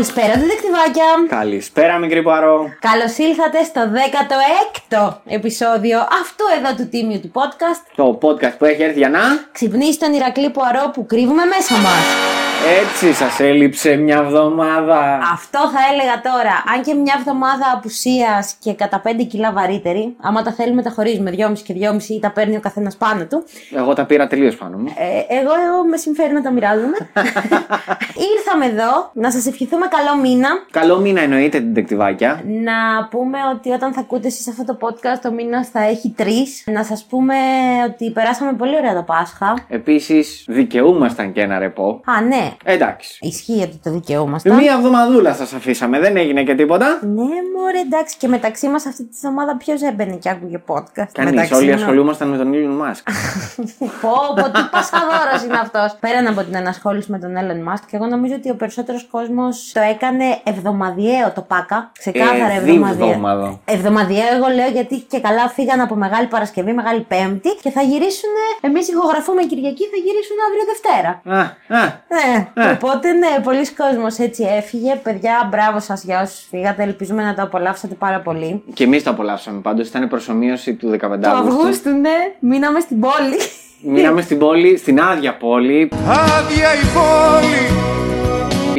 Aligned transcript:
Καλησπέρα, 0.00 0.34
διδεκτυβάκια. 0.34 1.04
Καλησπέρα, 1.28 1.98
μικρή 1.98 2.22
Παρό. 2.22 2.68
Καλώς 2.80 3.18
ήλθατε 3.18 3.62
στο 3.62 3.80
16ο 3.80 5.16
επεισόδιο 5.26 5.98
αυτού 5.98 6.44
εδώ 6.58 6.74
του 6.74 6.88
τίμιου 6.88 7.20
του 7.20 7.30
podcast. 7.34 7.82
Το 7.96 8.18
podcast 8.22 8.54
που 8.58 8.64
έχει 8.64 8.82
έρθει 8.82 8.98
για 8.98 9.08
να. 9.08 9.20
Ξυπνήσει 9.52 9.98
τον 9.98 10.12
Ηρακλή 10.12 10.50
Πουαρό 10.50 10.90
που 10.94 11.06
κρύβουμε 11.06 11.44
μέσα 11.44 11.74
μας. 11.74 12.29
Έτσι 12.68 13.12
σας 13.12 13.40
έλειψε 13.40 13.96
μια 13.96 14.16
εβδομάδα. 14.16 15.18
Αυτό 15.32 15.58
θα 15.58 15.78
έλεγα 15.92 16.20
τώρα. 16.20 16.62
Αν 16.74 16.82
και 16.82 16.94
μια 16.94 17.14
εβδομάδα 17.18 17.72
απουσίας 17.74 18.54
και 18.60 18.74
κατά 18.74 19.02
5 19.04 19.26
κιλά 19.28 19.52
βαρύτερη, 19.52 20.16
άμα 20.20 20.42
τα 20.42 20.52
θέλουμε 20.52 20.82
τα 20.82 20.90
χωρίζουμε 20.90 21.30
2,5 21.36 21.52
και 21.64 21.74
2,5 21.92 22.08
ή 22.08 22.20
τα 22.20 22.30
παίρνει 22.30 22.56
ο 22.56 22.60
καθένας 22.60 22.96
πάνω 22.96 23.24
του. 23.24 23.44
Εγώ 23.76 23.94
τα 23.94 24.04
πήρα 24.04 24.26
τελείως 24.26 24.56
πάνω 24.56 24.76
μου. 24.78 24.86
Ε, 24.86 25.34
εγώ, 25.34 25.52
εγώ 25.66 25.84
με 25.90 25.96
συμφέρει 25.96 26.32
να 26.32 26.42
τα 26.42 26.50
μοιράζουμε. 26.50 26.96
Ήρθαμε 28.36 28.66
εδώ 28.66 29.10
να 29.12 29.30
σας 29.30 29.46
ευχηθούμε 29.46 29.86
καλό 29.86 30.20
μήνα. 30.20 30.48
Καλό 30.70 30.98
μήνα 30.98 31.20
εννοείται 31.20 31.58
την 31.58 31.74
τεκτιβάκια. 31.74 32.42
Να 32.44 33.08
πούμε 33.10 33.38
ότι 33.54 33.70
όταν 33.70 33.92
θα 33.92 34.00
ακούτε 34.00 34.26
εσείς 34.26 34.48
αυτό 34.48 34.64
το 34.64 34.78
podcast, 34.80 35.30
ο 35.30 35.32
μήνας 35.32 35.68
θα 35.68 35.82
έχει 35.82 36.14
τρεις. 36.16 36.64
Να 36.66 36.84
σας 36.84 37.04
πούμε 37.04 37.34
ότι 37.86 38.10
περάσαμε 38.10 38.52
πολύ 38.52 38.76
ωραία 38.76 38.94
το 38.94 39.02
Πάσχα. 39.02 39.54
Επίσης, 39.68 40.44
δικαιούμασταν 40.48 41.32
και 41.32 41.40
ένα 41.40 41.58
ρεπό. 41.58 42.00
Α, 42.04 42.20
ναι. 42.22 42.49
Εντάξει. 42.64 43.18
Ισχύει 43.20 43.62
ότι 43.62 43.80
το 43.82 43.90
δικαιούμαστε. 43.90 44.52
Μία 44.54 44.72
εβδομαδούλα 44.72 45.34
σας 45.34 45.52
αφήσαμε, 45.52 45.98
δεν 45.98 46.16
έγινε 46.16 46.42
και 46.42 46.54
τίποτα. 46.54 46.98
Ναι, 47.02 47.22
μωρέ, 47.56 47.78
εντάξει. 47.84 48.16
Και 48.18 48.28
μεταξύ 48.28 48.68
μας 48.68 48.86
αυτή 48.86 49.02
τη 49.04 49.16
εβδομάδα 49.16 49.56
ποιος 49.56 49.82
έμπαινε 49.82 50.14
και 50.16 50.28
άκουγε 50.30 50.62
podcast. 50.66 51.08
Κανείς. 51.12 51.30
Μεταξύ 51.32 51.54
Όλοι 51.54 51.70
μας; 51.70 51.80
ασχολούμασταν 51.80 52.28
με 52.28 52.36
τον 52.36 52.52
Elon 52.54 52.82
Musk. 52.82 53.02
Πω, 54.02 54.10
πω, 54.36 54.50
τι 54.50 54.60
πασχαδόρος 54.70 55.42
είναι 55.44 55.58
αυτός. 55.58 55.96
Πέραν 56.00 56.26
από 56.26 56.42
την 56.42 56.54
ενασχόληση 56.54 57.10
με 57.10 57.18
τον 57.18 57.30
Elon 57.36 57.72
Musk, 57.72 57.84
εγώ 57.90 58.06
νομίζω 58.06 58.34
ότι 58.34 58.50
ο 58.50 58.54
περισσότερος 58.54 59.06
κόσμος 59.10 59.70
το 59.74 59.80
έκανε 59.80 60.24
εβδομαδιαίο 60.44 61.32
το 61.34 61.40
πάκα. 61.40 61.90
Ξεκάθαρα 61.98 62.52
Ε, 62.52 62.56
εβδομαδιαίο. 62.56 63.06
διβδόμαδο. 63.06 63.60
Εβδομαδιαίο, 63.64 64.34
εγώ 64.36 64.46
λέω 64.54 64.68
γιατί 64.68 64.96
και 65.00 65.20
καλά 65.20 65.48
φύγαν 65.48 65.80
από 65.80 65.94
Μεγάλη 65.94 66.26
Παρασκευή, 66.26 66.72
Μεγάλη 66.72 67.00
Πέμπτη 67.00 67.48
και 67.62 67.70
θα 67.70 67.82
γυρίσουν. 67.82 68.30
Εμείς 68.60 68.88
ηχογραφούμε 68.88 69.42
Κυριακή, 69.42 69.84
θα 69.92 69.96
γυρίσουν 70.04 70.36
αύριο 70.46 70.64
Δευτέρα. 70.72 71.10
Α, 71.38 71.40
α. 71.80 72.00
Ναι, 72.08 72.39
Ε. 72.54 72.70
οπότε 72.70 73.12
ναι, 73.12 73.42
πολλοί 73.42 73.72
κόσμος 73.72 74.18
έτσι 74.18 74.44
έφυγε. 74.56 74.94
Παιδιά, 75.02 75.48
μπράβο 75.50 75.80
σας 75.80 76.04
για 76.04 76.22
όσου 76.22 76.48
φύγατε. 76.50 76.82
Ελπίζουμε 76.82 77.22
να 77.22 77.34
το 77.34 77.42
απολαύσατε 77.42 77.94
πάρα 77.94 78.20
πολύ. 78.20 78.62
Και 78.72 78.84
εμείς 78.84 79.02
το 79.02 79.10
απολαύσαμε 79.10 79.60
πάντως. 79.60 79.88
Ήταν 79.88 80.08
προσωμείωση 80.08 80.74
του 80.74 80.90
15 80.90 80.98
Το 80.98 81.30
Αύγουστου. 81.30 81.58
Αυγούστου, 81.58 81.90
ναι, 81.90 82.16
μείναμε 82.40 82.80
στην 82.80 83.00
πόλη. 83.00 83.36
Μείναμε 83.82 84.20
στην 84.20 84.38
πόλη, 84.38 84.76
στην 84.76 85.00
άδεια 85.00 85.36
πόλη. 85.36 85.88
Άδεια 86.08 86.74
η 86.74 86.86
πόλη 86.94 88.09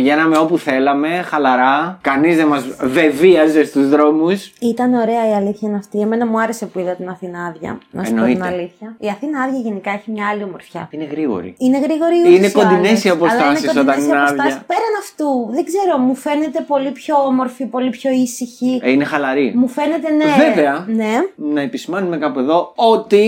Πηγαίναμε 0.02 0.38
όπου 0.38 0.58
θέλαμε, 0.58 1.08
χαλαρά. 1.08 1.98
Κανείς 2.02 2.36
δεν 2.36 2.48
μας 2.48 2.64
βεβίαζε 2.82 3.64
στους 3.66 3.90
δρόμους. 3.90 4.54
Ήταν 4.60 4.94
ωραία 4.94 5.30
η 5.30 5.34
αλήθεια 5.34 5.68
είναι 5.70 5.78
αυτή. 5.78 6.00
Εμένα 6.00 6.26
μου 6.28 6.40
άρεσε 6.42 6.66
που 6.66 6.80
είδα 6.80 6.92
την 6.96 7.10
Αθήνα 7.10 7.46
άδεια. 7.46 7.78
Να 7.92 8.04
σου 8.04 8.10
πω 8.14 8.16
την 8.18 8.28
Εννοείται. 8.28 8.48
αλήθεια. 8.56 8.96
Η 9.00 9.08
Αθήνα 9.10 9.42
άδεια 9.42 9.60
γενικά 9.60 9.92
έχει 9.92 10.12
μια 10.12 10.28
άλλη 10.32 10.44
ομορφιά. 10.44 10.88
Είναι 10.92 11.04
γρήγορη. 11.12 11.56
Είναι 11.58 11.80
γρήγορη 11.80 12.16
η 12.18 12.22
Είναι 12.26 12.36
ούτως 12.38 12.50
ή 12.50 12.52
κοντινές 12.54 12.90
άλλως, 12.90 13.04
οι 13.04 13.10
αποστάσεις 13.10 13.70
αλλά 13.70 13.72
είναι 13.72 13.80
όταν 13.80 13.86
κοντινές 13.86 14.04
οι 14.06 14.08
είναι 14.10 14.18
αποστάσεις. 14.18 14.54
άδεια. 14.54 14.66
Πέραν 14.72 14.94
αυτού, 15.04 15.30
δεν 15.56 15.64
ξέρω, 15.70 15.98
μου 15.98 16.16
φαίνεται 16.16 16.60
πολύ 16.68 16.92
πιο 16.92 17.16
όμορφη, 17.32 17.64
πολύ 17.66 17.90
πιο 17.90 18.12
ήσυχη. 18.12 18.80
Ε, 18.84 18.92
είναι 18.92 19.04
χαλαρή. 19.04 19.54
Μου 19.56 19.68
φαίνεται 19.68 20.10
ναι. 20.20 20.30
Βέβαια. 20.46 20.86
Ναι. 21.02 21.14
Να 21.56 21.62
επισημάνουμε 21.62 22.18
κάπου 22.18 22.40
εδώ 22.40 22.72
ότι 22.76 23.24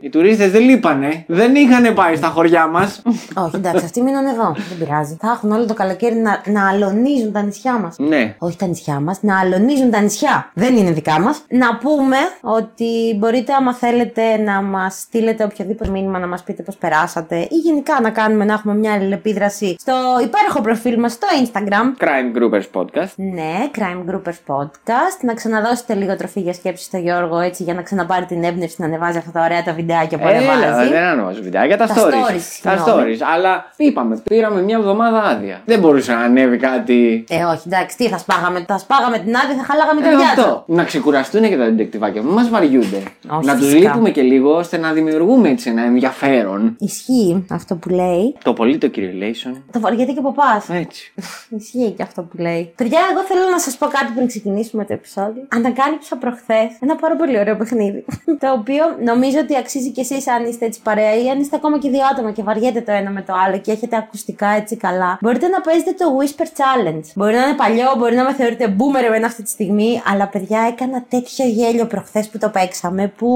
οι 0.00 0.08
τουρίστες 0.08 0.50
δεν 0.50 0.62
λείπανε. 0.62 1.24
Δεν 1.26 1.54
είχαν 1.54 1.94
πάει 1.94 2.16
στα 2.16 2.26
χωριά 2.28 2.66
μας. 2.66 3.02
Όχι, 3.44 3.56
εντάξει, 3.56 3.84
αυτοί 3.84 4.02
μείνουν 4.02 4.26
εδώ. 4.26 4.54
Δεν 4.68 4.78
πειράζει. 4.78 5.16
Θα 5.20 5.30
έχουν 5.36 5.52
όλο 5.52 5.66
το 5.66 5.74
καλοκαίρι 5.74 6.05
να, 6.14 6.42
να 6.46 6.68
αλωνίζουν 6.68 7.32
τα 7.32 7.42
νησιά 7.42 7.72
μας. 7.78 7.96
ναι. 7.98 8.34
Όχι 8.38 8.56
τα 8.56 8.66
νησιά 8.66 9.00
μας, 9.00 9.18
να 9.22 9.38
αλωνίζουν 9.40 9.90
τα 9.90 10.00
νησιά. 10.00 10.50
Δεν 10.54 10.76
είναι 10.76 10.90
δικά 10.90 11.20
μας. 11.20 11.42
Να 11.48 11.76
πούμε 11.76 12.16
ότι 12.40 13.16
μπορείτε, 13.18 13.52
άμα 13.52 13.74
θέλετε, 13.74 14.36
να 14.36 14.62
μας 14.62 14.94
στείλετε 15.00 15.44
οποιοδήποτε 15.44 15.90
μήνυμα 15.90 16.18
να 16.18 16.26
μας 16.26 16.42
πείτε 16.42 16.62
πώς 16.62 16.76
περάσατε 16.76 17.36
ή 17.36 17.54
γενικά 17.64 17.98
να 18.02 18.10
κάνουμε 18.10 18.44
να 18.44 18.52
έχουμε 18.52 18.74
μια 18.74 18.92
αλληλεπίδραση 18.92 19.76
στο 19.78 19.92
υπέροχο 20.22 20.60
προφίλ 20.60 20.98
μας 21.00 21.12
στο 21.12 21.26
Instagram. 21.44 22.04
Crime 22.04 22.38
Groupers 22.38 22.80
Podcast. 22.80 23.08
Ναι, 23.16 23.52
Crime 23.78 24.10
Groupers 24.10 24.54
Podcast. 24.56 25.18
Να 25.22 25.34
ξαναδώσετε 25.34 25.94
λίγο 25.94 26.16
τροφή 26.16 26.40
για 26.40 26.52
σκέψη 26.52 26.84
στο 26.84 26.96
Γιώργο 26.96 27.38
έτσι 27.38 27.62
για 27.62 27.74
να 27.74 27.82
ξαναπάρει 27.82 28.24
την 28.24 28.44
έμπνευση 28.44 28.76
να 28.78 28.86
ανεβάζει 28.86 29.18
αυτά 29.18 29.30
τα 29.30 29.40
ωραία 29.44 29.62
τα 29.62 29.72
βιντεάκια 29.72 30.18
που 30.18 30.28
Έλα, 30.28 30.52
ανεβάζει. 30.52 30.88
δεν 30.90 31.02
ανεβάζω 31.02 31.42
βιντεάκια, 31.42 31.76
τα, 31.76 31.86
Τα 31.86 31.94
stories. 31.94 31.98
stories, 32.30 32.42
τα 32.62 32.76
συγγνώμη. 32.76 33.16
stories. 33.18 33.20
Αλλά 33.34 33.70
είπαμε, 33.76 34.20
πήραμε 34.24 34.62
μια 34.62 34.76
εβδομάδα 34.76 35.22
άδεια. 35.22 35.60
Δεν 35.64 35.80
μπορούσε 35.96 36.12
να 36.12 36.20
ανέβει 36.20 36.56
κάτι. 36.56 37.24
Ε, 37.28 37.44
όχι, 37.44 37.62
εντάξει, 37.66 37.96
τι 37.96 38.08
θα 38.08 38.18
σπάγαμε, 38.18 38.64
θα 38.68 38.78
σπάγαμε 38.78 39.18
την 39.18 39.36
άδεια, 39.36 39.54
θα 39.56 39.64
χαλάγαμε 39.64 40.00
την 40.00 40.10
Ε, 40.10 40.14
πιάτσα. 40.16 40.42
αυτό. 40.42 40.64
Να 40.66 40.84
ξεκουραστούν 40.84 41.42
και 41.48 41.56
τα 41.56 41.66
detectivάκια. 41.76 42.22
Μην 42.22 42.32
μα 42.32 42.48
βαριούνται. 42.48 43.02
Όχι, 43.30 43.46
να 43.46 43.56
τους 43.56 43.64
φυσικά. 43.66 43.88
λείπουμε 43.88 44.10
και 44.10 44.22
λίγο 44.22 44.50
ώστε 44.56 44.76
να 44.76 44.92
δημιουργούμε 44.92 45.48
έτσι 45.48 45.70
ένα 45.70 45.82
ενδιαφέρον. 45.82 46.76
Ισχύει 46.78 47.44
αυτό 47.50 47.74
που 47.74 47.88
λέει. 47.88 48.36
Το 48.44 48.52
πολύ 48.52 48.78
το 48.78 48.90
correlation. 48.94 49.52
Το 49.72 49.80
βαριέται 49.80 50.12
και 50.12 50.18
ο 50.18 50.32
παπάς. 50.32 50.68
Έτσι. 50.68 51.12
Ισχύει 51.58 51.90
και 51.96 52.02
αυτό 52.02 52.22
που 52.22 52.36
λέει. 52.38 52.72
Παιδιά, 52.76 52.98
εγώ 53.12 53.20
θέλω 53.20 53.40
να 53.50 53.58
σας 53.58 53.76
πω 53.76 53.86
κάτι 53.86 54.12
πριν 54.14 54.26
ξεκινήσουμε 54.26 54.84
το 54.84 54.92
επεισόδιο. 54.92 55.42
Ανακάλυψα 55.48 56.16
προχθές 56.16 56.68
ένα 56.80 56.96
πάρα 56.96 57.16
πολύ 57.16 57.38
ωραίο 57.38 57.56
παιχνίδι. 57.56 58.04
το 58.42 58.52
οποίο 58.52 58.84
νομίζω 59.04 59.38
ότι 59.38 59.56
αξίζει 59.56 59.90
κι 59.90 60.00
εσείς 60.00 60.28
αν 60.28 60.44
είστε 60.44 60.64
έτσι 60.64 60.80
παρέα 60.82 61.14
ή 61.22 61.28
αν 61.30 61.40
είστε 61.40 61.56
ακόμα 61.56 61.78
και 61.78 61.90
δύο 61.90 62.04
άτομα 62.12 62.30
και 62.32 62.42
βαριέτε 62.42 62.80
το 62.80 62.92
ένα 62.92 63.10
με 63.10 63.22
το 63.22 63.32
άλλο 63.46 63.58
και 63.58 63.70
έχετε 63.72 63.96
ακουστικά 63.96 64.48
έτσι 64.48 64.76
καλά. 64.76 65.18
Μπορείτε 65.20 65.46
να 65.48 65.60
παίζετε 65.60 65.85
το 65.92 66.04
Whisper 66.18 66.42
Challenge. 66.60 67.04
Μπορεί 67.14 67.34
να 67.34 67.42
είναι 67.46 67.56
παλιό, 67.56 67.94
μπορεί 67.98 68.14
να 68.14 68.24
με 68.24 68.32
θεωρείτε 68.34 68.76
boomer 68.78 69.04
εμένα 69.06 69.26
αυτή 69.26 69.42
τη 69.42 69.50
στιγμή, 69.50 70.02
αλλά 70.12 70.26
παιδιά 70.26 70.60
έκανα 70.72 71.04
τέτοιο 71.08 71.46
γέλιο 71.46 71.86
προχθές 71.86 72.28
που 72.28 72.38
το 72.38 72.48
παίξαμε 72.48 73.12
που 73.16 73.28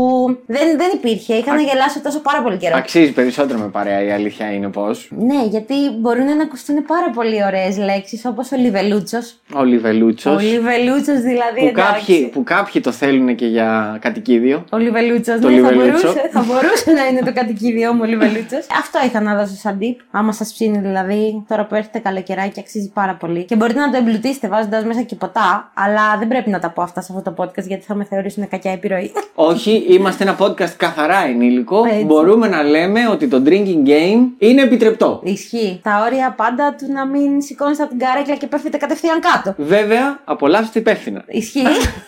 δεν, 0.46 0.76
δεν 0.76 0.90
υπήρχε. 0.94 1.34
Είχα 1.34 1.54
να 1.54 1.60
γελάσω 1.60 2.00
τόσο 2.00 2.20
πάρα 2.20 2.42
πολύ 2.42 2.56
καιρό. 2.56 2.76
Αξίζει 2.76 3.12
περισσότερο 3.12 3.58
με 3.58 3.68
παρέα, 3.68 4.02
η 4.04 4.10
αλήθεια 4.10 4.52
είναι 4.52 4.68
πως. 4.68 5.10
Ναι, 5.16 5.44
γιατί 5.44 5.74
μπορούν 5.98 6.24
να 6.24 6.42
ακουστούν 6.42 6.84
πάρα 6.86 7.10
πολύ 7.14 7.44
ωραίες 7.44 7.76
λέξεις 7.78 8.24
όπως 8.26 8.52
ο 8.52 8.56
Λιβελούτσος. 8.56 9.34
Ο 9.54 9.62
Λιβελούτσος. 9.64 10.34
Ο 10.34 10.38
Λιβελούτσος 10.38 11.20
δηλαδή. 11.20 11.60
Που 11.60 11.66
εντάξει. 11.66 12.00
κάποιοι, 12.00 12.26
που 12.32 12.42
κάποιοι 12.42 12.80
το 12.80 12.92
θέλουν 12.92 13.34
και 13.34 13.46
για 13.46 13.98
κατοικίδιο. 14.00 14.64
Ο 14.70 14.76
Λιβελούτσος, 14.76 15.40
Το 15.40 15.48
ναι, 15.48 15.60
θα 15.60 15.70
Λιβελούτσο. 15.70 16.06
μπορούσε, 16.06 16.28
θα 16.34 16.44
μπορούσε 16.46 16.90
να 16.90 17.06
είναι 17.06 17.20
το 17.20 17.32
κατοικίδιό 17.32 17.92
μου 17.92 18.00
ο 18.02 18.06
Λιβελούτσος. 18.06 18.66
Αυτό 18.78 18.98
είχα 19.06 19.20
να 19.20 19.34
δώσω 19.36 19.54
σαν 19.54 19.78
tip. 19.80 19.96
Άμα 20.10 20.32
σας 20.32 20.52
ψήνει 20.52 20.78
δηλαδή, 20.78 21.44
τώρα 21.48 21.66
που 21.66 21.74
έρχεται 21.74 21.98
καλοκαιράκι, 22.40 22.60
αξίζει 22.60 22.90
πάρα 22.94 23.14
πολύ. 23.14 23.44
Και 23.44 23.56
μπορείτε 23.56 23.80
να 23.80 23.90
το 23.90 23.96
εμπλουτίσετε 23.96 24.48
βάζοντας 24.48 24.84
μέσα 24.84 25.02
και 25.02 25.14
ποτά, 25.14 25.70
αλλά 25.74 26.18
δεν 26.18 26.28
πρέπει 26.28 26.50
να 26.50 26.58
τα 26.58 26.70
πω 26.70 26.82
αυτά 26.82 27.00
σε 27.00 27.12
αυτό 27.16 27.30
το 27.30 27.42
podcast 27.42 27.66
γιατί 27.66 27.84
θα 27.84 27.94
με 27.94 28.04
θεωρήσουν 28.04 28.48
κακιά 28.48 28.72
επιρροή. 28.72 29.12
Όχι, 29.50 29.84
είμαστε 29.88 30.24
ένα 30.24 30.36
podcast 30.38 30.74
καθαρά 30.76 31.24
ενήλικο. 31.24 31.84
Έτσι. 31.84 32.04
Μπορούμε 32.04 32.48
να 32.48 32.62
λέμε 32.62 33.08
ότι 33.08 33.28
το 33.28 33.42
drinking 33.46 33.88
game 33.88 34.20
είναι 34.38 34.62
επιτρεπτό. 34.62 35.20
Ισχύει. 35.24 35.80
Τα 35.82 36.02
όρια 36.06 36.34
πάντα 36.36 36.74
του 36.78 36.92
να 36.92 37.06
μην 37.06 37.42
σηκώνεστε 37.42 37.82
από 37.82 37.92
την 37.96 38.00
καρέκλα 38.06 38.34
και 38.34 38.46
πέφτετε 38.46 38.76
κατευθείαν 38.76 39.20
κάτω. 39.20 39.54
Βέβαια, 39.62 40.20
απολαύστε 40.24 40.78
υπεύθυνα. 40.78 41.24
Ισχύει. 41.26 41.62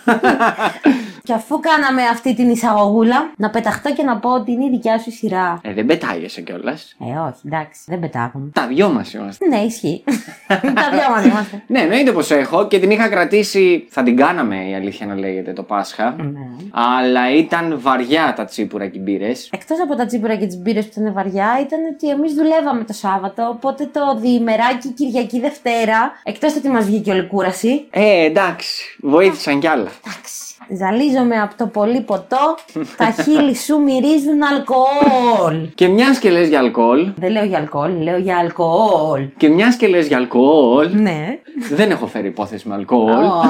και 1.23 1.33
αφού 1.33 1.61
κάναμε 1.61 2.03
αυτή 2.03 2.35
την 2.35 2.51
εισαγωγούλα, 2.51 3.33
να 3.37 3.51
πεταχτώ 3.51 3.93
και 3.93 4.03
να 4.03 4.17
πω 4.17 4.31
ότι 4.31 4.53
είναι 4.53 4.65
η 4.65 4.71
δικιά 4.71 4.99
σου 4.99 5.11
η 5.11 5.13
σειρά. 5.13 5.61
Ε, 5.63 5.73
δεν 5.73 5.87
πετάγεσαι 5.87 6.41
κιόλας. 6.41 6.97
Ε, 7.01 7.05
όχι, 7.05 7.41
εντάξει, 7.47 7.81
δεν 7.87 8.01
πετάγαμε. 8.01 8.51
Τα 8.53 8.67
δυο 8.67 8.89
μας 8.89 9.13
είμαστε. 9.13 9.47
Ναι, 9.47 9.59
ισχύει. 9.59 10.05
Τα 10.81 10.89
δυο 10.91 11.11
μας 11.11 11.25
είμαστε. 11.25 11.63
Ναι, 11.67 11.81
εννοείται 11.81 12.13
πως 12.13 12.31
έχω 12.31 12.67
και 12.67 12.79
την 12.79 12.91
είχα 12.91 13.09
κρατήσει. 13.09 13.87
Θα 13.91 14.03
την 14.03 14.17
κάναμε 14.17 14.69
η 14.69 14.75
αλήθεια 14.75 15.07
να 15.07 15.15
λέγεται 15.15 15.53
το 15.53 15.63
Πάσχα. 15.63 16.15
Ναι. 16.19 16.41
Αλλά 16.71 17.37
ήταν 17.37 17.79
βαριά 17.81 18.33
τα 18.37 18.45
τσίπουρα 18.45 18.87
και 18.87 18.99
μπύρες. 18.99 19.49
Εκτός 19.53 19.81
από 19.81 19.95
τα 19.95 20.07
τσίπουρα 20.07 20.37
και 20.37 20.47
τις 20.47 20.57
μπύρες 20.57 20.85
που 20.85 21.01
ήταν 21.01 21.13
βαριά, 21.13 21.59
ήταν 21.67 21.79
ότι 21.95 22.11
εμείς 22.11 22.35
δουλεύαμε 22.35 22.85
το 22.85 22.93
Σάββατο. 22.93 23.49
Οπότε 23.49 23.89
το 23.93 24.19
διημεράκι 24.21 24.89
Κυριακή 24.89 25.41
Δευτέρα, 25.41 26.13
εκτός 26.23 26.57
ότι 26.57 26.69
μας 26.69 26.85
βγήκε 26.85 27.11
όλη 27.11 27.27
κούραση. 27.27 27.87
Ε, 27.91 28.25
εντάξει, 28.25 28.97
βοήθησαν 29.01 29.61
κι 29.61 29.67
άλλα. 29.67 29.91
Εντάξει. 30.07 30.52
Ζαλίζομαι 30.79 31.41
από 31.41 31.55
το 31.57 31.67
πολύ 31.67 32.01
ποτό. 32.01 32.57
Τα 32.97 33.15
χείλη 33.23 33.57
σου 33.57 33.81
μυρίζουν 33.81 34.43
αλκοόλ. 34.53 35.69
Και 35.75 35.89
μιας 35.89 36.19
και 36.19 36.31
λες 36.31 36.49
για 36.49 36.59
αλκοόλ. 36.59 37.09
Δεν 37.17 37.31
λέω 37.31 37.45
για 37.45 37.59
αλκοόλ, 37.59 38.03
λέω 38.03 38.19
για 38.19 38.37
αλκοόλ. 38.37 39.29
Και 39.37 39.49
μιας 39.49 39.77
και 39.77 39.87
λες 39.87 40.07
για 40.07 40.17
αλκοόλ. 40.17 40.89
Ναι. 40.93 41.39
Δεν 41.75 41.91
έχω 41.91 42.07
φέρει 42.07 42.27
υπόθεση 42.27 42.69
με 42.69 42.75
αλκοόλ. 42.75 43.11
Ω, 43.11 43.43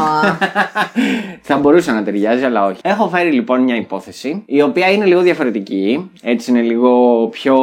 Θα 1.48 1.56
μπορούσε 1.58 1.92
να 1.92 2.02
ταιριάζει, 2.02 2.44
αλλά 2.44 2.66
όχι. 2.66 2.80
Έχω 2.82 3.08
φέρει 3.08 3.32
λοιπόν 3.32 3.62
μια 3.62 3.76
υπόθεση, 3.76 4.42
η 4.46 4.62
οποία 4.62 4.90
είναι 4.90 5.04
λίγο 5.04 5.20
διαφορετική. 5.20 6.10
Έτσι 6.22 6.50
είναι 6.50 6.60
λίγο 6.60 7.26
πιο. 7.26 7.56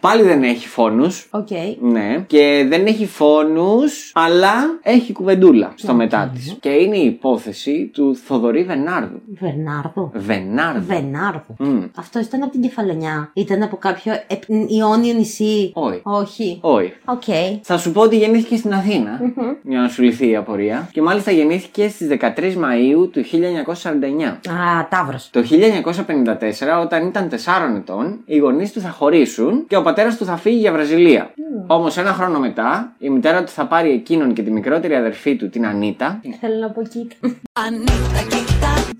Πάλι 0.00 0.22
δεν 0.22 0.42
έχει 0.42 0.68
φόνους. 0.68 1.28
Οκ. 1.30 1.48
Ναι. 1.80 2.24
Και 2.26 2.66
δεν 2.68 2.86
έχει 2.86 3.06
φόνους, 3.06 4.12
αλλά 4.14 4.54
έχει 4.82 5.12
κουβεντούλα 5.12 5.72
στο 5.76 5.94
μετά 5.94 6.30
της. 6.34 6.56
Και 6.60 6.68
είναι 6.68 6.96
η 6.96 7.04
υπόθεση 7.04 7.90
του 7.94 8.16
Θοδωρή 8.24 8.62
Βενάρδου. 8.74 9.20
Βερνάρδο. 9.40 10.10
Βενάρδου. 10.14 10.84
Βενάρδο. 10.86 11.54
Μμ. 11.58 11.82
Αυτό 11.96 12.20
ήταν 12.20 12.42
από 12.42 12.52
την 12.52 12.60
Κεφαλονιά. 12.62 13.30
Ήταν 13.34 13.62
από 13.62 13.76
κάποιο 13.76 14.12
επ- 14.26 14.48
Ιόνιο 14.68 15.14
νησί. 15.14 15.70
Όχι. 15.74 16.00
Όχι. 16.02 16.58
Όχι. 16.60 16.92
Οκ. 17.04 17.22
Θα 17.62 17.78
σου 17.78 17.92
πω 17.92 18.00
ότι 18.00 18.16
γεννήθηκε 18.16 18.56
στην 18.56 18.74
αθηνα 18.74 19.20
για 19.62 19.80
να 19.80 19.88
σου 19.88 20.02
λυθεί 20.02 20.28
η 20.30 20.36
απορία. 20.36 20.88
Και 20.92 21.02
μάλιστα 21.02 21.30
γεννήθηκε 21.30 21.88
στις 21.88 22.08
13 22.08 22.54
Μαΐου 22.56 23.08
του 23.12 23.24
1949. 23.24 24.40
Α, 24.50 24.88
Ταύρο. 24.88 25.18
Το 25.30 25.42
1954, 25.42 26.80
όταν 26.82 27.06
ήταν 27.06 27.28
4 27.28 27.76
ετών, 27.76 28.20
οι 28.24 28.36
γονείς 28.36 28.72
του 28.72 28.80
θα 28.80 28.88
χωρίσουν 28.90 29.66
και 29.68 29.76
ο 29.76 29.82
πατέρας 29.82 30.16
του 30.16 30.24
θα 30.24 30.36
φύγει 30.36 30.58
για 30.58 30.72
Βραζιλία. 30.72 31.30
Όμως 31.66 31.96
ένα 31.96 32.12
χρόνο 32.12 32.38
μετά, 32.38 32.92
η 32.98 33.08
μητέρα 33.10 33.44
του 33.44 33.50
θα 33.50 33.66
πάρει 33.66 33.90
εκείνον 33.90 34.32
και 34.32 34.42
τη 34.42 34.50
μικρότερη 34.50 34.94
αδερφή 34.94 35.36
του, 35.36 35.48
την 35.50 35.66
Ανίτα, 35.66 36.20
Θέλω 36.40 36.58
να 36.60 36.70
πω 36.70 36.82
κοίτα. 36.82 37.16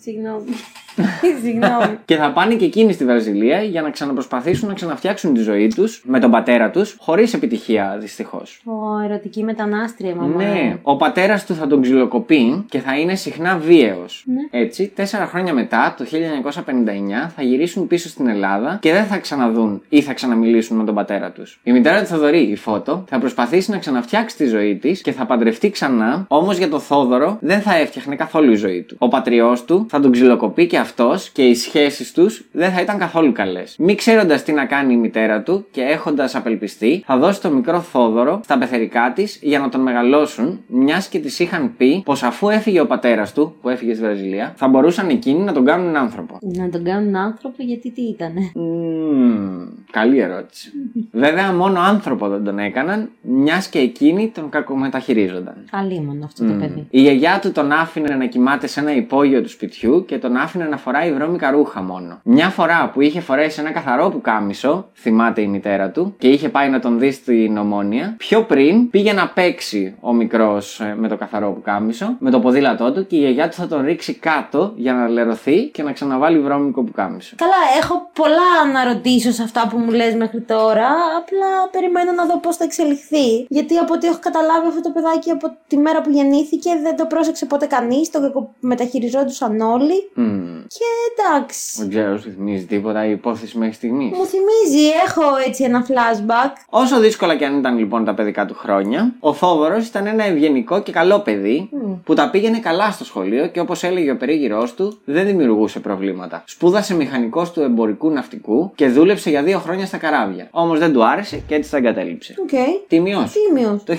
Συγγνώμη. 0.00 0.54
Συγγνώμη. 1.42 1.98
και 2.04 2.16
θα 2.16 2.32
πάνε 2.32 2.54
και 2.54 2.64
εκείνοι 2.64 2.92
στη 2.92 3.04
Βραζιλία 3.04 3.62
για 3.62 3.82
να 3.82 3.90
ξαναπροσπαθήσουν 3.90 4.68
να 4.68 4.74
ξαναφτιάξουν 4.74 5.34
τη 5.34 5.40
ζωή 5.40 5.68
τους 5.68 6.02
με 6.06 6.20
τον 6.20 6.30
πατέρα 6.30 6.70
τους, 6.70 6.96
χωρίς 6.98 7.34
επιτυχία 7.34 7.96
δυστυχώς. 8.00 8.62
Ω, 8.64 9.04
ερωτική 9.04 9.42
μετανάστρια, 9.42 10.14
μαμά. 10.14 10.42
Ναι, 10.42 10.78
ο 10.82 10.96
πατέρας 10.96 11.46
του 11.46 11.54
θα 11.54 11.66
τον 11.66 11.82
ξυλοκοπεί 11.82 12.64
και 12.68 12.78
θα 12.78 12.98
είναι 12.98 13.14
συχνά 13.14 13.56
βίαιος. 13.56 14.24
Έτσι, 14.50 14.92
τέσσερα 14.94 15.26
χρόνια 15.26 15.54
μετά, 15.54 15.94
το 15.98 16.04
1959, 16.04 17.32
θα 17.36 17.42
γυρίσουν 17.42 17.86
πίσω 17.86 18.08
στην 18.08 18.28
Ελλάδα 18.28 18.78
και 18.80 18.92
δεν 18.92 19.04
θα 19.04 19.18
ξαναδούν 19.18 19.82
ή 19.88 20.00
θα 20.00 20.12
ξαναμιλήσουν 20.12 20.76
με 20.76 20.84
τον 20.84 20.94
πατέρα 20.94 21.30
τους. 21.30 21.60
Η 21.62 21.72
μητέρα 21.72 22.00
του 22.00 22.06
Θοδωρή, 22.06 22.40
η 22.40 22.56
Φώτο, 22.56 23.04
θα 23.08 23.18
προσπαθήσει 23.18 23.70
να 23.70 23.78
ξαναφτιάξει 23.78 24.36
τη 24.36 24.46
ζωή 24.46 24.76
της 24.76 25.00
και 25.00 25.12
θα 25.12 25.26
παντρευτεί 25.26 25.70
ξανά, 25.70 26.24
όμως 26.28 26.56
για 26.58 26.68
το 26.68 26.78
Θόδωρο 26.78 27.38
δεν 27.40 27.60
θα 27.60 27.76
έφτιαχνε 27.76 28.16
καθόλου 28.16 28.52
η 28.52 28.56
ζωή 28.56 28.82
του. 28.82 28.96
Ο 28.98 29.08
πατριός 29.08 29.64
του 29.64 29.86
θα 29.88 30.00
τον 30.00 30.12
ξυλοκοπεί 30.12 30.66
και 30.66 30.78
αυτός 30.84 31.30
και 31.30 31.42
οι 31.42 31.54
σχέσεις 31.54 32.12
τους 32.12 32.44
δεν 32.52 32.72
θα 32.72 32.80
ήταν 32.80 32.98
καθόλου 32.98 33.32
καλές. 33.32 33.76
Μη 33.78 33.94
ξέροντας 33.94 34.42
τι 34.42 34.52
να 34.52 34.64
κάνει 34.64 34.92
η 34.92 34.96
μητέρα 34.96 35.42
του 35.42 35.66
και 35.70 35.80
έχοντας 35.80 36.34
απελπιστεί, 36.34 37.02
θα 37.06 37.16
δώσει 37.18 37.40
το 37.40 37.50
μικρό 37.50 37.80
Θόδωρο 37.80 38.40
στα 38.44 38.58
πεθερικά 38.58 39.12
της 39.14 39.38
για 39.42 39.58
να 39.58 39.68
τον 39.68 39.80
μεγαλώσουν, 39.80 40.60
μιας 40.66 41.08
και 41.08 41.18
της 41.18 41.38
είχαν 41.38 41.74
πει 41.76 42.02
πως 42.04 42.22
αφού 42.22 42.48
έφυγε 42.48 42.80
ο 42.80 42.86
πατέρας 42.86 43.32
του, 43.32 43.54
που 43.60 43.68
έφυγε 43.68 43.94
στη 43.94 44.02
Βραζιλία, 44.02 44.52
θα 44.56 44.68
μπορούσαν 44.68 45.08
εκείνοι 45.08 45.40
να 45.40 45.52
τον 45.52 45.64
κάνουν 45.64 45.96
άνθρωπο. 45.96 46.38
Να 46.40 46.68
τον 46.68 46.84
κάνουν 46.84 47.16
άνθρωπο 47.16 47.62
γιατί 47.62 47.90
τι 47.90 48.02
ήτανε; 48.02 48.50
Μμμ, 48.54 49.66
καλή 49.90 50.18
ερώτηση. 50.18 50.72
Βέβαια, 51.24 51.52
μόνο 51.52 51.80
άνθρωπο 51.80 52.28
δεν 52.28 52.44
τον 52.44 52.58
έκαναν, 52.58 53.10
μιας 53.20 53.68
και 53.68 53.78
εκείνοι 53.78 54.30
τον 54.34 54.48
κακομεταχειρίζονταν. 54.48 55.54
Αλίμονο 55.70 56.24
αυτό 56.24 56.46
το 56.46 56.52
παιδί. 56.52 56.86
Η 56.90 57.00
γιαγιά 57.00 57.38
του 57.42 57.52
τον 57.52 57.72
άφηνε 57.72 58.14
να 58.14 58.26
κοιμάται 58.26 58.66
σε 58.66 58.80
ένα 58.80 58.94
υπόγειο 58.94 59.42
του 59.42 59.48
σπιτιού 59.48 60.04
και 60.04 60.18
τον 60.18 60.36
άφηνε 60.36 60.64
να 60.74 60.80
φοράει 60.80 61.12
βρώμικα 61.12 61.50
ρούχα 61.50 61.82
μόνο. 61.82 62.20
Μια 62.22 62.48
φορά 62.48 62.90
που 62.92 63.00
είχε 63.00 63.20
φορέσει 63.20 63.60
ένα 63.60 63.70
καθαρό 63.70 64.08
πουκάμισο, 64.10 64.88
θυμάται 64.94 65.40
η 65.40 65.46
μητέρα 65.46 65.90
του, 65.90 66.14
και 66.18 66.28
είχε 66.28 66.48
πάει 66.48 66.68
να 66.68 66.80
τον 66.80 66.98
δει 66.98 67.10
στην 67.10 67.56
ομόνια, 67.56 68.14
πιο 68.18 68.42
πριν 68.42 68.90
πήγε 68.90 69.12
να 69.12 69.28
παίξει 69.28 69.96
ο 70.00 70.12
μικρός 70.12 70.80
με 70.96 71.08
το 71.08 71.16
καθαρό 71.16 71.52
πουκάμισο, 71.52 72.16
με 72.18 72.30
το 72.30 72.40
ποδήλατό 72.40 72.92
του 72.92 73.06
και 73.06 73.16
η 73.16 73.18
γιαγιά 73.18 73.48
του 73.48 73.54
θα 73.54 73.66
τον 73.66 73.84
ρίξει 73.84 74.14
κάτω 74.14 74.72
για 74.76 74.92
να 74.92 75.08
λερωθεί 75.08 75.68
και 75.68 75.82
να 75.82 75.92
ξαναβάλει 75.92 76.38
βρώμικο 76.38 76.82
πουκάμισο. 76.82 77.34
Καλά, 77.38 77.52
έχω 77.80 78.10
πολλά 78.12 78.72
να 78.72 78.92
ρωτήσω 78.92 79.30
σε 79.32 79.42
αυτά 79.42 79.68
που 79.70 79.78
μου 79.78 79.90
λες 79.90 80.14
μέχρι 80.14 80.40
τώρα. 80.40 80.88
Απλά 81.18 81.68
περιμένω 81.72 82.12
να 82.12 82.26
δω 82.26 82.38
πώς 82.38 82.56
θα 82.56 82.64
εξελιχθεί. 82.64 83.46
Γιατί 83.48 83.76
από 83.76 83.94
ό,τι 83.94 84.06
έχω 84.06 84.18
καταλάβει 84.20 84.66
αυτό 84.66 84.80
το 84.80 84.90
παιδάκι 84.90 85.30
από 85.30 85.56
τη 85.66 85.76
μέρα 85.76 86.00
που 86.00 86.10
γεννήθηκε 86.10 86.70
δεν 86.82 86.96
το 86.96 87.04
πρόσεξε 87.06 87.46
ποτέ 87.46 87.66
κανείς. 87.66 88.10
Το 88.10 88.50
μεταχειριζόντουσαν 88.60 89.60
όλοι. 89.60 90.10
Μμμ. 90.14 90.63
Και 90.68 90.84
εντάξει. 91.12 91.80
Δεν 91.80 91.88
ξέρω, 91.88 92.18
σου 92.18 92.30
θυμίζει 92.30 92.64
τίποτα 92.64 93.06
η 93.06 93.10
υπόθεση 93.10 93.58
μέχρι 93.58 93.74
στιγμής; 93.74 94.10
Μου 94.16 94.24
θυμίζει, 94.24 94.86
έχω 95.06 95.22
έτσι 95.46 95.64
ένα 95.64 95.86
flashback. 95.88 96.52
Όσο 96.68 97.00
δύσκολα 97.00 97.36
και 97.36 97.44
αν 97.44 97.58
ήταν 97.58 97.78
λοιπόν 97.78 98.04
τα 98.04 98.14
παιδικά 98.14 98.46
του 98.46 98.54
χρόνια, 98.54 99.14
ο 99.20 99.32
Θόδωρος 99.32 99.86
ήταν 99.86 100.06
ένα 100.06 100.24
ευγενικό 100.24 100.82
και 100.82 100.92
καλό 100.92 101.18
παιδί 101.20 101.68
που 102.04 102.14
τα 102.14 102.30
πήγαινε 102.30 102.58
καλά 102.58 102.90
στο 102.90 103.04
σχολείο 103.04 103.46
και 103.46 103.60
όπως 103.60 103.82
έλεγε 103.82 104.10
ο 104.10 104.16
περίγυρός 104.16 104.74
του, 104.74 104.98
δεν 105.04 105.26
δημιουργούσε 105.26 105.80
προβλήματα. 105.80 106.42
Σπούδασε 106.46 106.94
μηχανικός 106.94 107.52
του 107.52 107.60
εμπορικού 107.60 108.10
ναυτικού 108.10 108.72
και 108.74 108.88
δούλεψε 108.88 109.30
για 109.30 109.42
δύο 109.42 109.58
χρόνια 109.58 109.86
στα 109.86 109.96
καράβια. 109.96 110.48
Όμως 110.50 110.78
δεν 110.78 110.92
του 110.92 111.04
άρεσε 111.04 111.42
και 111.46 111.54
έτσι 111.54 111.70
τα 111.70 111.76
εγκατέλειψε. 111.76 112.34
Οκ. 112.38 112.48
Τιμιό. 112.88 113.28
Τίμιο. 113.32 113.80
Το 113.84 113.96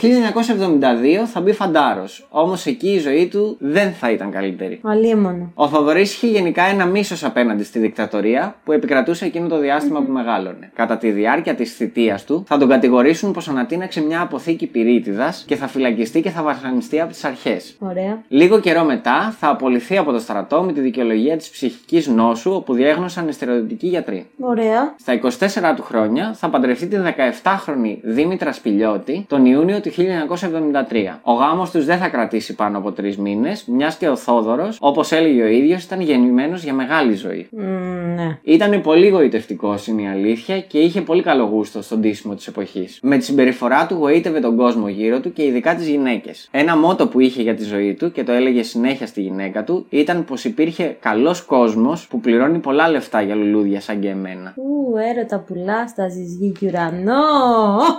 1972 1.24 1.26
θα 1.34 1.42
μπει 1.42 1.52
φαντάρος, 1.52 2.28
όμως 2.30 2.66
εκεί 2.66 2.90
η 2.90 3.00
ζωή 3.00 3.28
του 3.28 3.58
δεν 3.60 3.92
θα 3.92 4.12
ήταν 4.12 4.32
καλύτερη. 4.32 4.80
Αλίμονο. 4.84 5.52
Ο 5.54 5.68
Θοδωρής 5.68 6.14
είχε 6.14 6.28
γενικά 6.28 6.55
ένα 6.62 6.86
μίσος 6.86 7.24
απέναντι 7.24 7.63
στη 7.63 7.80
δικτατορία 7.80 8.56
που 8.63 8.72
επικρατούσε 8.72 9.25
εκείνο 9.25 9.48
το 9.48 9.60
διάστημα 9.60 10.02
που 10.02 10.12
μεγάλωνε. 10.12 10.72
Κατά 10.75 10.98
τη 10.98 11.12
διάρκεια 11.12 11.56
της 11.56 11.75
θητείας 11.75 12.24
του 12.25 12.44
θα 12.48 12.57
τον 12.57 12.69
κατηγορήσουν 12.69 13.31
πως 13.31 13.48
ανατείναξε 13.48 14.02
μια 14.02 14.22
αποθήκη 14.22 14.68
πυρίτιδας 14.68 15.44
και 15.48 15.56
θα 15.56 15.68
φυλακιστεί 15.68 16.22
και 16.22 16.30
θα 16.30 16.44
βασανιστεί 16.44 17.00
από 17.00 17.12
τις 17.12 17.24
αρχές. 17.24 17.75
Ωραία. 17.80 18.22
Λίγο 18.28 18.60
καιρό 18.60 18.84
μετά 18.84 19.36
θα 19.40 19.50
απολυθεί 19.50 19.98
από 19.98 20.12
το 20.12 20.19
στρατό 20.19 20.62
με 20.62 20.74
τη 20.74 20.80
δικαιολογία 20.80 21.38
της 21.38 21.50
ψυχικής 21.50 22.07
νόσου 22.07 22.52
όπου 22.52 22.74
διέγνωσαν 22.74 23.31
στερεοδυτικοί 23.31 23.88
γιατροί. 23.88 24.25
Ωραία. 24.40 24.96
Στα 25.00 25.13
24 25.13 25.75
του 25.75 25.84
χρόνια 25.84 26.34
θα 26.34 26.50
παντρευτεί 26.50 26.88
την 26.88 27.04
17χρονη 27.04 27.98
Δήμητρα 28.01 28.51
Σπηλιώτη 28.51 29.25
τον 29.30 29.46
Ιούνιο 29.46 29.81
του 29.81 29.92
1973. 29.92 31.19
Ο 31.22 31.34
γάμος 31.34 31.72
τους 31.72 31.86
δεν 31.86 31.98
θα 31.98 32.08
κρατήσει 32.08 32.56
πάνω 32.56 32.78
από 32.78 32.92
τρεις 32.92 33.18
μήνες, 33.18 33.66
μιας 33.68 33.96
και 33.96 34.10
ο 34.10 34.16
Θόδωρος, 34.16 34.78
όπως 34.81 35.12
έλεγε 35.12 35.44
ο 35.44 35.48
ίδιος, 35.48 35.84
ήταν 35.84 36.00
γεννημένο 36.46 36.58
για 36.64 36.74
μεγάλη 36.74 37.14
ζωή. 37.14 37.48
Μμμ, 37.52 38.14
ναι. 38.16 38.38
Ήταν 38.44 38.82
πολύ 38.82 39.08
γοητευτικός, 39.08 39.88
είναι 39.88 40.02
η 40.02 40.08
αλήθεια, 40.08 40.60
και 40.60 40.80
είχε 40.80 41.02
πολύ 41.02 41.22
καλό 41.22 41.44
γούστο 41.44 41.82
στον 41.82 42.02
ντύσιμο 42.01 42.36
της 42.36 42.48
εποχής. 42.48 43.00
Με 43.02 43.18
τη 43.18 43.24
συμπεριφορά 43.24 43.86
του 43.86 43.96
γοήτευε 43.96 44.40
τον 44.40 44.58
κόσμο 44.58 44.88
γύρω 44.88 45.20
του 45.20 45.34
και 45.34 45.44
ειδικά 45.44 45.75
τις 45.75 45.88
γυναίκες. 45.88 46.48
Ένα 46.52 46.78
μότο 46.78 47.08
που 47.08 47.20
είχε 47.20 47.42
για 47.42 47.56
τη 47.56 47.64
ζωή 47.64 47.94
του 47.94 48.12
και 48.12 48.24
το 48.24 48.32
έλεγε 48.32 48.64
συνέχεια 48.64 49.08
στη 49.08 49.22
γυναίκα 49.22 49.64
του 49.64 49.86
ήταν 49.90 50.25
πως 50.25 50.44
υπήρχε 50.44 50.98
καλός 51.00 51.42
κόσμος 51.42 52.08
που 52.08 52.20
πληρώνει 52.20 52.58
πολλά 52.58 52.90
λεφτά 52.90 53.22
για 53.22 53.36
λουλούδια 53.36 53.82
σαν 53.82 54.00
και 54.00 54.10
εμένα. 54.10 54.54
Ου, 54.58 54.98
έρωτα 54.98 55.40
πουλά 55.40 55.88
στα 55.88 56.10
ζυγή 56.10 56.52
και 56.60 56.68
ουρανό. 56.68 57.24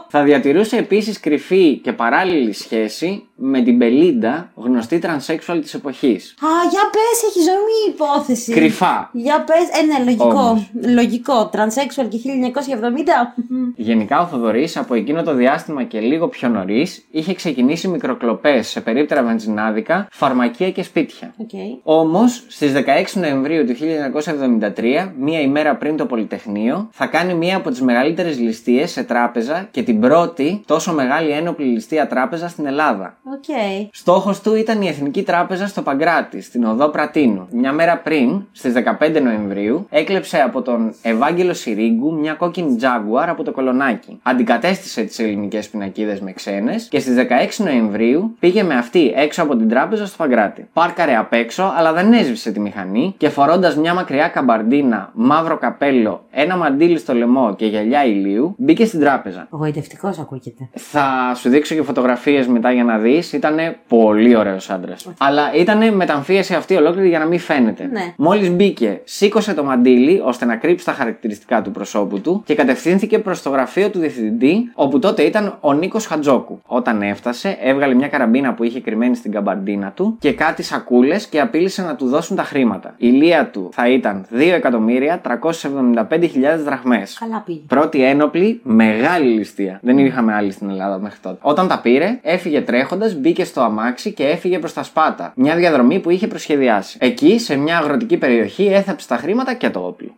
Θα 0.08 0.22
διατηρούσε 0.22 0.76
επίσης 0.76 1.20
κρυφή 1.20 1.76
και 1.76 1.92
παράλληλη 1.92 2.52
σχέση 2.52 3.26
με 3.36 3.62
την 3.62 3.76
Μπελίντα, 3.76 4.50
γνωστή 4.54 4.98
τρανσέξουαλ 4.98 5.60
της 5.60 5.74
εποχής. 5.74 6.34
Α, 6.40 6.48
για 6.70 6.80
πες, 6.92 7.28
έχει 7.28 7.40
ζωή 7.40 7.78
η 7.88 7.92
υπόθεση. 8.26 8.52
Κρυφά. 8.52 9.10
Για 9.12 9.44
πες, 9.44 9.80
ε, 9.80 9.84
ναι, 9.84 10.04
λογικό. 10.04 10.24
Όμως. 10.24 10.70
Λογικό. 10.94 11.46
Τρανσέξουαλ 11.46 12.08
και 12.08 12.18
1970. 12.18 13.34
Γενικά 13.76 14.20
ο 14.20 14.26
Θοδωρής 14.26 14.76
από 14.76 14.94
εκείνο 14.94 15.22
το 15.22 15.34
διάστημα 15.34 15.84
και 15.84 16.00
λίγο 16.00 16.28
πιο 16.28 16.48
νωρίς 16.48 17.06
είχε 17.10 17.34
ξεκινήσει 17.34 17.88
μικροκλοπές 17.88 18.68
σε 18.68 18.80
περίπτερα 18.80 19.22
βενζινάδικα, 19.22 20.08
φαρμακεία 20.10 20.70
και 20.70 20.82
σπίτια. 20.82 21.34
Οκ. 21.36 21.50
Όμως, 21.82 22.44
στις 22.48 22.72
16 22.72 23.20
Νοεμβρίου 23.20 23.64
του 23.66 23.74
1973, 23.74 25.12
μία 25.18 25.40
ημέρα 25.40 25.76
πριν 25.76 25.96
το 25.96 26.06
Πολυτεχνείο, 26.06 26.88
θα 26.92 27.06
κάνει 27.06 27.34
μία 27.34 27.56
από 27.56 27.70
τις 27.70 27.80
μεγαλύτερες 27.80 28.38
ληστείες 28.38 28.90
σε 28.90 29.02
τράπεζα 29.02 29.68
και 29.70 29.82
την 29.82 30.00
πρώτη 30.00 30.62
τόσο 30.66 30.92
μεγάλη 30.92 31.30
ένοπλη 31.30 31.66
ληστεία 31.66 32.06
τράπεζα 32.06 32.48
στην 32.48 32.66
Ελλάδα. 32.66 33.16
Οκ. 33.24 33.56
Στόχος 33.90 34.40
του 34.40 34.54
ήταν 34.54 34.82
η 34.82 34.88
Εθνική 34.88 35.22
Τράπεζα 35.22 35.66
στο 35.66 35.82
Παγκράτη, 35.82 36.40
στην 36.40 36.64
οδό 36.64 36.88
Πρατίνου. 36.88 37.48
Μια 37.50 37.72
μέρα 37.72 37.98
πριν 37.98 38.15
πριν, 38.16 38.44
στις 38.52 38.72
15 38.72 39.20
Νοεμβρίου, 39.22 39.86
έκλεψε 39.90 40.38
από 40.40 40.62
τον 40.62 40.94
Ευάγγελο 41.02 41.54
Σιρίγκου 41.54 42.14
μια 42.18 42.32
κόκκινη 42.32 42.76
Jaguar 42.80 43.26
από 43.28 43.42
το 43.42 43.52
κολονάκι. 43.52 44.18
Αντικατέστησε 44.22 45.02
τις 45.02 45.18
ελληνικές 45.18 45.68
πινακίδες 45.68 46.20
με 46.20 46.32
ξένες 46.32 46.88
και 46.88 46.98
στις 46.98 47.14
16 47.14 47.64
Νοεμβρίου 47.64 48.36
πήγε 48.38 48.62
με 48.62 48.74
αυτή 48.74 49.12
έξω 49.16 49.42
από 49.42 49.56
την 49.56 49.68
τράπεζα 49.68 50.06
στο 50.06 50.16
Παγκράτη. 50.16 50.68
Πάρκαρε 50.72 51.16
απ' 51.16 51.32
έξω, 51.32 51.72
αλλά 51.76 51.92
δεν 51.92 52.12
έσβησε 52.12 52.50
τη 52.52 52.60
μηχανή 52.60 53.14
και 53.16 53.28
φορώντας 53.28 53.76
μια 53.76 53.94
μακριά 53.94 54.28
καμπαρντίνα, 54.28 55.10
μαύρο 55.14 55.56
καπέλο, 55.58 56.24
ένα 56.30 56.56
μαντίλι 56.56 56.98
στο 56.98 57.14
λαιμό 57.14 57.54
και 57.54 57.66
γυαλιά 57.66 58.04
ηλίου, 58.04 58.54
μπήκε 58.58 58.84
στην 58.84 59.00
τράπεζα. 59.00 59.46
Γοητευτικός 59.50 60.18
ακούγεται. 60.18 60.68
Θα 60.72 61.32
σου 61.34 61.48
δείξω 61.48 61.74
και 61.74 61.82
φωτογραφίες 61.82 62.46
μετά 62.46 62.72
για 62.72 62.84
να 62.84 62.98
δεις. 62.98 63.32
Ήταν 63.32 63.56
πολύ 63.88 64.36
ωραίος 64.36 64.70
άντρας. 64.70 65.08
Αλλά 65.18 65.54
ήταν 65.54 65.94
μεταμφίεση 65.94 66.54
αυτή 66.54 66.74
ολόκληρη 66.74 67.08
για 67.08 67.18
να 67.18 67.26
μην 67.26 67.38
φαίνεται. 67.38 67.88
Ναι. 67.92 68.05
Μόλις 68.16 68.50
μπήκε, 68.50 69.00
σήκωσε 69.04 69.54
το 69.54 69.64
μαντίλι 69.64 70.20
ώστε 70.24 70.44
να 70.44 70.56
κρύψει 70.56 70.84
τα 70.84 70.92
χαρακτηριστικά 70.92 71.62
του 71.62 71.70
προσώπου 71.70 72.20
του 72.20 72.42
και 72.46 72.54
κατευθύνθηκε 72.54 73.18
προς 73.18 73.42
το 73.42 73.50
γραφείο 73.50 73.90
του 73.90 73.98
διευθυντή, 73.98 74.70
όπου 74.74 74.98
τότε 74.98 75.22
ήταν 75.22 75.58
ο 75.60 75.72
Νίκος 75.72 76.06
Χατζόκου. 76.06 76.60
Όταν 76.66 77.02
έφτασε, 77.02 77.56
έβγαλε 77.60 77.94
μια 77.94 78.08
καραμπίνα 78.08 78.54
που 78.54 78.64
είχε 78.64 78.80
κρυμμένη 78.80 79.16
στην 79.16 79.32
καμπαρντίνα 79.32 79.90
του 79.90 80.16
και 80.18 80.32
κάτι 80.32 80.62
σακούλες 80.62 81.26
και 81.26 81.40
απείλησε 81.40 81.82
να 81.82 81.96
του 81.96 82.06
δώσουν 82.06 82.36
τα 82.36 82.42
χρήματα. 82.42 82.94
Η 82.96 83.08
λία 83.08 83.46
του 83.46 83.68
θα 83.72 83.88
ήταν 83.88 84.26
2.375.000 84.32 86.58
δραχμές. 86.64 87.16
Καλά 87.20 87.42
πήγε. 87.46 87.60
Πρώτη 87.66 88.04
ένοπλη, 88.04 88.60
μεγάλη 88.62 89.28
ληστεία. 89.28 89.78
Δεν 89.82 89.98
είχαμε 89.98 90.34
άλλη 90.34 90.50
στην 90.50 90.70
Ελλάδα 90.70 90.98
μέχρι 90.98 91.18
τότε. 91.22 91.38
Όταν 91.40 91.68
τα 91.68 91.80
πήρε, 91.80 92.18
έφυγε 92.22 92.60
τρέχοντας, 92.60 93.14
μπήκε 93.14 93.44
στο 93.44 93.60
αμάξι 93.60 94.12
και 94.12 94.24
έφυγε 94.24 94.58
προς 94.58 94.72
τα 94.72 94.82
Σπάτα. 94.82 95.32
Μια 95.36 95.56
διαδρομή 95.56 95.98
που 95.98 96.10
είχε 96.10 96.26
προσχεδιάσει. 96.26 96.98
Εκεί, 97.00 97.38
σε 97.38 97.56
μια 97.56 97.78
αγροτική 97.78 97.95
περιοχή, 98.18 98.66
έθαψε 98.66 99.08
τα 99.08 99.16
χρήματα 99.16 99.54
και 99.54 99.70
το 99.70 99.80
όπλο. 99.86 100.14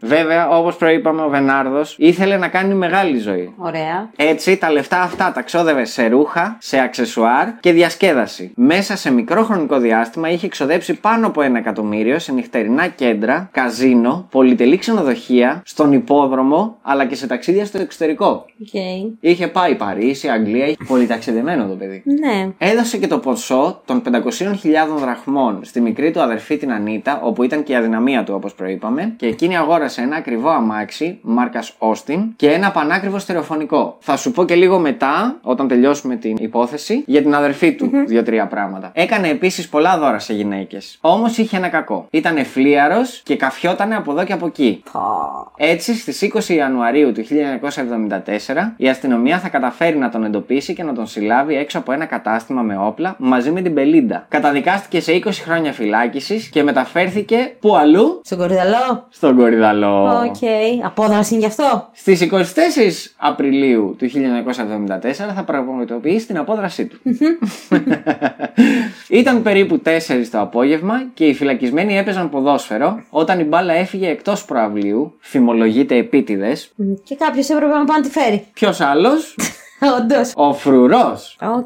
Βέβαια, 0.00 0.48
όπως 0.48 0.76
προείπαμε, 0.76 1.22
ο 1.22 1.28
Βενάρδος 1.28 1.96
ήθελε 1.98 2.36
να 2.36 2.48
κάνει 2.48 2.74
μεγάλη 2.74 3.18
ζωή. 3.18 3.52
Ωραία. 3.56 4.10
Έτσι, 4.16 4.56
τα 4.56 4.72
λεφτά 4.72 5.02
αυτά 5.02 5.32
τα 5.32 5.42
ξόδευε 5.42 5.84
σε 5.84 6.06
ρούχα, 6.06 6.56
σε 6.60 6.80
αξεσουάρ 6.80 7.48
και 7.60 7.72
διασκέδαση. 7.72 8.52
Μέσα 8.54 8.96
σε 8.96 9.12
μικρό 9.12 9.42
χρονικό 9.42 9.78
διάστημα 9.78 10.30
είχε 10.30 10.46
εξοδέψει 10.46 10.94
πάνω 10.94 11.26
από 11.26 11.42
ένα 11.42 11.58
εκατομμύριο 11.58 12.18
σε 12.18 12.32
νυχτερινά 12.32 12.86
κέντρα, 12.86 13.48
καζίνο, 13.52 14.26
πολυτελή 14.30 14.76
ξενοδοχεία, 14.76 15.62
στον 15.64 15.92
ιππόδρομο 15.92 16.78
αλλά 16.82 17.06
και 17.06 17.14
σε 17.14 17.26
ταξίδια 17.26 17.64
στο 17.64 17.78
εξωτερικό. 17.78 18.44
Οκ. 18.60 18.82
Είχε 19.20 19.48
πάει 19.48 19.74
Παρίσι, 19.74 20.28
Αγγλία, 20.28 20.66
είχε 20.66 20.76
πολυταξιδεμένο 20.86 21.66
το 21.66 21.74
παιδί. 21.74 22.02
Ναι. 22.04 22.48
Έδωσε 22.58 22.98
και 22.98 23.06
το 23.06 23.18
ποσό 23.18 23.82
των 23.84 24.02
500.000 24.04 24.20
δραχμών 24.98 25.58
στη 25.62 25.80
μικρή 25.80 26.10
του 26.10 26.20
αδερφή 26.20 26.56
την 26.56 26.72
Ανίτα, 26.72 27.13
όπου 27.22 27.42
ήταν 27.42 27.62
και 27.62 27.72
η 27.72 27.76
αδυναμία 27.76 28.24
του 28.24 28.34
όπως 28.36 28.54
προείπαμε, 28.54 29.14
και 29.16 29.26
εκείνη 29.26 29.56
αγόρασε 29.56 30.00
ένα 30.00 30.16
ακριβό 30.16 30.48
αμάξι, 30.48 31.18
μάρκας 31.22 31.72
Austin, 31.78 32.18
και 32.36 32.50
ένα 32.50 32.70
πανάκριβο 32.70 33.18
στερεοφωνικό. 33.18 33.96
Θα 34.00 34.16
σου 34.16 34.32
πω 34.32 34.44
και 34.44 34.54
λίγο 34.54 34.78
μετά, 34.78 35.38
όταν 35.42 35.68
τελειώσουμε 35.68 36.16
την 36.16 36.36
υπόθεση, 36.38 37.02
για 37.06 37.22
την 37.22 37.34
αδερφή 37.34 37.72
του 37.74 37.90
δύο-τρία 38.06 38.46
πράγματα. 38.46 38.90
Έκανε 38.94 39.28
επίσης 39.28 39.68
πολλά 39.68 39.98
δώρα 39.98 40.18
σε 40.18 40.32
γυναίκες. 40.32 40.98
Όμως 41.00 41.38
είχε 41.38 41.56
ένα 41.56 41.68
κακό. 41.68 42.06
Ήταν 42.10 42.36
εφλίαρο 42.36 43.00
και 43.22 43.36
καφιότανε 43.36 43.96
από 43.96 44.12
εδώ 44.12 44.24
και 44.24 44.32
από 44.32 44.46
εκεί. 44.46 44.82
Έτσι, 45.56 45.94
στις 45.94 46.22
20 46.22 46.54
Ιανουαρίου 46.54 47.12
του 47.12 47.24
1974, 47.24 48.74
η 48.76 48.88
αστυνομία 48.88 49.38
θα 49.38 49.48
καταφέρει 49.48 49.96
να 49.96 50.08
τον 50.08 50.24
εντοπίσει 50.24 50.74
και 50.74 50.82
να 50.82 50.92
τον 50.92 51.06
συλλάβει 51.06 51.56
έξω 51.56 51.78
από 51.78 51.92
ένα 51.92 52.04
κατάστημα 52.04 52.62
με 52.62 52.78
όπλα 52.78 53.16
μαζί 53.18 53.50
με 53.50 53.60
την 53.60 53.74
Πελίντα. 53.74 54.26
Καταδικάστηκε 54.28 55.00
σε 55.00 55.20
20 55.24 55.30
χρόνια 55.30 55.72
φυλάκισης 55.72 56.48
και 56.48 56.62
μεταφέρθηκε 57.04 57.56
που 57.60 57.76
αλλού; 57.76 58.20
Στον 58.24 58.38
Κορυδαλλό. 58.38 59.06
Στον 59.10 59.36
Κορυδαλλό. 59.36 60.04
Οκ. 60.04 60.36
Απόδραση 60.84 61.34
είναι 61.34 61.42
γι' 61.42 61.48
αυτό; 61.48 61.88
Στις 61.92 62.20
24 62.20 63.12
Απριλίου 63.16 63.96
του 63.98 64.06
1974 64.06 65.32
θα 65.34 65.44
πραγματοποιήσει 65.46 66.26
την 66.26 66.38
απόδρασή 66.38 66.86
του. 66.86 66.98
Ήταν 69.08 69.42
περίπου 69.42 69.80
4 69.84 69.88
το 70.30 70.40
απόγευμα 70.40 71.02
και 71.14 71.24
οι 71.24 71.34
φυλακισμένοι 71.34 71.96
έπαιζαν 71.98 72.30
ποδόσφαιρο 72.30 73.02
όταν 73.10 73.40
η 73.40 73.44
μπάλα 73.44 73.72
έφυγε 73.72 74.08
εκτός 74.08 74.44
προαυλίου, 74.44 75.14
φημολογείται 75.18 75.96
επίτηδες. 75.96 76.72
Μ, 76.76 76.82
Και 77.04 77.14
κάποιος 77.14 77.48
έπρεπε 77.48 77.72
να 77.72 77.84
πάει 77.84 77.96
να 77.96 78.02
τη 78.02 78.10
φέρει. 78.10 78.46
Ποιος 78.52 78.80
άλλος; 78.80 79.34
Όντως. 80.00 80.32
Ο 80.34 80.52
φρουρός. 80.52 81.36
Οκ. 81.40 81.64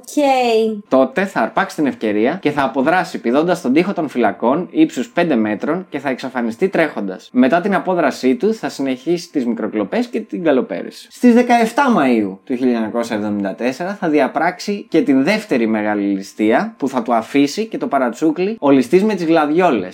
Τότε 0.89 1.25
θα 1.27 1.41
αρπάξει 1.41 1.77
την 1.77 1.87
ευκαιρία 1.87 2.39
και 2.43 2.51
θα 2.51 2.63
αποδράσει 2.63 3.21
πηδώντας 3.21 3.61
τον 3.61 3.73
τοίχο 3.73 3.93
των 3.93 4.09
φυλακών 4.09 4.69
ύψους 4.71 5.13
5 5.15 5.35
μέτρων 5.37 5.87
και 5.89 5.99
θα 5.99 6.09
εξαφανιστεί 6.09 6.69
τρέχοντας. 6.69 7.29
Μετά 7.33 7.61
την 7.61 7.75
απόδρασή 7.75 8.35
του 8.35 8.55
θα 8.55 8.69
συνεχίσει 8.69 9.31
τις 9.31 9.47
μικροκλοπές 9.47 10.07
και 10.07 10.21
την 10.21 10.45
καλοπέρηση. 10.45 11.09
Στις 11.11 11.35
17 11.35 11.93
Μαου 11.93 12.41
του 12.45 12.55
1974 12.55 13.97
θα 13.99 14.09
διαπράξει 14.09 14.87
και 14.89 15.03
την 15.03 15.25
δεύτερη 15.25 15.67
μεγάλη 15.67 16.03
ληστεία 16.03 16.75
που 16.77 16.89
θα 16.89 17.03
του 17.03 17.15
αφήσει 17.15 17.67
και 17.67 17.79
το 17.79 17.87
παρατσούκλι 17.87 18.57
ο 18.61 18.71
ληστής 18.71 19.05
με 19.05 19.15
τις 19.15 19.25
γλαδιόλε. 19.25 19.89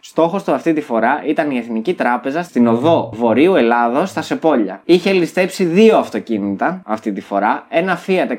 Στόχος 0.00 0.44
του 0.44 0.52
αυτή 0.52 0.72
τη 0.72 0.80
φορά 0.80 1.22
ήταν 1.26 1.50
η 1.50 1.56
Εθνική 1.58 1.94
Τράπεζα 1.94 2.42
στην 2.42 2.66
οδό 2.66 3.10
Βορείου 3.14 3.54
Ελλάδος 3.54 4.10
στα 4.10 4.22
Σεπόλια. 4.22 4.80
Είχε 4.84 5.12
ληστέψει 5.12 5.64
δύο 5.64 5.96
αυτοκίνητα 5.96 6.82
αυτή 6.84 7.12
τη 7.12 7.20
φορά, 7.20 7.66
ένα 7.68 7.98
Fiat 8.06 8.30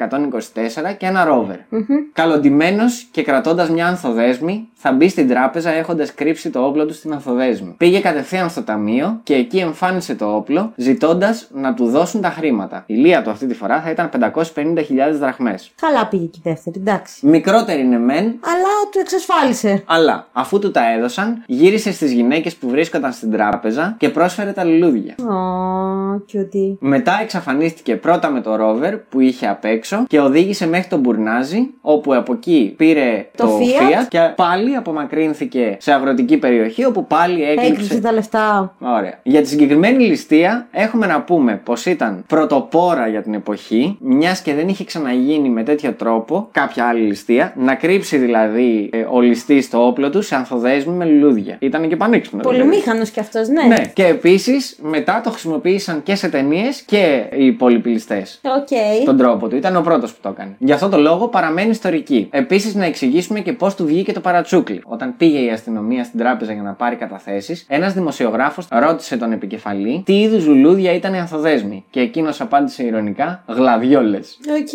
124 0.92 0.96
και 0.98 1.06
ένα 1.06 1.28
Rover. 1.30 1.78
Καλοντημένος 2.14 3.08
και 3.12 3.24
κρατώντας 3.24 3.70
μια 3.70 3.88
ανθοδέσμη, 3.88 4.68
θα 4.74 4.92
μπει 4.92 5.10
στην 5.10 5.28
τράπεζα 5.28 5.72
έχοντας 5.72 6.14
κρύψει 6.14 6.50
το 6.50 6.66
όπλο 6.66 6.86
του 6.86 6.94
στην 6.94 7.14
ανθοδέσμη. 7.14 7.74
Πήγε 7.78 8.00
κατευθείαν 8.00 8.50
στο 8.50 8.64
ταμείο 8.64 9.20
και 9.24 9.34
εκεί 9.34 9.58
εμφάνισε 9.58 10.16
το 10.16 10.36
όπλο, 10.36 10.72
ζητώντας 10.76 11.48
να 11.54 11.74
του 11.74 11.86
δώσουν 11.86 12.22
τα 12.22 12.30
χρήματα. 12.30 12.84
Η 12.86 12.94
λία 12.94 13.22
του 13.22 13.30
αυτή 13.30 13.46
τη 13.48 13.54
φορά 13.54 13.82
θα 13.82 13.90
ήταν 13.90 14.10
550.000 14.10 15.18
δραχμές. 15.20 15.72
Καλά 15.82 16.08
πήγε 16.08 16.26
και 16.26 16.38
η 16.46 16.50
δεύτερη, 16.50 16.76
εντάξει. 16.80 17.28
Μικρότερη 17.28 17.82
είναι 17.82 18.00
μεν, 18.00 18.24
Αλλά 18.26 18.74
του 18.92 19.00
εξασφάλισε. 19.00 19.84
αλλά 19.86 20.28
αφού 20.34 20.60
του 20.60 20.72
τα 20.72 20.92
έδωσαν, 20.98 21.44
γύρισε 21.46 21.92
στις 21.92 22.12
γυναίκες 22.12 22.56
που 22.56 22.70
βρίσκονταν 22.70 23.12
στην 23.12 23.32
τράπεζα 23.32 23.96
και 24.00 24.10
πρόσφερε 24.10 24.52
τα 24.52 24.64
λουλούδια. 24.64 25.16
Ω, 25.20 26.20
κιούτι. 26.26 26.78
Μετά 26.80 27.20
εξαφανίστηκε 27.22 27.96
πρώτα 27.96 28.30
με 28.30 28.42
το 28.42 28.56
ρόβερ 28.56 28.98
που 29.10 29.20
είχε 29.20 29.48
απ' 29.48 29.66
έξω 29.66 30.04
και 30.08 30.20
οδήγησε 30.20 30.68
μέχρι 30.68 30.88
τον 30.90 31.00
Μπουρνάζι, 31.00 31.70
όπου 31.82 32.14
από 32.16 32.34
εκεί 32.34 32.74
πήρε 32.78 33.28
Το 33.38 33.46
το, 33.46 33.58
Fiat. 33.60 34.04
Fiat 34.04 34.06
και 34.08 34.20
πάλι 34.36 34.76
απομακρύνθηκε 34.76 35.78
σε 35.80 35.92
αγροτική 35.94 36.38
περιοχή 36.38 36.86
όπου 36.86 37.08
πάλι 37.08 37.44
Έκλειψε 37.44 37.72
έκλειψε. 37.72 38.00
τα 38.00 38.12
λεφτά. 38.12 38.76
Ωραία. 38.80 39.20
Για 39.24 39.42
τη 39.42 39.48
συγκεκριμένη 39.48 40.04
ληστεία 40.06 40.68
έχουμε 40.72 41.06
να 41.08 41.22
πούμε 41.22 41.62
πως 41.64 41.86
ήταν 41.86 42.24
πρωτοπόρα 42.28 43.08
για 43.08 43.22
την 43.22 43.34
εποχή, 43.34 43.98
μιας 44.00 44.42
και 44.42 44.54
δεν 44.54 44.68
είχε 44.68 44.84
ξαναγίνει 44.84 45.50
με 45.50 45.64
τέτοιο 45.64 45.92
τρόπο 45.94 46.48
κάποια 46.52 46.86
άλλη 46.86 47.02
ληστεία, 47.02 47.54
να 47.58 47.76
κρύψει 47.76 48.18
δηλαδή 48.18 48.90
ε, 48.94 49.06
ο 49.10 49.22
ληστής 49.22 49.70
το 49.70 49.78
όπλο 49.86 50.10
του 50.10 50.22
σε 50.22 50.36
ανθοδέσμη 50.36 50.94
με 50.94 51.06
λουλούδια. 51.06 51.56
Ήταν 51.60 51.88
και 51.90 51.96
πανίξυπνο. 51.96 52.40
δηλαδή. 52.42 52.60
Πολυμήχανο 52.60 53.04
κι 53.04 53.20
αυτός, 53.20 53.48
ναι. 53.48 53.64
Ναι, 53.64 53.86
και 53.94 54.06
επίσης 54.06 54.78
μετά 54.82 55.22
το 55.24 55.30
χρησιμοποίησαν 55.30 56.04
και 56.04 56.16
σε 56.16 56.30
ταινίες 56.30 56.82
και 56.82 57.24
οι 57.38 57.46
υπόλοιποι 57.46 57.90
ληστές. 57.90 58.40
Οκ. 58.44 58.68
Τον 59.06 59.18
τρόπο 59.18 59.48
του. 59.48 59.56
Ήταν 59.56 59.76
ο 59.76 59.82
πρώτος 59.82 60.14
που 60.14 60.20
το 60.22 60.30
έκανε. 60.30 60.56
Γι' 60.58 60.72
αυτό 60.72 60.90
το 60.90 60.98
λόγο 60.98 61.28
παραμένει 61.28 61.70
ιστορική. 61.70 62.28
Επίσης, 62.32 62.76
να 62.76 62.86
εξηγήσουμε 62.86 63.40
και 63.40 63.54
πώς 63.54 63.76
του 63.76 63.86
βγήκε 63.86 64.14
το 64.14 64.20
παρατσούκλι. 64.20 64.82
Όταν 64.86 65.14
πήγε 65.18 65.40
η 65.40 65.50
αστυνομία 65.50 66.04
στην 66.04 66.20
τράπεζα 66.20 66.54
για 66.54 66.62
να 66.62 66.74
πάρει 66.74 66.96
καταθέσεις, 66.96 67.66
ένας 67.70 67.94
δημοσιογράφος 67.94 68.68
ρώτησε 68.72 69.18
τον 69.18 69.32
επικεφαλή 69.32 70.02
τι 70.06 70.22
είδους 70.22 70.46
λουλούδια 70.46 70.94
ήταν 70.94 71.14
οι 71.14 71.20
ανθοδέσμες. 71.20 71.86
Και 71.90 72.00
εκείνος 72.00 72.42
απάντησε 72.42 72.84
ειρωνικά 72.84 73.44
γλαδιόλες. 73.48 74.18
Οκ. 74.60 74.70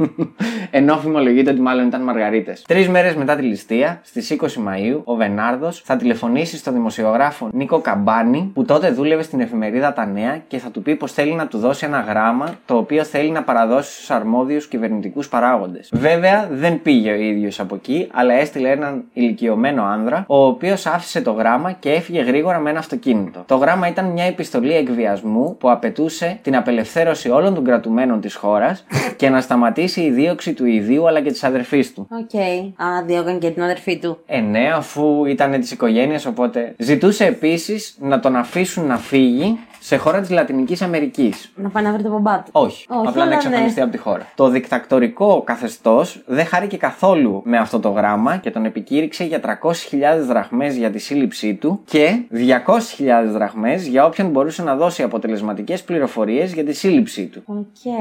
Ενώ 0.70 0.96
φημολογείται 0.96 1.50
ότι 1.50 1.60
μάλλον 1.60 1.86
ήταν 1.86 2.02
μαργαρίτες. 2.02 2.62
Τρεις 2.62 2.88
μέρες 2.88 3.14
μετά 3.14 3.36
τη 3.36 3.42
ληστεία, 3.42 4.00
στις 4.04 4.36
20 4.40 4.52
Μαΐου, 4.54 5.02
ο 5.04 5.14
Βενάρδος 5.14 5.82
θα 5.84 5.96
τηλεφωνήσει 5.96 6.56
στον 6.56 6.72
δημοσιογράφο 6.72 7.48
Νίκο 7.52 7.80
Καμπάνη, 7.80 8.50
που 8.54 8.64
τότε 8.64 8.90
δούλευε 8.90 9.22
στην 9.22 9.40
εφημερίδα 9.40 9.92
Τα 9.92 10.06
Νέα 10.06 10.42
και 10.48 10.58
θα 10.58 10.70
του 10.70 10.82
πει 10.82 10.96
πως 10.96 11.12
θέλει 11.12 11.34
να 11.34 11.46
του 11.46 11.58
δώσει 11.58 11.86
ένα 11.86 12.00
γράμμα 12.00 12.54
το 12.66 12.76
οποίο 12.76 12.97
θέλει 13.04 13.30
να 13.30 13.42
παραδώσει 13.42 13.92
στους 13.92 14.10
αρμόδιους 14.10 14.68
κυβερνητικούς 14.68 15.28
παράγοντες. 15.28 15.88
Βέβαια, 15.92 16.48
δεν 16.52 16.82
πήγε 16.82 17.10
ο 17.10 17.14
ίδιος 17.14 17.60
από 17.60 17.74
εκεί, 17.74 18.08
αλλά 18.12 18.34
έστειλε 18.34 18.70
έναν 18.70 19.04
ηλικιωμένο 19.12 19.84
άνδρα, 19.84 20.24
ο 20.26 20.46
οποίος 20.46 20.86
άφησε 20.86 21.20
το 21.20 21.32
γράμμα 21.32 21.72
και 21.72 21.90
έφυγε 21.92 22.20
γρήγορα 22.20 22.58
με 22.58 22.70
ένα 22.70 22.78
αυτοκίνητο. 22.78 23.42
Το 23.46 23.56
γράμμα 23.56 23.88
ήταν 23.88 24.04
μια 24.04 24.24
επιστολή 24.24 24.74
εκβιασμού 24.74 25.56
που 25.56 25.70
απαιτούσε 25.70 26.38
την 26.42 26.56
απελευθέρωση 26.56 27.30
όλων 27.30 27.54
των 27.54 27.64
κρατουμένων 27.64 28.20
της 28.20 28.34
χώρας 28.34 28.84
και 29.16 29.28
να 29.28 29.40
σταματήσει 29.40 30.00
η 30.00 30.10
δίωξη 30.10 30.52
του 30.52 30.64
ιδίου 30.64 31.08
αλλά 31.08 31.20
και 31.20 31.30
της 31.30 31.44
αδερφής 31.44 31.94
του. 31.94 32.08
Οκ. 32.10 32.40
Α, 32.86 33.04
διώκαν 33.06 33.38
και 33.38 33.50
την 33.50 33.62
αδερφή 33.62 33.98
του. 33.98 34.18
Ε, 34.26 34.40
ναι, 34.40 34.72
αφού 34.74 35.24
ήταν 35.24 35.60
της 35.60 35.70
οικογένειας, 35.70 36.26
οπότε. 36.26 36.74
Ζητούσε 36.78 37.24
επίσης 37.24 37.96
να 38.00 38.20
τον 38.20 38.36
αφήσουν 38.36 38.86
να 38.86 38.96
φύγει 38.96 39.58
σε 39.88 39.96
χώρα 39.96 40.20
της 40.20 40.30
Λατινικής 40.30 40.82
Αμερικής. 40.82 41.52
Να 41.54 41.68
πάει 41.68 41.84
να 41.84 41.92
βρει 41.92 42.02
τον 42.02 42.12
μπαμπά 42.12 42.36
του. 42.42 42.50
Όχι, 42.52 42.86
Όχι, 42.88 43.06
απλά 43.08 43.12
να 43.14 43.22
αλλά 43.22 43.34
εξαφανιστεί 43.34 43.78
ναι. 43.78 43.82
από 43.82 43.92
τη 43.92 43.98
χώρα. 43.98 44.26
Το 44.34 44.48
δικτατορικό 44.48 45.42
καθεστώς 45.46 46.22
δεν 46.26 46.46
χάρηκε 46.46 46.76
καθόλου 46.76 47.42
με 47.44 47.58
αυτό 47.58 47.80
το 47.80 47.88
γράμμα 47.88 48.36
και 48.36 48.50
τον 48.50 48.64
επικήρυξε 48.64 49.24
για 49.24 49.40
300.000 49.62 50.24
δραχμές 50.26 50.76
για 50.76 50.90
τη 50.90 50.98
σύλληψή 50.98 51.54
του 51.54 51.80
και 51.84 52.20
200.000 52.32 53.28
δραχμές 53.32 53.86
για 53.86 54.04
όποιον 54.04 54.28
μπορούσε 54.28 54.62
να 54.62 54.76
δώσει 54.76 55.02
αποτελεσματικές 55.02 55.82
πληροφορίες 55.82 56.52
για 56.52 56.64
τη 56.64 56.72
σύλληψή 56.72 57.26
του. 57.26 57.42
Οκ. 57.46 57.94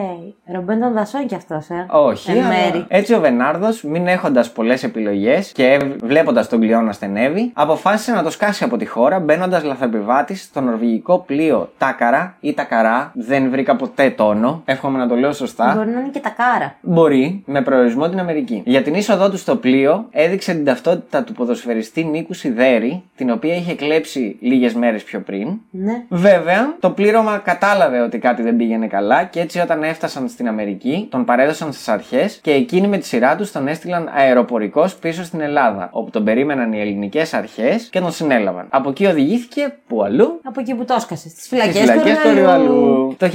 Ρομπέν 0.54 0.80
των 0.80 0.94
δασών 0.94 1.26
κι 1.26 1.36
αυτός, 1.36 1.70
ε. 1.70 1.86
Όχι. 1.90 2.32
Εν 2.32 2.38
αλλά 2.38 2.48
μέρει. 2.48 2.86
Έτσι 2.88 3.14
ο 3.14 3.20
Βενάρδος, 3.20 3.84
μην 3.84 4.08
έχοντας 4.08 4.52
πολλές 4.52 4.84
επιλογές 4.84 5.52
και 5.52 5.80
βλέποντας 6.04 6.50
τον 6.50 6.60
κλοιό 6.60 6.82
να 6.82 6.92
στενεύει, 6.92 7.52
αποφάσισε 7.54 8.12
να 8.12 8.24
το 8.24 8.30
σκάσει 8.30 8.64
από 8.64 8.78
τη 8.78 8.86
χώρα 8.86 9.20
μπαίνοντας 9.20 9.64
λαθρεπιβάτης 9.64 10.36
στο 10.36 10.62
νορβηγικό 10.62 11.20
πλοίο 11.20 11.70
Τάκαρα 11.78 12.36
ή 12.40 12.54
Τακαρά. 12.54 13.12
Δεν 13.16 13.50
βρήκα 13.50 13.76
ποτέ 13.76 14.10
τόνο. 14.10 14.62
Εύχομαι 14.66 14.98
να 14.98 15.08
το 15.08 15.16
λέω 15.16 15.32
σωστά. 15.32 15.74
Μπορεί 15.76 15.90
να 15.90 16.00
είναι 16.00 16.10
και 16.10 16.20
τα 16.20 16.30
κάρα. 16.30 16.76
Μπορεί, 16.82 17.44
με 17.46 17.62
προορισμό 17.62 18.10
την 18.10 18.20
Αμερική. 18.20 18.62
Για 18.66 18.82
την 18.82 18.94
είσοδό 18.94 19.30
του 19.30 19.38
στο 19.38 19.56
πλοίο 19.56 20.08
έδειξε 20.12 20.54
την 20.54 20.66
ταυτότητα 20.66 21.24
του 21.24 21.34
ποδοσφαιριστή 21.34 22.04
Νίκου 22.04 22.34
Σιδέρη, 22.34 23.04
την 23.16 23.30
οποία 23.32 23.56
είχε 23.56 23.76
κλέψει 23.76 24.38
λίγες 24.42 24.74
μέρες 24.74 25.04
πιο 25.04 25.20
πριν. 25.20 25.60
Ναι. 25.70 26.04
Βέβαια, 26.10 26.76
το 26.80 26.90
πλήρωμα 26.90 27.38
κατάλαβε 27.38 28.00
ότι 28.00 28.18
κάτι 28.18 28.42
δεν 28.42 28.56
πήγαινε 28.56 28.88
καλά 28.88 29.24
και 29.24 29.40
έτσι 29.40 29.60
όταν 29.60 29.84
έφτασαν 29.84 30.30
στην 30.30 30.48
Αμερική, 30.48 31.08
τον 31.12 31.26
παρέδωσαν 31.26 31.74
στις 31.74 31.88
αρχές 31.88 32.40
και 32.42 32.52
εκείνοι 32.52 32.88
με 32.88 32.98
τη 32.98 33.06
σειρά 33.06 33.36
τους 33.36 33.52
τον 33.52 33.68
έστειλαν 33.68 34.10
αεροπορικός 34.16 34.96
πίσω 34.96 35.24
στην 35.24 35.42
Ελλάδα, 35.42 35.90
όπου 35.92 36.10
τον 36.10 36.24
περίμεναν 36.24 36.74
οι 36.74 36.80
ελληνικές 36.80 37.34
αρχές 37.34 37.88
και 37.92 38.00
τον 38.00 38.12
συνέλαβαν. 38.12 38.66
Από 38.70 38.90
εκεί 38.90 39.06
οδηγήθηκε 39.06 39.76
που 39.88 40.04
αλλού 40.04 40.40
Από 40.44 40.60
εκεί 40.60 40.74
που 40.76 40.86
το 40.86 40.94
έσκασε. 40.94 41.30
Στι 41.30 41.42
Στις 41.42 41.57
φυλακές 41.60 41.80
φυλακές 41.90 42.18
του 42.20 42.34
Ριβαλού. 42.34 42.64
Ριβαλού. 42.64 43.16
Το 43.18 43.28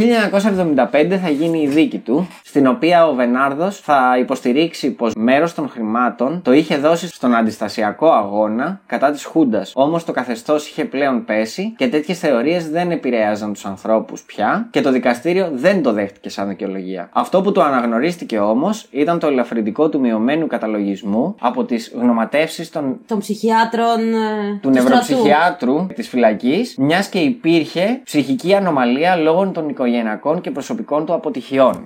1975 1.10 1.18
θα 1.22 1.28
γίνει 1.30 1.62
η 1.62 1.66
δίκη 1.66 1.98
του, 1.98 2.28
στην 2.44 2.66
οποία 2.66 3.06
ο 3.06 3.14
Βενάρδος 3.14 3.80
θα 3.80 4.16
υποστηρίξει 4.20 4.90
πως 4.90 5.12
μέρος 5.14 5.54
των 5.54 5.68
χρημάτων 5.68 6.40
το 6.44 6.52
είχε 6.52 6.76
δώσει 6.76 7.08
στον 7.08 7.34
αντιστασιακό 7.34 8.08
αγώνα 8.10 8.80
κατά 8.86 9.10
της 9.10 9.24
Χούντας. 9.24 9.72
Όμως 9.74 10.04
το 10.04 10.12
καθεστώς 10.12 10.68
είχε 10.68 10.84
πλέον 10.84 11.24
πέσει 11.24 11.74
και 11.76 11.88
τέτοιες 11.88 12.18
θεωρίες 12.18 12.70
δεν 12.70 12.90
επηρέαζαν 12.90 13.52
τους 13.52 13.64
ανθρώπους 13.64 14.22
πια 14.22 14.66
και 14.70 14.80
το 14.80 14.90
δικαστήριο 14.90 15.50
δεν 15.54 15.82
το 15.82 15.92
δέχτηκε 15.92 16.28
σαν 16.28 16.48
δικαιολογία. 16.48 17.08
Αυτό 17.12 17.40
που 17.42 17.52
το 17.52 17.62
αναγνωρίστηκε 17.62 18.38
όμως 18.38 18.86
ήταν 18.90 19.18
το 19.18 19.26
ελαφρυντικό 19.26 19.88
του 19.88 20.00
μειωμένου 20.00 20.46
καταλογισμού 20.46 21.34
από 21.40 21.64
τις 21.64 21.92
γνωματεύσεις 22.00 22.70
των 22.70 22.96
Των 23.06 23.18
ψυχιάτρων. 23.18 23.98
ε, 23.98 24.58
του 24.62 24.68
στρατού. 24.70 24.70
νευροψυχιάτρου 24.70 25.86
της 25.94 26.08
φυλακής, 26.08 26.74
μιας 26.78 27.08
και 27.08 27.18
υπήρχε 27.18 28.00
ψυχική 28.12 28.54
ανομαλία 28.54 29.16
λόγω 29.16 29.48
των 29.48 29.68
οικογενειακών 29.68 30.40
και 30.40 30.50
προσωπικών 30.50 31.06
του 31.06 31.14
αποτυχιών. 31.14 31.84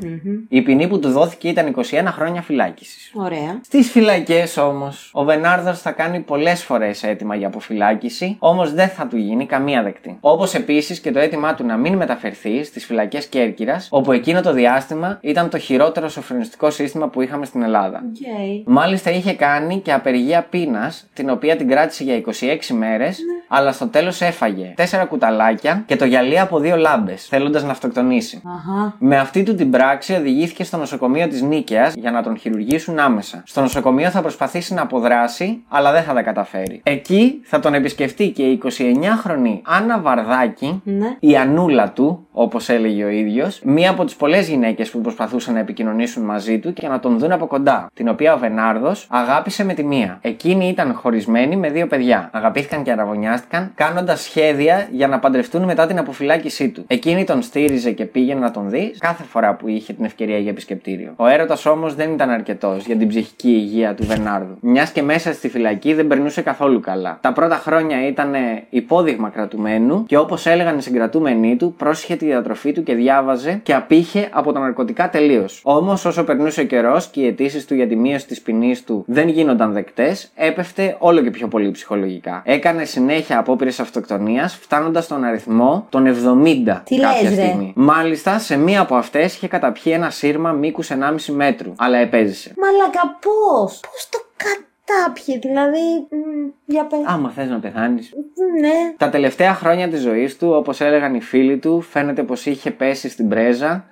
Η 0.49 0.62
ποινή 0.62 0.88
που 0.88 0.99
του 0.99 1.09
δόθηκε 1.09 1.49
ήταν 1.49 1.75
21 1.76 1.83
χρόνια 2.06 2.42
φυλάκισης. 2.42 3.12
Ωραία. 3.14 3.61
Στις 3.64 3.90
φυλακές 3.90 4.56
όμως, 4.56 5.11
ο 5.12 5.25
Βενάρδος 5.25 5.80
θα 5.80 5.90
κάνει 5.90 6.21
πολλές 6.21 6.64
φορές 6.64 7.02
αίτημα 7.02 7.35
για 7.35 7.47
αποφυλάκηση, 7.47 8.37
όμως 8.38 8.73
δεν 8.73 8.88
θα 8.88 9.06
του 9.06 9.16
γίνει 9.16 9.47
καμία 9.47 9.83
δεκτή. 9.83 10.16
Όπως 10.21 10.54
επίσης 10.54 11.00
και 11.00 11.11
το 11.12 11.18
αίτημά 11.18 11.54
του 11.54 11.64
να 11.66 11.76
μην 11.76 11.95
μεταφερθεί 11.95 12.64
στις 12.64 12.85
φυλακές 12.85 13.26
Κέρκυρας, 13.26 13.88
όπου 13.90 14.12
εκείνο 14.12 14.40
το 14.40 14.52
διάστημα 14.52 15.18
ήταν 15.21 15.50
το 15.50 15.59
χειρότερο 15.59 16.09
σοφρονιστικό 16.09 16.71
σύστημα 16.71 17.09
που 17.09 17.21
είχαμε 17.21 17.45
στην 17.45 17.62
Ελλάδα. 17.62 18.02
Οκ. 18.04 18.66
Μάλιστα 18.66 19.11
είχε 19.11 19.33
κάνει 19.33 19.80
και 19.80 19.92
απεργία 19.92 20.47
πείνας, 20.50 21.09
την 21.14 21.30
οποία 21.30 21.56
την 21.56 21.68
κράτησε 21.68 22.04
για 22.04 22.14
26 22.14 22.75
μέρες, 22.75 23.18
αλλά 23.49 23.73
στο 23.73 23.87
τέλος 23.87 24.21
έφαγε 24.21 24.75
4 24.76 25.06
κουταλάκια 25.09 25.83
και 25.87 25.97
το 25.97 26.04
γυαλί 26.16 26.40
από 26.40 26.58
δύο 26.58 26.76
λάμπες, 26.76 27.26
θέλοντας 27.26 27.64
να 27.64 27.70
αυτοκτονήσει. 27.70 28.42
Αχα. 28.44 28.94
Με 28.99 29.16
αυτή 29.18 29.42
του 29.42 29.54
την 29.54 29.70
πράξη 29.70 30.14
οδηγήθηκε 30.14 30.64
στο 30.64 30.76
νοσοκομείο 30.76 31.28
της 31.28 31.42
Νίκαιας 31.42 31.94
για 31.94 32.11
να 32.11 32.23
τον 32.23 32.37
χειρουργήσουν 32.37 32.99
άμεσα. 32.99 33.42
Στο 33.46 33.61
νοσοκομείο 33.61 34.11
θα 34.11 34.20
προσπαθήσει 34.20 34.75
να 34.75 34.82
αποδράσει, 34.82 35.62
αλλά 35.68 35.92
δεν 35.92 36.02
θα 36.02 36.14
τα 36.14 36.23
καταφέρει. 36.23 36.80
Εκεί 36.82 37.40
θα 37.44 37.61
τον 37.61 37.75
επισκεφτεί 37.75 38.30
και 38.30 38.42
η 38.42 38.61
29χρονη 38.64 39.61
Άννα 39.62 39.99
Βαρδάκη, 40.00 40.80
Ναι. 40.85 41.16
η 41.20 41.37
Ανούλα 41.37 41.90
του, 41.90 42.26
όπως 42.32 42.68
έλεγε 42.68 43.04
ο 43.04 43.08
ίδιος, 43.08 43.61
μία 43.64 43.90
από 43.90 44.04
τις 44.04 44.14
πολλές 44.14 44.49
γυναίκες 44.49 44.90
που 44.90 45.00
προσπαθούσαν 45.00 45.54
να 45.54 45.61
επικοινωνήσουν 45.61 46.25
μαζί 46.25 46.58
του 46.58 46.73
και 46.73 46.88
να 46.88 47.00
τον 47.00 47.18
δουν 47.18 47.32
από 47.32 47.46
κοντά, 47.46 47.87
την 47.94 48.08
οποία 48.08 48.35
ο 48.35 48.38
Βενάρδος 48.38 49.06
αγάπησε 49.11 49.64
με 49.64 49.75
τη 49.75 49.85
μία. 49.85 50.18
Εκείνη 50.20 50.68
ήταν 50.68 50.94
χωρισμένη 50.94 51.56
με 51.56 51.70
δύο 51.70 51.87
παιδιά. 51.87 52.30
Αγαπήθηκαν 52.32 52.82
και 52.82 52.90
αρραβωνιάστηκαν, 52.92 53.72
κάνοντας 53.75 54.20
σχέδια 54.20 54.88
για 54.90 55.08
να 55.08 55.18
παντρευτούν 55.18 55.62
μετά 55.64 55.87
την 55.87 55.99
αποφυλάκησή 56.06 56.68
του. 56.68 56.84
Εκείνη 56.86 57.25
τον 57.25 57.42
στήριζε 57.42 57.90
και 57.90 58.04
πήγαινε 58.04 58.40
να 58.40 58.50
τον 58.50 58.70
δεις 58.70 58.98
κάθε 58.98 59.22
φορά 59.22 59.54
που 59.54 59.68
είχε 59.68 59.92
την 59.92 60.04
ευκαιρία 60.04 60.38
για 60.38 60.50
επισκεπτήριο. 60.50 61.12
Ο 61.16 61.26
έρωτας 61.26 61.66
όμως 61.66 61.94
δεν 61.94 62.12
ήταν 62.12 62.30
αρκετός 62.30 62.86
για 62.86 62.96
την 62.96 63.08
ψυχική 63.08 63.48
υγεία 63.48 63.94
του 63.94 64.06
Βενάρδου. 64.06 64.56
Μιας 64.60 64.90
και 64.90 65.02
μέσα 65.02 65.32
στη 65.32 65.48
φυλακή 65.48 65.94
δεν 65.94 66.06
περνούσε 66.06 66.42
καθόλου 66.42 66.80
καλά. 66.80 67.18
Τα 67.20 67.32
πρώτα 67.32 67.54
χρόνια 67.56 68.06
ήταν 68.06 68.34
υπόδειγμα 68.70 69.28
κρατουμένου 69.28 70.04
και 70.06 70.18
όπως 70.18 70.46
έλεγαν 70.46 70.78
οι 70.78 70.82
συγκρατούμενοι 70.82 71.56
του, 71.56 71.75
πρόσχε 71.78 72.16
τη 72.16 72.25
διατροφή 72.25 72.72
του 72.72 72.82
και 72.82 72.94
διάβαζε 72.94 73.60
και 73.62 73.75
απήχε 73.75 74.28
από 74.32 74.52
τα 74.52 74.60
ναρκωτικά 74.60 75.10
τελείως. 75.10 75.60
Όμως 75.64 76.04
όσο 76.04 76.25
περνούσε 76.25 76.60
ο 76.60 76.64
καιρός 76.64 77.06
και 77.06 77.21
οι 77.21 77.26
αιτήσεις 77.26 77.64
του 77.64 77.75
για 77.75 77.86
τη 77.86 77.97
μείωση 77.97 78.26
της 78.26 78.40
ποινής 78.40 78.84
του 78.84 79.04
δεν 79.06 79.28
γίνονταν 79.28 79.73
δεκτές, 79.73 80.30
έπεφτε 80.34 80.97
όλο 80.99 81.21
και 81.21 81.30
πιο 81.30 81.49
πολύ 81.49 81.71
ψυχολογικά. 81.71 82.42
Έκανε 82.45 82.84
συνέχεια 82.84 83.38
απόπειρες 83.38 83.80
αυτοκτονίας, 83.80 84.54
φτάνοντας 84.54 85.04
στον 85.04 85.25
αριθμό 85.25 85.86
των 85.97 86.45
70 86.45 86.80
Τι 86.85 86.97
κάποια 86.97 87.23
λες, 87.23 87.37
ρε; 87.39 87.45
στιγμή. 87.47 87.73
Μάλιστα, 87.76 88.39
σε 88.39 88.56
μία 88.56 88.80
από 88.80 88.97
αυτές 88.97 89.35
είχε 89.35 89.49
καταπιεί 89.49 89.93
ένα 89.95 90.11
σύρμα 90.11 90.52
μήκους 90.52 90.91
1,5 90.91 91.32
μέτρου, 91.35 91.73
αλλά 91.78 91.99
επέζησε. 91.99 92.54
Μαλακα 92.56 93.19
πώς; 93.21 93.80
Πώς 93.80 94.09
το 94.11 94.19
κατάπιε, 94.37 95.39
δηλαδή. 95.39 96.06
μ, 96.11 96.49
για 96.65 96.85
πες. 96.87 96.99
Άμα 97.04 97.30
θες 97.30 97.49
να 97.49 97.59
πεθάνεις. 97.59 98.13
Ναι. 98.61 98.95
Τα 98.97 99.09
τελευταία 99.09 99.54
χρόνια 99.54 99.89
της 99.89 100.00
ζωής 100.00 100.37
του, 100.39 100.49
όπως 100.49 100.80
έλεγαν 100.80 101.15
οι 101.15 101.21
φίλοι 101.21 101.56
του, 101.59 101.80
φαίνεται 101.80 102.23
πως 102.23 102.47
είχε 102.47 102.71
πέσει 102.71 103.09
στην 103.09 103.28
πρέζα 103.28 103.71
Α, 103.71 103.85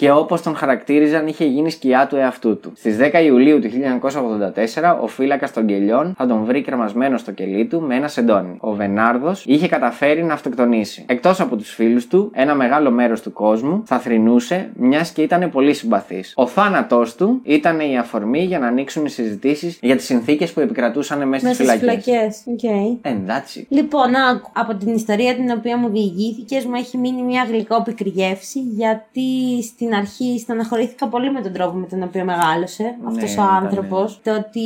και 0.00 0.10
όπως 0.10 0.42
τον 0.42 0.54
χαρακτήριζαν 0.56 1.26
είχε 1.26 1.44
γίνει 1.44 1.70
σκιά 1.70 2.06
του 2.06 2.16
εαυτού 2.16 2.58
του. 2.60 2.72
Στις 2.76 2.96
10 3.00 3.22
Ιουλίου 3.24 3.60
του 3.60 3.68
1984, 3.68 4.98
ο 5.02 5.06
φύλακας 5.06 5.52
των 5.52 5.66
κελιών 5.66 6.14
θα 6.16 6.26
τον 6.26 6.44
βρει 6.44 6.60
κρεμασμένο 6.62 7.18
στο 7.18 7.32
κελί 7.32 7.66
του 7.66 7.80
με 7.80 7.94
ένα 7.94 8.08
σεντόνι. 8.08 8.56
Ο 8.60 8.72
Βενάρδος 8.72 9.44
είχε 9.46 9.68
καταφέρει 9.68 10.22
να 10.22 10.32
αυτοκτονήσει. 10.34 11.04
Εκτός 11.08 11.40
από 11.40 11.56
τους 11.56 11.70
φίλους 11.74 12.06
του, 12.06 12.30
ένα 12.34 12.54
μεγάλο 12.54 12.90
μέρος 12.90 13.20
του 13.20 13.32
κόσμου 13.32 13.82
θα 13.86 13.98
θρυνούσε, 13.98 14.70
μιας 14.74 15.10
και 15.10 15.22
ήταν 15.22 15.50
πολύ 15.50 15.74
συμπαθής. 15.74 16.32
Ο 16.36 16.46
θάνατός 16.46 17.14
του 17.14 17.40
ήταν 17.42 17.80
η 17.80 17.98
αφορμή 17.98 18.44
για 18.44 18.58
να 18.58 18.66
ανοίξουν 18.66 19.04
οι 19.04 19.10
συζητήσεις 19.10 19.78
για 19.82 19.96
τις 19.96 20.04
συνθήκες 20.04 20.52
που 20.52 20.60
επικρατούσαν 20.60 21.28
μέσα 21.28 21.46
Μέσα 21.48 21.54
στις 21.54 21.66
στις 21.66 21.78
φυλακές. 21.80 22.04
φυλακές. 22.04 22.42
Οκ. 22.46 23.10
Εντάξει. 23.12 23.66
Λοιπόν, 23.68 24.14
άκου, 24.30 24.50
από 24.52 24.74
την 24.74 24.94
ιστορία 24.94 25.34
την 25.34 25.50
οποία 25.50 25.76
μου 25.76 25.88
διηγήθηκες, 25.88 26.64
μου 26.64 26.74
έχει 26.74 26.96
μείνει 26.98 27.22
μια 27.22 27.46
γλυκόπικρη 27.48 28.08
γεύση, 28.08 28.58
γιατί 28.60 29.62
στην 29.62 29.89
αρχή 29.94 30.38
στεναχωρήθηκα 30.38 31.06
πολύ 31.08 31.30
με 31.32 31.40
τον 31.40 31.52
τρόπο 31.52 31.76
με 31.76 31.86
τον 31.86 32.02
οποίο 32.02 32.24
μεγάλωσε 32.24 32.94
αυτός 33.08 33.30
ο 33.30 33.32
ήταν, 33.32 33.48
άνθρωπος. 33.64 34.20
Το 34.22 34.34
ότι 34.34 34.60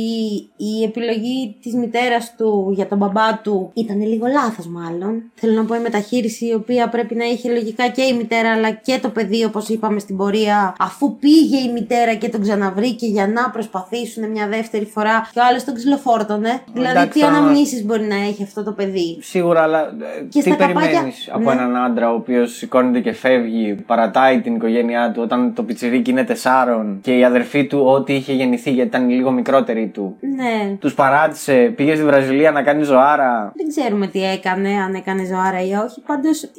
η 0.57 0.83
επιλογή 0.83 1.55
της 1.61 1.73
μητέρας 1.73 2.33
του 2.37 2.71
για 2.75 2.87
τον 2.87 2.97
μπαμπά 2.97 3.39
του 3.43 3.71
ήταν 3.73 4.01
λίγο 4.01 4.25
λάθος, 4.27 4.67
μάλλον. 4.67 5.23
Θέλω 5.33 5.53
να 5.53 5.65
πω 5.65 5.75
η 5.75 5.79
μεταχείριση 5.79 6.45
η 6.45 6.53
οποία 6.53 6.89
πρέπει 6.89 7.15
να 7.15 7.25
είχε 7.25 7.51
λογικά 7.51 7.87
και 7.87 8.01
η 8.01 8.13
μητέρα 8.13 8.51
αλλά 8.51 8.71
και 8.71 8.99
το 9.01 9.09
παιδί, 9.09 9.43
όπως 9.43 9.67
είπαμε 9.69 9.99
στην 9.99 10.17
πορεία, 10.17 10.75
αφού 10.79 11.15
πήγε 11.17 11.57
η 11.57 11.71
μητέρα 11.73 12.13
και 12.13 12.29
τον 12.29 12.41
ξαναβρήκε 12.41 13.05
για 13.05 13.27
να 13.27 13.49
προσπαθήσουν 13.49 14.29
μια 14.31 14.47
δεύτερη 14.47 14.85
φορά 14.85 15.29
και 15.33 15.39
ο 15.39 15.43
άλλος 15.49 15.63
τον 15.63 15.73
ξυλοφόρτωνε. 15.73 16.59
Δηλαδή, 16.73 16.91
Εντάξει, 16.91 17.09
τι 17.09 17.19
τώρα- 17.19 17.33
αναμνήσεις 17.33 17.85
μπορεί 17.85 18.03
να 18.03 18.15
έχει 18.15 18.43
αυτό 18.43 18.63
το 18.63 18.71
παιδί; 18.71 19.17
Σίγουρα, 19.21 19.61
αλλά 19.61 19.79
ε, 19.81 20.21
Και 20.21 20.27
τι 20.29 20.41
στα 20.41 20.55
καπάκια- 20.55 20.81
περιμένεις 20.81 21.29
από 21.31 21.43
Ναι. 21.43 21.51
έναν 21.51 21.75
άντρα 21.77 22.11
ο 22.11 22.15
οποίος 22.15 22.55
σηκώνεται 22.55 22.99
και 22.99 23.11
φεύγει, 23.13 23.73
παρατάει 23.73 24.41
την 24.41 24.55
οικογένειά 24.55 25.11
του 25.15 25.21
όταν 25.23 25.53
το 25.53 25.63
πιτσιρίκι 25.63 26.09
είναι 26.09 26.23
τεσσάρων 26.23 26.99
και 27.01 27.17
η 27.17 27.23
αδερφή 27.23 27.67
του 27.67 27.85
ό,τι 27.85 28.13
είχε 28.13 28.33
γεννηθεί 28.33 28.71
γιατί 28.71 28.87
ήταν 28.87 29.09
λίγο 29.09 29.31
μικρότερη 29.31 29.87
του. 29.87 30.15
Ναι. 30.35 30.75
Τους 30.79 30.93
παράτησε, 30.93 31.73
πήγε 31.75 31.95
στη 31.95 32.03
Βραζιλία 32.03 32.51
να 32.51 32.63
κάνει 32.63 32.83
ζωάρα. 32.83 33.51
Δεν 33.55 33.67
ξέρουμε 33.67 34.07
τι 34.07 34.23
έκανε, 34.23 34.69
αν 34.69 34.93
έκανε 34.93 35.25
ζωάρα 35.25 35.61
ή 35.61 35.73
όχι. 35.73 36.01
Πάντως 36.05 36.51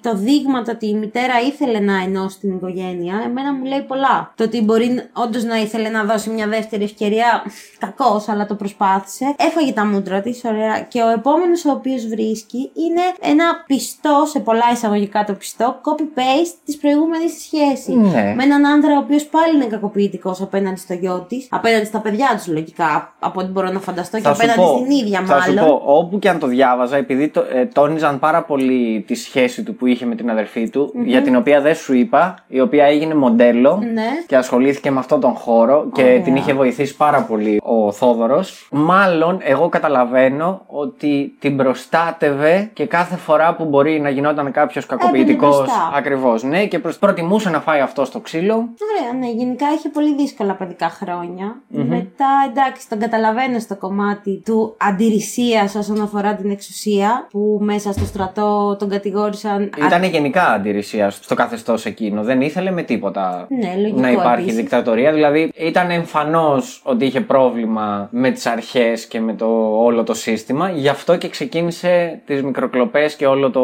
το 0.00 0.16
δείγμα 0.16 0.62
το 0.62 0.70
ότι 0.70 0.86
η 0.86 0.94
μητέρα 0.94 1.34
ήθελε 1.46 1.78
να 1.78 2.02
ενώσει 2.02 2.38
την 2.38 2.54
οικογένεια, 2.54 3.22
εμένα 3.24 3.52
μου 3.54 3.64
λέει 3.64 3.84
πολλά. 3.88 4.32
Το 4.34 4.44
ότι 4.44 4.62
μπορεί 4.62 5.00
όντως 5.12 5.44
να 5.44 5.56
ήθελε 5.56 5.88
να 5.88 6.04
δώσει 6.04 6.30
μια 6.30 6.46
δεύτερη 6.46 6.84
ευκαιρία, 6.84 7.42
κακός, 7.78 8.28
αλλά 8.28 8.46
το 8.46 8.54
προσπάθησε. 8.54 9.34
Έφαγε 9.38 9.72
τα 9.72 9.86
μούτρα 9.86 10.20
της, 10.20 10.44
ωραία. 10.44 10.80
Και 10.80 11.02
ο 11.02 11.08
επόμενος 11.08 11.64
ο 11.64 11.70
οποίος 11.70 12.06
βρίσκει 12.06 12.70
είναι 12.74 13.32
ένα 13.32 13.44
πιστό, 13.66 14.24
σε 14.26 14.40
πολλά 14.40 14.64
εισαγωγικά 14.72 15.24
το 15.24 15.32
πιστό, 15.32 15.80
copy-paste 15.82 16.56
της 16.64 16.76
προηγούμενης 16.76 17.32
σχέσης. 17.42 17.94
Ναι. 17.98 18.32
Με 18.36 18.42
έναν 18.42 18.66
άντρα 18.66 18.94
ο 18.94 18.98
οποίος 18.98 19.24
πάλι 19.24 19.54
είναι 19.54 19.64
κακοποιητικός 19.64 20.40
απέναντι 20.42 20.78
στο 20.80 20.94
γιο 20.94 21.24
της, 21.28 21.46
απέναντι 21.50 21.84
στα 21.84 21.98
παιδιά 21.98 22.26
τους 22.36 22.46
λογικά, 22.46 23.14
από 23.18 23.40
ό,τι 23.40 23.50
μπορώ 23.50 23.70
να 23.70 23.80
φανταστώ, 23.80 24.16
και 24.16 24.22
Θα 24.22 24.34
σου 24.34 24.40
απέναντι 24.42 24.60
πω, 24.60 24.78
στην 24.78 24.90
ίδια 24.96 25.20
θα 25.24 25.36
μάλλον. 25.38 25.64
σου 25.64 25.70
πω, 25.70 25.82
όπου 25.84 26.18
και 26.18 26.28
αν 26.28 26.38
το 26.38 26.46
διάβαζα, 26.46 26.96
επειδή 26.96 27.28
το, 27.28 27.44
ε, 27.54 27.64
τόνιζαν 27.64 28.18
πάρα 28.18 28.42
πολύ 28.42 29.04
τη 29.06 29.14
σχέση 29.14 29.62
του 29.62 29.74
που 29.74 29.86
είχε 29.86 30.06
με 30.06 30.14
την 30.14 30.30
αδερφή 30.30 30.70
του, 30.70 30.92
για 31.04 31.22
την 31.22 31.36
οποία 31.36 31.60
δεν 31.60 31.74
σου 31.74 31.94
είπα, 31.94 32.34
η 32.46 32.60
οποία 32.60 32.84
έγινε 32.84 33.14
μοντέλο 33.14 33.80
Ναι. 33.92 34.06
και 34.26 34.36
ασχολήθηκε 34.36 34.90
με 34.90 34.98
αυτόν 34.98 35.20
τον 35.20 35.30
χώρο 35.34 35.90
και 35.94 36.02
Ωραία. 36.02 36.20
την 36.20 36.36
είχε 36.36 36.52
βοηθήσει 36.52 36.96
πάρα 36.96 37.20
πολύ 37.22 37.60
ο 37.62 37.92
Θόδωρος. 37.92 38.68
Μάλλον 38.72 39.38
εγώ 39.42 39.68
καταλαβαίνω 39.68 40.60
ότι 40.66 41.36
την 41.38 41.56
προστάτευε 42.00 42.70
και 42.72 42.86
κάθε 42.86 43.16
φορά 43.16 43.54
που 43.54 43.64
μπορεί 43.64 44.00
να 44.00 44.08
γινόταν 44.08 44.52
κάποιος 44.52 44.86
κακοποιητικός. 44.86 45.56
μπροστά. 45.56 45.92
Ακριβώς, 45.96 46.42
ναι, 46.42 46.66
και 46.66 46.78
προς- 46.78 46.98
προτιμούσε 46.98 47.50
να 47.50 47.60
φάει 47.60 47.75
αυτό 47.80 48.04
στο 48.04 48.20
ξύλο. 48.20 48.54
Ωραία, 48.54 49.12
ναι, 49.18 49.30
γενικά 49.30 49.66
είχε 49.76 49.88
πολύ 49.88 50.14
δύσκολα 50.14 50.54
παιδικά 50.54 50.88
χρόνια. 50.88 51.60
Μετά, 51.68 52.28
εντάξει, 52.50 52.88
τον 52.88 52.98
καταλαβαίνω 52.98 53.58
στο 53.58 53.76
κομμάτι 53.76 54.42
του 54.44 54.76
αντιρρησίας 54.78 55.74
όσον 55.74 56.00
αφορά 56.02 56.34
την 56.34 56.50
εξουσία, 56.50 57.26
που 57.30 57.58
μέσα 57.62 57.92
στο 57.92 58.04
στρατό 58.04 58.76
τον 58.78 58.88
κατηγόρησαν. 58.88 59.70
Ήταν 59.86 60.02
γενικά 60.04 60.48
αντιρρησίας 60.52 61.14
στο 61.22 61.34
καθεστώς 61.34 61.86
εκείνο. 61.86 62.22
Δεν 62.22 62.40
ήθελε 62.40 62.70
με 62.70 62.82
τίποτα 62.82 63.46
Ναι, 63.50 63.74
λογικό 63.76 64.00
να 64.00 64.10
υπάρχει 64.10 64.40
επίσης. 64.42 64.56
δικτατορία. 64.56 65.12
Δηλαδή 65.12 65.52
ήταν 65.56 65.90
εμφανώς 65.90 66.80
ότι 66.84 67.04
είχε 67.04 67.20
πρόβλημα 67.20 68.08
με 68.12 68.30
τις 68.30 68.46
αρχές 68.46 69.06
και 69.06 69.20
με 69.20 69.34
το 69.34 69.46
όλο 69.78 70.02
το 70.02 70.14
σύστημα. 70.14 70.70
Γι' 70.70 70.88
αυτό 70.88 71.16
και 71.16 71.28
ξεκίνησε 71.28 72.20
τις 72.26 72.42
μικροκλοπές 72.42 73.14
και 73.16 73.26
όλο 73.26 73.50
το. 73.50 73.60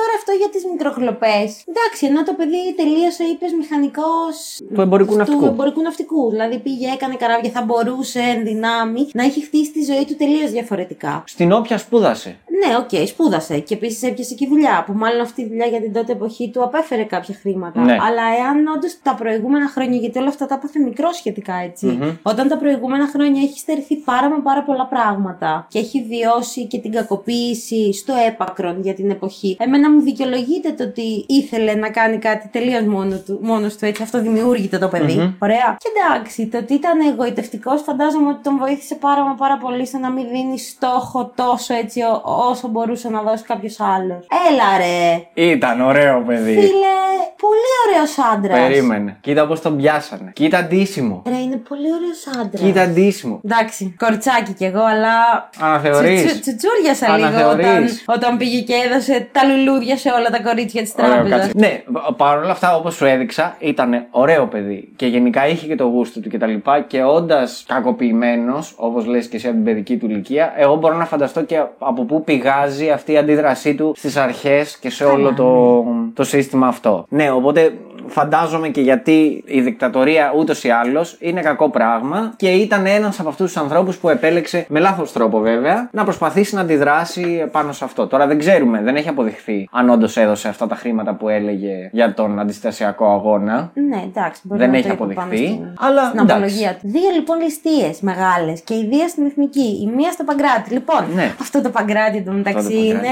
Τώρα 0.00 0.12
αυτό 0.16 0.32
για 0.38 0.48
τις 0.48 0.64
μικροκλοπές. 0.72 1.64
Εντάξει, 1.68 2.06
ενώ 2.06 2.22
το 2.24 2.32
παιδί 2.36 2.74
τελείωσε, 2.76 3.23
είπες 3.26 3.52
μηχανικός. 3.52 4.60
Του 4.74 4.80
εμπορικού 4.80 5.16
ναυτικού. 5.16 5.38
Του 5.40 5.46
εμπορικού 5.46 5.82
ναυτικού. 5.82 6.30
Δηλαδή 6.30 6.58
πήγε, 6.58 6.90
έκανε 6.92 7.14
καράβια, 7.14 7.50
θα 7.50 7.62
μπορούσε 7.62 8.20
εν 8.20 8.44
δυνάμει 8.44 9.08
να 9.12 9.24
έχει 9.24 9.40
χτίσει 9.44 9.72
τη 9.72 9.82
ζωή 9.82 10.04
του 10.04 10.16
τελείως 10.16 10.50
διαφορετικά. 10.50 11.24
Στην 11.26 11.52
οποία 11.52 11.78
σπούδασε. 11.78 12.36
Ναι, 12.60 12.76
οκ, 12.76 13.06
σπούδασε. 13.08 13.58
Και 13.58 13.74
επίσης 13.74 14.02
έπιασε 14.02 14.34
και 14.34 14.46
δουλειά. 14.46 14.82
Που 14.86 14.92
μάλλον 14.92 15.20
αυτή 15.20 15.40
η 15.42 15.46
δουλειά 15.48 15.66
για 15.66 15.80
την 15.80 15.92
τότε 15.92 16.12
εποχή 16.12 16.50
του 16.52 16.62
απέφερε 16.62 17.02
κάποια 17.02 17.34
χρήματα. 17.40 17.80
Ναι. 17.80 17.92
Αλλά 17.92 18.22
εάν 18.40 18.66
όντως 18.76 18.98
τα 19.02 19.14
προηγούμενα 19.14 19.68
χρόνια, 19.68 19.98
γιατί 19.98 20.18
όλα 20.18 20.28
αυτά 20.28 20.46
τα 20.46 20.54
έπαθε 20.54 20.78
μικρό 20.78 21.12
σχετικά 21.12 21.54
έτσι, 21.64 21.98
όταν 22.22 22.48
τα 22.48 22.56
προηγούμενα 22.58 23.06
χρόνια 23.12 23.42
έχει 23.42 23.58
στερηθεί 23.58 23.96
πάρα 23.96 24.28
μα 24.30 24.40
πάρα 24.40 24.62
πολλά 24.62 24.86
πράγματα 24.86 25.66
και 25.68 25.78
έχει 25.78 26.02
βιώσει 26.08 26.66
και 26.66 26.78
την 26.78 26.92
κακοποίηση 26.92 27.92
στο 27.92 28.14
έπακρον 28.28 28.80
για 28.82 28.94
την 28.94 29.10
εποχή, 29.10 29.56
εμένα 29.60 29.90
μου 29.90 30.00
δικαιολογείται 30.00 30.72
το 30.72 30.84
ότι 30.84 31.24
ήθελε 31.28 31.74
να 31.74 31.90
κάνει 31.90 32.18
κάτι 32.18 32.48
τελείως 32.48 32.82
μόνο 32.84 33.16
του, 33.26 33.38
μόνος 33.42 33.76
του 33.76 33.84
έτσι. 33.84 34.02
Αυτοδημιούργητο 34.02 34.78
το 34.78 34.88
παιδί 34.88 35.34
Ωραία. 35.38 35.76
Και 35.78 35.88
εντάξει, 35.96 36.46
το 36.46 36.58
ότι 36.58 36.74
ήταν 36.74 37.00
γοητευτικός, 37.00 37.82
φαντάζομαι 37.82 38.28
ότι 38.28 38.42
τον 38.42 38.56
βοήθησε 38.58 38.94
πάρα 38.94 39.24
μα 39.24 39.34
πάρα 39.34 39.56
πολύ 39.58 39.86
στο 39.86 39.98
να 39.98 40.10
μην 40.10 40.28
δίνει 40.28 40.58
στόχο 40.58 41.32
τόσο 41.34 41.74
έτσι 41.74 42.00
ό- 42.02 42.22
όσο 42.50 42.68
μπορούσε 42.68 43.08
να 43.08 43.22
δώσει 43.22 43.44
κάποιος 43.44 43.80
άλλος. 43.80 44.26
Έλα 44.50 44.68
ρε! 44.78 45.26
Ήταν 45.50 45.80
ωραίο 45.80 46.22
παιδί. 46.26 46.52
Φίλε, 46.52 46.96
πολύ 47.40 47.70
ωραίος 47.86 48.18
άντρας. 48.34 48.58
Περίμενε. 48.58 49.16
Κοίτα 49.20 49.46
πώς 49.46 49.60
τον 49.60 49.76
πιάσανε. 49.76 50.30
Κοίτα 50.34 50.64
ντύσιμο. 50.64 51.22
Ρε, 51.26 51.36
είναι 51.38 51.56
πολύ 51.56 51.86
ωραίος 51.92 52.26
άντρας. 52.44 52.60
Κοίτα 52.62 52.86
ντύσιμο. 52.86 53.40
Εντάξει, 53.44 53.94
κορτσάκι 53.98 54.52
κι 54.52 54.64
εγώ, 54.64 54.82
αλλά. 54.84 55.48
Αναθεωρείς. 55.60 56.24
Τσου- 56.24 56.40
τσου- 56.40 56.42
Τσουτσούριασα 56.56 57.16
λίγο 57.16 57.26
όταν, 57.28 57.50
Αναθεωρείς. 57.50 58.04
όταν 58.06 58.36
πήγε 58.36 58.60
και 58.60 58.74
έδωσε 58.86 59.28
τα 59.32 59.40
λουλούδια 59.44 59.96
σε 59.96 60.10
όλα 60.10 60.30
τα 60.30 60.42
κορίτσια 60.42 60.82
της 60.82 60.94
Ωραίο 60.98 61.10
τράπεζας. 61.12 61.38
κάτσι. 61.38 61.52
Ναι, 61.56 61.82
παρ' 62.16 62.38
όλα 62.38 62.50
αυτά, 62.50 62.76
όπως 62.76 62.94
σου 62.94 63.04
έδειξα, 63.04 63.56
ήταν 63.58 64.06
ωραίο 64.10 64.46
παιδί 64.46 64.92
και 64.96 65.06
γενικά 65.06 65.46
είχε 65.48 65.66
και 65.66 65.74
το 65.74 65.84
γούστο 65.84 66.20
του 66.20 66.28
κτλ. 66.30 66.52
Και, 66.54 66.82
και 66.86 67.02
όντας 67.02 67.64
κακοποιημένος, 67.68 68.74
όπως 68.76 69.06
λες 69.06 69.26
και 69.28 69.36
εσύ 69.36 69.46
από 69.46 69.54
την 69.56 69.64
παιδική 69.64 69.96
του 69.96 70.06
ηλικία, 70.06 70.52
εγώ 70.56 70.74
μπορώ 70.76 70.96
να 70.96 71.04
φανταστώ 71.04 71.42
και 71.42 71.62
από 71.78 72.02
πού 72.04 72.24
πηγάζει 72.34 72.90
αυτή 72.90 73.12
η 73.12 73.16
αντίδρασή 73.16 73.74
του 73.74 73.92
στις 73.96 74.16
αρχές 74.16 74.76
και 74.78 74.90
σε 74.90 75.04
όλο 75.04 75.34
το, 75.34 75.84
το 76.14 76.24
σύστημα 76.24 76.66
αυτό. 76.66 77.06
Ναι, 77.08 77.30
οπότε 77.30 77.72
φαντάζομαι 78.08 78.68
και 78.68 78.80
γιατί 78.80 79.42
η 79.46 79.60
δικτατορία 79.60 80.32
ούτως 80.38 80.64
ή 80.64 80.70
άλλως 80.70 81.16
είναι 81.20 81.40
κακό 81.40 81.70
πράγμα 81.70 82.32
και 82.36 82.48
ήταν 82.50 82.86
ένας 82.86 83.20
από 83.20 83.28
αυτούς 83.28 83.52
τους 83.52 83.62
ανθρώπους 83.62 83.96
που 83.96 84.08
επέλεξε, 84.08 84.66
με 84.68 84.80
λάθος 84.80 85.12
τρόπο 85.12 85.38
βέβαια, 85.38 85.88
να 85.92 86.04
προσπαθήσει 86.04 86.54
να 86.54 86.60
αντιδράσει 86.60 87.48
πάνω 87.52 87.72
σε 87.72 87.84
αυτό. 87.84 88.06
Τώρα 88.06 88.26
δεν 88.26 88.38
ξέρουμε, 88.38 88.80
δεν 88.82 88.96
έχει 88.96 89.08
αποδειχθεί 89.08 89.68
αν 89.72 89.90
όντως 89.90 90.16
έδωσε 90.16 90.48
αυτά 90.48 90.66
τα 90.66 90.74
χρήματα 90.74 91.14
που 91.14 91.28
έλεγε 91.28 91.88
για 91.92 92.14
τον 92.14 92.38
αντιστασιακό 92.38 93.12
αγώνα. 93.12 93.70
Ναι, 93.88 94.02
εντάξει, 94.06 94.40
μπορεί 94.44 94.60
Δεν 94.60 94.70
να 94.70 94.76
έχει 94.76 94.88
το 94.88 94.94
είπε 94.94 95.14
πάνω 95.14 95.26
αποδειχθεί, 95.26 95.46
στην, 95.52 95.64
αλλά 95.78 96.04
στην 96.04 96.18
εντάξει. 96.18 96.32
απολογία 96.42 96.70
του. 96.72 96.78
Δύο 96.82 97.10
λοιπόν 97.14 97.40
ληστείε 97.40 97.90
μεγάλες 98.00 98.60
και 98.60 98.74
οι 98.74 98.86
δύο 98.90 99.08
στην 99.08 99.26
εθνική. 99.26 99.68
Η 99.82 99.90
μία 99.96 100.10
στο 100.12 100.24
Παγκράτη. 100.24 100.72
Λοιπόν, 100.72 101.04
Ναι. 101.14 101.34
αυτό 101.40 101.62
το 101.62 101.68
Παγκράτη 101.70 102.16
εντωμεταξύ 102.16 102.58
Αυτό 102.66 102.70
το 102.78 102.86
Παγκράτη. 102.92 103.08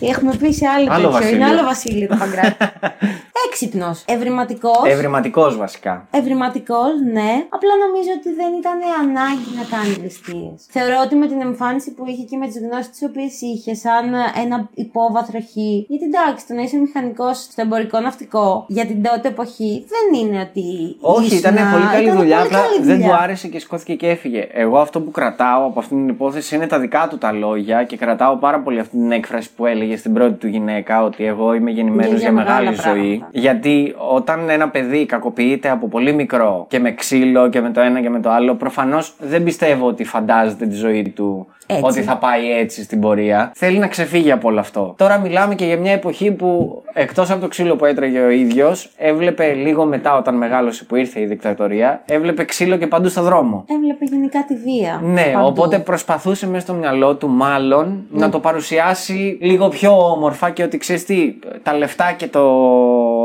είναι. 0.00 0.10
Έχουμε 0.12 0.32
πει 0.40 0.52
σε 0.52 0.66
άλλο, 0.76 0.88
Άλλο 0.92 1.08
τέτοιο. 1.08 1.28
Είναι 1.28 1.38
βασίλειο. 1.38 1.46
άλλο 1.58 1.62
βασίλειο 1.66 2.08
το 2.08 2.16
Παγκράτη. 2.18 2.56
Έξυπνος, 3.46 4.04
ευρηματικός. 4.06 4.82
Ευρηματικός 4.84 5.56
βασικά. 5.56 6.06
Ευρηματικός, 6.10 6.92
ναι. 7.12 7.30
Απλά 7.56 7.72
νομίζω 7.86 8.10
ότι 8.18 8.30
δεν 8.40 8.50
ήταν 8.60 8.78
ανάγκη 9.02 9.50
να 9.60 9.64
κάνει 9.76 9.92
ληστείες. 10.04 10.58
Θεωρώ 10.70 10.96
ότι 11.04 11.14
με 11.14 11.26
την 11.26 11.40
εμφάνιση 11.40 11.90
που 11.94 12.04
είχε 12.06 12.22
και 12.22 12.36
με 12.36 12.46
τις 12.46 12.58
γνώσεις 12.64 12.90
τις 12.90 13.02
οποίες 13.08 13.40
είχε, 13.40 13.74
σαν 13.74 14.04
ένα 14.44 14.68
υπόβαθρο 14.74 15.38
χ. 15.40 15.52
Γιατί 15.92 16.04
εντάξει, 16.12 16.46
το 16.46 16.54
να 16.54 16.62
είσαι 16.62 16.76
μηχανικός 16.76 17.36
στο 17.38 17.62
εμπορικό 17.62 18.00
ναυτικό 18.00 18.64
για 18.68 18.86
την 18.86 19.02
τότε 19.02 19.28
εποχή 19.28 19.86
δεν 19.92 20.20
είναι 20.20 20.40
ότι. 20.40 20.64
Όχι, 21.00 21.26
ήσουν- 21.26 21.38
ήταν 21.38 21.70
πολύ 21.72 21.86
καλή 21.92 22.04
ήταν 22.04 22.16
δουλειά. 22.16 22.36
πολύ 22.38 22.46
Απλά 22.54 22.60
καλή 22.66 22.80
δεν 22.86 22.96
δουλειά. 22.96 23.08
του 23.08 23.22
άρεσε 23.22 23.48
και 23.48 23.58
σηκώθηκε 23.58 23.94
και 23.94 24.08
έφυγε. 24.08 24.48
Εγώ 24.52 24.78
αυτό 24.78 25.00
που 25.00 25.10
κρατάω 25.10 25.66
από 25.66 25.78
αυτήν 25.78 25.96
την 25.96 26.08
υπόθεση 26.08 26.54
είναι 26.54 26.66
τα 26.66 26.78
δικά 26.78 27.06
του 27.10 27.18
τα 27.18 27.32
λόγια 27.32 27.84
και 27.84 27.96
κρατάω 27.96 28.36
πάρα 28.36 28.60
πολύ 28.60 28.78
αυτή 28.78 28.96
την 28.96 29.12
έκφραση 29.12 29.52
που 29.56 29.66
έλεγε 29.66 29.96
στην 29.96 30.12
πρώτη 30.12 30.32
του 30.32 30.46
γυναίκα 30.46 31.02
ότι 31.02 31.24
εγώ 31.26 31.54
είμαι 31.54 31.70
γεννημένος 31.70 32.06
Για- 32.06 32.16
για, 32.18 32.28
για 32.30 32.32
μεγάλη 32.42 32.68
μεγάλα 32.68 32.94
ζωή. 32.94 33.21
Πράγματα. 33.22 33.38
Γιατί 33.40 33.94
όταν 34.14 34.48
ένα 34.48 34.68
παιδί 34.68 35.06
κακοποιείται 35.06 35.68
από 35.68 35.88
πολύ 35.88 36.12
μικρό 36.12 36.66
και 36.68 36.78
με 36.78 36.94
ξύλο 36.94 37.48
και 37.48 37.60
με 37.60 37.70
το 37.70 37.80
ένα 37.80 38.00
και 38.00 38.10
με 38.10 38.20
το 38.20 38.30
άλλο, 38.30 38.54
προφανώς 38.54 39.14
δεν 39.18 39.42
πιστεύω 39.42 39.86
ότι 39.86 40.04
φαντάζεται 40.04 40.66
τη 40.66 40.74
ζωή 40.74 41.08
του 41.08 41.46
Έτσι. 41.72 41.84
ότι 41.84 42.02
θα 42.02 42.16
πάει 42.16 42.52
έτσι 42.52 42.82
στην 42.82 43.00
πορεία. 43.00 43.52
Θέλει 43.54 43.78
να 43.78 43.86
ξεφύγει 43.86 44.32
από 44.32 44.48
όλο 44.48 44.60
αυτό. 44.60 44.94
Τώρα 44.98 45.18
μιλάμε 45.18 45.54
και 45.54 45.64
για 45.64 45.78
μια 45.78 45.92
εποχή 45.92 46.32
που 46.32 46.82
εκτός 46.92 47.30
από 47.30 47.40
το 47.40 47.48
ξύλο 47.48 47.76
που 47.76 47.84
έτρεγε 47.84 48.20
ο 48.20 48.30
ίδιος, 48.30 48.90
έβλεπε 48.96 49.52
λίγο 49.52 49.84
μετά 49.84 50.16
όταν 50.16 50.36
μεγάλωσε 50.36 50.84
που 50.84 50.96
ήρθε 50.96 51.20
η 51.20 51.26
δικτατορία, 51.26 52.02
έβλεπε 52.06 52.44
ξύλο 52.44 52.76
και 52.76 52.86
παντού 52.86 53.08
στο 53.08 53.22
δρόμο. 53.22 53.64
Έβλεπε 53.68 54.04
γενικά 54.04 54.44
τη 54.44 54.54
βία. 54.54 55.00
Ναι, 55.02 55.30
παντού. 55.32 55.46
οπότε 55.46 55.78
προσπαθούσε 55.78 56.46
μέσα 56.46 56.60
στο 56.60 56.74
μυαλό 56.74 57.14
του 57.14 57.28
μάλλον 57.28 58.06
να 58.10 58.28
το 58.28 58.40
παρουσιάσει 58.40 59.38
λίγο 59.40 59.68
πιο 59.68 60.10
όμορφα 60.10 60.50
και 60.50 60.62
ότι 60.62 60.78
ξέρεις 60.78 61.04
τι, 61.04 61.34
τα 61.62 61.76
λεφτά 61.76 62.12
και 62.12 62.26
το 62.26 62.42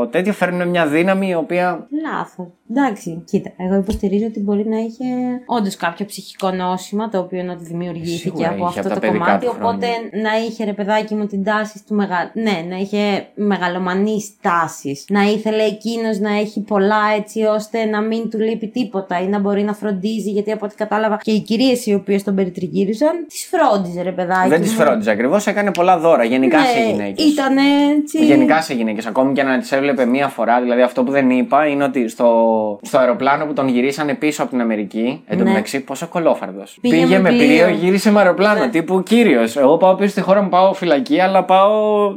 τέτοιο 0.07 0.33
φέρνουν 0.33 0.67
μια 0.67 0.85
δύναμη 0.85 1.27
η 1.27 1.35
οποία. 1.35 1.87
Λάθος. 2.11 2.47
Εντάξει, 2.69 3.23
κοίτα, 3.25 3.51
εγώ 3.57 3.75
υποστηρίζω 3.75 4.25
ότι 4.25 4.39
μπορεί 4.39 4.67
να 4.67 4.77
είχε 4.77 5.05
όντως 5.45 5.75
κάποιο 5.75 6.05
ψυχικό 6.05 6.51
νόσημα 6.51 7.09
το 7.09 7.17
οποίο 7.19 7.43
να 7.43 7.55
του 7.55 7.63
δημιουργήθηκε 7.63 8.17
Σίγουρα 8.17 8.49
από 8.49 8.55
είχε 8.55 8.79
αυτό 8.79 8.79
από 8.79 8.89
τα 8.89 8.93
το 8.93 8.99
παιδικά 8.99 9.23
κομμάτι. 9.25 9.45
του 9.45 9.53
Οπότε 9.55 9.87
να 10.23 10.45
είχε 10.45 10.63
ρε 10.63 10.73
παιδάκι 10.73 11.15
μου 11.15 11.25
την 11.25 11.43
τάση 11.43 11.83
του 11.87 11.95
μεγα... 11.95 12.31
Ναι, 12.33 12.65
να 12.69 12.75
είχε 12.75 13.27
μεγαλομανείς 13.35 14.31
τάσεις. 14.41 15.05
Να 15.09 15.21
ήθελε 15.21 15.63
εκείνος 15.63 16.19
να 16.19 16.33
έχει 16.37 16.59
πολλά 16.59 17.01
έτσι 17.17 17.43
ώστε 17.43 17.85
να 17.85 18.01
μην 18.01 18.29
του 18.29 18.39
λείπει 18.39 18.67
τίποτα 18.67 19.21
ή 19.21 19.27
να 19.27 19.39
μπορεί 19.39 19.63
να 19.63 19.73
φροντίζει. 19.73 20.29
Γιατί 20.29 20.51
από 20.51 20.65
ό,τι 20.65 20.75
κατάλαβα 20.75 21.17
και 21.21 21.31
οι 21.31 21.39
κυρίες 21.39 21.85
οι 21.85 21.93
οποίες 21.93 22.23
τον 22.23 22.35
περιτριγύριζαν, 22.35 23.25
τις 23.27 23.49
φρόντιζε 23.51 24.01
ρε 24.01 24.11
παιδάκι. 24.11 24.49
Δεν 24.49 24.61
τις 24.61 24.71
μου. 24.73 24.79
φρόντιζε 24.79 25.11
ακριβώς, 25.11 25.47
έκανε 25.47 25.71
πολλά 25.71 25.99
δώρα 25.99 26.23
γενικά 26.23 26.59
σε 26.65 26.79
Ναι, 26.79 26.91
γυναίκες. 26.91 27.25
Ήταν 27.25 27.57
έτσι. 27.97 28.25
Γενικά 28.25 28.61
σε 28.61 28.73
γυναίκες, 28.73 29.05
ακόμη 29.05 29.33
και 29.33 29.43
να 29.43 29.59
τις 29.59 29.71
έβλεπε 29.71 30.05
μία 30.05 30.27
φορά. 30.27 30.61
Δηλαδή, 30.61 30.81
αυτό 30.81 31.03
που 31.03 31.11
δεν 31.11 31.29
είπα 31.29 31.67
είναι 31.67 31.83
ότι 31.83 32.07
στο, 32.07 32.25
στο 32.81 32.97
αεροπλάνο 32.97 33.45
που 33.45 33.53
τον 33.53 33.67
γυρίσανε 33.67 34.13
πίσω 34.13 34.41
από 34.41 34.51
την 34.51 34.61
Αμερική, 34.61 35.23
εν 35.25 35.37
τω 35.37 35.43
Ναι. 35.43 35.49
μεταξύ, 35.49 35.79
πόσο 35.83 36.07
κολόφαρδος. 36.07 36.77
Πήγε 36.81 36.95
Πήγε, 36.95 37.05
με 37.15 37.19
με 37.21 37.29
πλοίο. 37.29 37.65
πλοίο, 37.65 37.67
γύρισε 37.69 38.11
με 38.11 38.19
αεροπλάνο. 38.19 38.59
Ναι. 38.59 38.69
Τύπου 38.69 39.03
κύριος. 39.03 39.55
Εγώ 39.57 39.77
πάω 39.77 39.95
πίσω 39.95 40.09
στη 40.09 40.21
χώρα 40.21 40.41
μου, 40.41 40.49
πάω 40.49 40.73
φυλακή, 40.73 41.19
αλλά 41.19 41.43
πάω. 41.43 42.07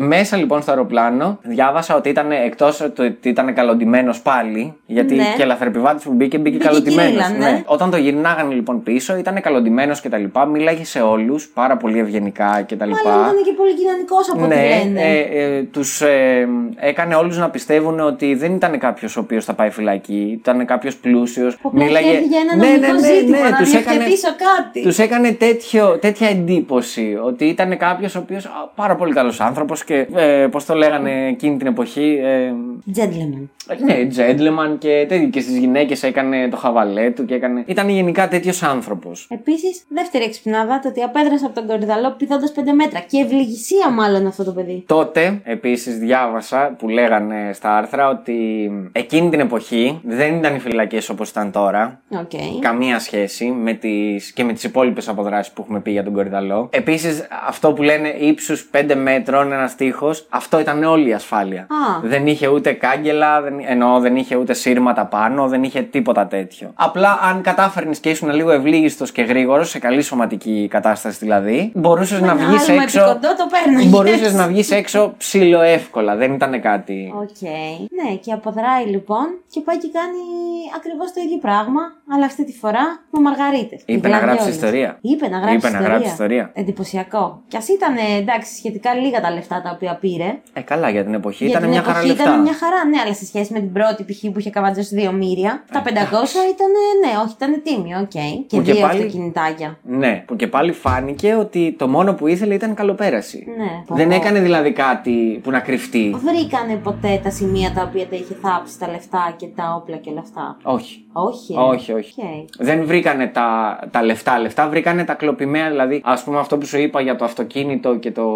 Μέσα 0.00 0.36
λοιπόν 0.36 0.62
στο 0.62 0.70
αεροπλάνο, 0.70 1.38
διάβασα 1.42 1.94
ότι 1.96 2.08
ήταν 2.08 2.30
εκτός 2.32 2.80
ότι 2.80 3.18
ήταν 3.22 3.54
καλοντημένος 3.54 4.20
πάλι, 4.20 4.74
γιατί 4.86 5.14
Ναι. 5.14 5.24
και 5.36 5.44
λαθρεπιβάτης 5.44 6.04
που 6.04 6.12
μπήκε, 6.12 6.38
μπήκε 6.38 6.56
Μπήκε 6.56 6.68
καλοντημένος. 6.68 7.10
κυρίλα, 7.26 7.50
ναι. 7.50 7.62
Όταν 7.66 7.90
το 7.90 7.96
γυρνάγανε 7.96 8.54
λοιπόν 8.54 8.82
πίσω, 8.82 9.16
ήταν 9.16 9.40
καλοντημένος 9.40 10.00
κτλ. 10.00 10.24
Μίλαγε 10.52 10.84
σε 10.84 11.00
όλους 11.00 11.48
πάρα 11.54 11.76
πολύ 11.76 11.98
ευγενικά 11.98 12.62
κτλ. 12.68 12.74
Μάλλον 13.04 13.20
ήταν 13.22 13.42
και 13.44 13.52
πολύ 13.56 13.74
κοινωνικός 13.74 14.30
από 14.32 14.44
ό,τι 14.44 14.54
Ναι, 14.54 14.68
λένε. 14.84 15.00
ε, 15.00 15.56
ε, 15.56 15.62
τους 15.62 16.00
ε, 16.00 16.48
έκανε 16.76 17.14
όλους 17.14 17.38
να 17.38 17.50
πιστεύουν 17.50 18.00
ότι 18.00 18.34
δεν 18.34 18.54
ήταν 18.54 18.78
κάποιος 18.78 19.16
ο 19.16 19.20
οποίος 19.20 19.44
θα 19.44 19.54
πάει 19.54 19.70
φυλακή, 19.70 20.38
ήταν 20.40 20.66
κάποιος 20.66 20.96
πλούσιος. 20.96 21.56
Που 21.56 21.68
απλά 21.74 22.00
είχε 22.00 22.18
για 22.18 22.40
ένα 22.40 22.56
νομικό 22.66 22.98
ζήτημα, 22.98 23.50
να 23.50 23.56
τους 23.56 23.70
διευθετήσω 23.70 24.28
κάτι. 24.28 24.82
Τους 24.82 24.98
έκανε 24.98 25.32
τέτοιο, 25.32 25.98
τέτοια 26.00 26.28
εντύπωση 26.28 27.18
ότι 27.24 27.44
ήταν 27.44 27.76
κάποιος 27.76 28.14
ο 28.14 28.18
οποίος 28.18 28.44
α, 28.44 28.50
πάρα 28.74 28.96
πολύ 28.96 29.12
καλός 29.12 29.40
άνθρωπος, 29.40 29.84
και 29.88 30.06
ε, 30.14 30.46
πώς 30.46 30.64
το 30.64 30.74
λέγανε 30.74 31.26
εκείνη 31.28 31.56
την 31.56 31.66
εποχή. 31.66 32.18
Ε, 32.22 32.52
Gentleman. 32.94 33.46
Ναι, 33.84 34.08
gentleman 34.16 34.76
και 34.78 35.06
τέτοιο. 35.08 35.28
Και 35.28 35.40
στις 35.40 35.56
γυναίκες 35.56 36.02
έκανε 36.02 36.48
το 36.48 36.56
χαβαλέ 36.56 37.10
του 37.10 37.24
και 37.24 37.34
έκανε. 37.34 37.62
Ήταν 37.66 37.88
γενικά 37.88 38.28
τέτοιος 38.28 38.62
άνθρωπος. 38.62 39.26
Επίσης, 39.30 39.84
δεύτερη 39.88 40.24
εξυπνάδα, 40.24 40.80
το 40.80 40.88
ότι 40.88 41.02
απέδρασε 41.02 41.44
από 41.44 41.54
τον 41.54 41.66
Κορυδαλλό 41.66 42.10
πηδώντας 42.10 42.52
5 42.52 42.72
μέτρα. 42.72 43.00
Και 43.00 43.18
ευλυγισία 43.18 43.90
μάλλον 43.90 44.26
αυτό 44.26 44.44
το 44.44 44.52
παιδί. 44.52 44.84
Τότε, 44.86 45.40
επίσης, 45.44 45.98
διάβασα 45.98 46.74
που 46.78 46.88
λέγανε 46.88 47.50
στα 47.52 47.76
άρθρα 47.76 48.08
ότι 48.08 48.70
εκείνη 48.92 49.30
την 49.30 49.40
εποχή 49.40 50.00
δεν 50.04 50.34
ήταν 50.34 50.54
οι 50.54 50.58
φυλακές 50.58 51.08
όπως 51.08 51.30
ήταν 51.30 51.50
τώρα. 51.50 52.00
Οκ. 52.08 52.60
Καμία 52.60 52.98
σχέση 52.98 53.46
με 53.46 53.72
τις, 53.72 54.32
και 54.32 54.44
με 54.44 54.52
τις 54.52 54.64
υπόλοιπες 54.64 55.08
αποδράσεις 55.08 55.52
που 55.52 55.62
έχουμε 55.62 55.80
πει 55.80 55.90
για 55.90 56.04
τον 56.04 56.12
Κορυδαλλό. 56.12 56.68
Επίσης, 56.72 57.26
αυτό 57.46 57.72
που 57.72 57.82
λένε 57.82 58.08
ύψους 58.08 58.70
5 58.72 58.94
μέτρων, 58.94 59.52
ένας 59.52 59.74
τείχος, 59.74 60.26
αυτό 60.28 60.60
ήταν 60.60 60.84
όλη 60.84 61.08
η 61.08 61.12
ασφάλεια. 61.12 61.60
Α. 61.60 62.00
Δεν 62.02 62.26
είχε 62.26 62.48
ούτε 62.48 62.72
κάγκελα, 62.72 63.42
δεν, 63.42 63.57
εννοώ 63.66 63.98
δεν 64.00 64.16
είχε 64.16 64.36
ούτε 64.36 64.52
σύρματα 64.52 65.06
πάνω, 65.06 65.48
δεν 65.48 65.62
είχε 65.62 65.82
τίποτα 65.82 66.26
τέτοιο. 66.26 66.70
Απλά 66.74 67.18
αν 67.22 67.42
κατάφερνες 67.42 67.98
και 67.98 68.10
ήσουν 68.10 68.30
λίγο 68.30 68.50
ευλύγιστος 68.50 69.12
και 69.12 69.22
γρήγορος, 69.22 69.70
σε 69.70 69.78
καλή 69.78 70.02
σωματική 70.02 70.68
κατάσταση 70.70 71.18
δηλαδή, 71.20 71.72
μπορούσες 71.74 72.20
να 72.20 72.32
ένα 72.32 72.34
βγεις 72.34 72.68
άλμα 72.68 72.82
έξω. 72.82 73.00
επί 73.00 73.11
κοντώ 73.11 73.28
το 73.36 73.46
πέρναγες. 73.50 73.90
Μπορούσες 73.90 74.34
να 74.34 74.46
βγεις 74.46 74.70
έξω 74.70 75.14
ψηλό 75.18 75.60
εύκολα, 75.60 76.16
δεν 76.16 76.32
ήταν 76.32 76.60
κάτι. 76.60 77.14
Οκ. 77.16 77.40
Ναι, 78.02 78.14
και 78.14 78.32
αποδράει 78.32 78.84
λοιπόν 78.84 79.26
και 79.50 79.60
πάει 79.60 79.78
και 79.78 79.90
κάνει 79.92 80.22
ακριβώς 80.76 81.12
το 81.12 81.20
ίδιο 81.24 81.38
πράγμα, 81.38 81.82
αλλά 82.14 82.24
αυτή 82.24 82.44
τη 82.44 82.52
φορά 82.52 82.84
με 83.10 83.20
μαργαρίτες. 83.20 83.78
Είπε 83.86 84.08
να 84.08 84.18
γράψει 84.18 84.48
ιστορία. 84.48 84.98
Είπε 85.00 85.28
να 85.28 85.38
γράψει 85.38 85.54
Είπε 85.56 85.66
να 85.68 85.72
ιστορία. 85.72 85.88
γράψει 85.88 86.08
ιστορία. 86.08 86.50
Εντυπωσιακό. 86.54 87.42
Κι 87.48 87.56
ας 87.56 87.68
ήταν 87.68 87.94
εντάξει, 88.20 88.54
σχετικά 88.56 88.94
λίγα 88.94 89.20
τα 89.20 89.30
λεφτά 89.30 89.62
τα 89.62 89.70
οποία 89.74 89.94
πήρε. 90.00 90.38
Ε, 90.52 90.60
καλά, 90.60 90.88
για 90.90 91.04
την 91.04 91.14
εποχή 91.14 91.44
Για 91.44 91.48
ήταν 91.50 91.60
την 91.62 91.70
μια 91.70 91.78
εποχή 91.80 91.94
χαρά 91.96 92.06
λεφτά. 92.06 92.22
Ήταν 92.22 92.40
μια 92.42 92.54
χαρά, 92.54 92.84
ναι, 92.90 92.98
αλλά 93.04 93.14
σε 93.14 93.24
σχέση 93.26 93.52
με 93.52 93.58
την 93.58 93.72
πρώτη 93.72 94.04
π.χ. 94.04 94.32
που 94.32 94.38
είχε 94.38 94.50
καβατζώσει 94.50 95.08
2 95.10 95.12
μύρια, 95.12 95.64
τα 95.72 95.82
500 95.84 95.88
ήταν, 96.54 96.70
ναι, 97.02 97.12
όχι, 97.24 97.34
ήταν 97.36 97.62
τίμιο, 97.64 97.98
οκ. 97.98 98.08
Και 98.10 98.56
Που 98.56 98.62
και 98.62 98.72
δύο 98.72 98.80
πάλι- 98.86 98.98
αυτοκινητάκια. 98.98 99.78
Ναι, 99.82 100.22
που 100.26 100.36
και 100.36 100.46
πάλι 100.46 100.72
φάνηκε 100.72 101.34
ότι 101.34 101.74
το 101.78 101.88
μόνο 101.88 102.14
που 102.14 102.26
ήθελε 102.26 102.54
ήταν 102.54 102.74
καλοπέραση. 102.74 103.44
Ναι. 103.56 103.96
Δεν 103.96 104.08
Πω. 104.08 104.14
έκανε 104.14 104.40
δηλαδή 104.40 104.72
κάτι 104.72 105.40
που 105.42 105.50
να 105.50 105.60
κρυφτεί. 105.60 106.16
Βρήκανε 106.24 106.74
ποτέ 106.82 107.20
τα 107.22 107.30
σημεία 107.30 107.72
τα 107.72 107.82
οποία 107.82 108.06
τα 108.08 108.16
είχε 108.16 108.34
θάψει 108.42 108.78
τα 108.78 108.88
λεφτά 108.90 109.34
και 109.36 109.46
τα 109.46 109.74
όπλα 109.82 109.96
και 109.96 110.10
όλα 110.10 110.20
αυτά; 110.20 110.56
Όχι. 110.62 111.04
Όχι. 111.26 111.52
ε. 111.52 111.56
Όχι, 111.56 111.92
όχι. 111.92 112.14
Οκ. 112.20 112.66
Δεν 112.66 112.84
βρήκανε 112.86 113.26
τα, 113.26 113.78
τα 113.90 114.02
λεφτά 114.02 114.38
λεφτά, 114.38 114.68
βρήκανε 114.68 115.04
τα 115.04 115.14
κλοπιμαία. 115.14 115.68
Δηλαδή, 115.68 116.00
ας 116.04 116.22
πούμε, 116.22 116.38
αυτό 116.38 116.58
που 116.58 116.66
σου 116.66 116.78
είπα 116.78 117.00
για 117.00 117.16
το 117.16 117.24
αυτοκίνητο 117.24 117.96
και 117.96 118.10
το, 118.10 118.26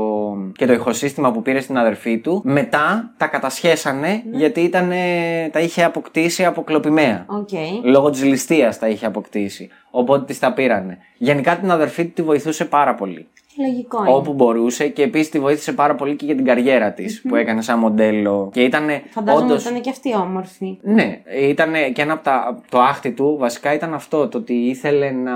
και 0.57 0.67
το 0.67 0.73
ηχοσύστημα 0.73 1.33
που 1.33 1.43
πήρε 1.43 1.61
στην 1.61 1.79
αδερφή 1.79 2.19
του. 2.19 2.41
Μετά 2.45 3.13
τα 3.17 3.27
κατασχέσανε 3.27 4.23
γιατί 4.33 4.61
ήταν, 4.61 4.93
τα 5.51 5.61
είχε 5.61 5.85
αποκτήσει 5.85 6.45
από 6.45 6.63
κλοπιμαία. 6.63 7.25
Οκ. 7.29 7.49
Λόγω 7.83 8.11
της 8.11 8.25
ληστείας 8.25 8.79
τα 8.79 8.89
είχε 8.89 9.07
αποκτήσει. 9.07 9.69
Οπότε 9.91 10.33
τη 10.33 10.39
τα 10.39 10.53
πήρανε. 10.53 10.99
Γενικά 11.19 11.57
την 11.57 11.71
αδερφή 11.71 12.05
του 12.05 12.13
τη 12.15 12.23
βοηθούσε 12.23 12.65
πάρα 12.65 12.95
πολύ. 12.95 13.27
Λογικό 13.59 14.05
είναι. 14.05 14.15
Όπου 14.15 14.33
μπορούσε 14.33 14.89
και 14.89 15.03
επίσης 15.03 15.29
τη 15.29 15.39
βοήθησε 15.39 15.73
πάρα 15.73 15.95
πολύ 15.95 16.17
και 16.17 16.25
για 16.25 16.35
την 16.35 16.45
καριέρα 16.45 16.93
της 16.93 17.23
που 17.29 17.37
έκανε 17.37 17.63
σαν 17.63 17.79
μοντέλο. 17.79 18.51
Και 18.53 18.63
ήταν. 18.63 18.89
Φαντάζομαι 19.11 19.45
όντως- 19.45 19.61
ότι 19.61 19.69
ήταν 19.71 19.83
και 19.83 19.91
αυτή 19.91 20.15
όμορφη. 20.15 20.79
ναι, 20.83 21.21
ήταν 21.49 21.73
και 21.93 22.03
ένα 22.03 22.13
από 22.13 22.25
τα. 22.25 22.61
Το 22.69 22.81
άχτι 22.81 23.11
του 23.13 23.37
βασικά 23.39 23.75
ήταν 23.75 23.95
αυτό. 23.95 24.29
Το 24.29 24.39
ότι 24.39 24.53
ήθελε 24.55 25.11
να 25.11 25.33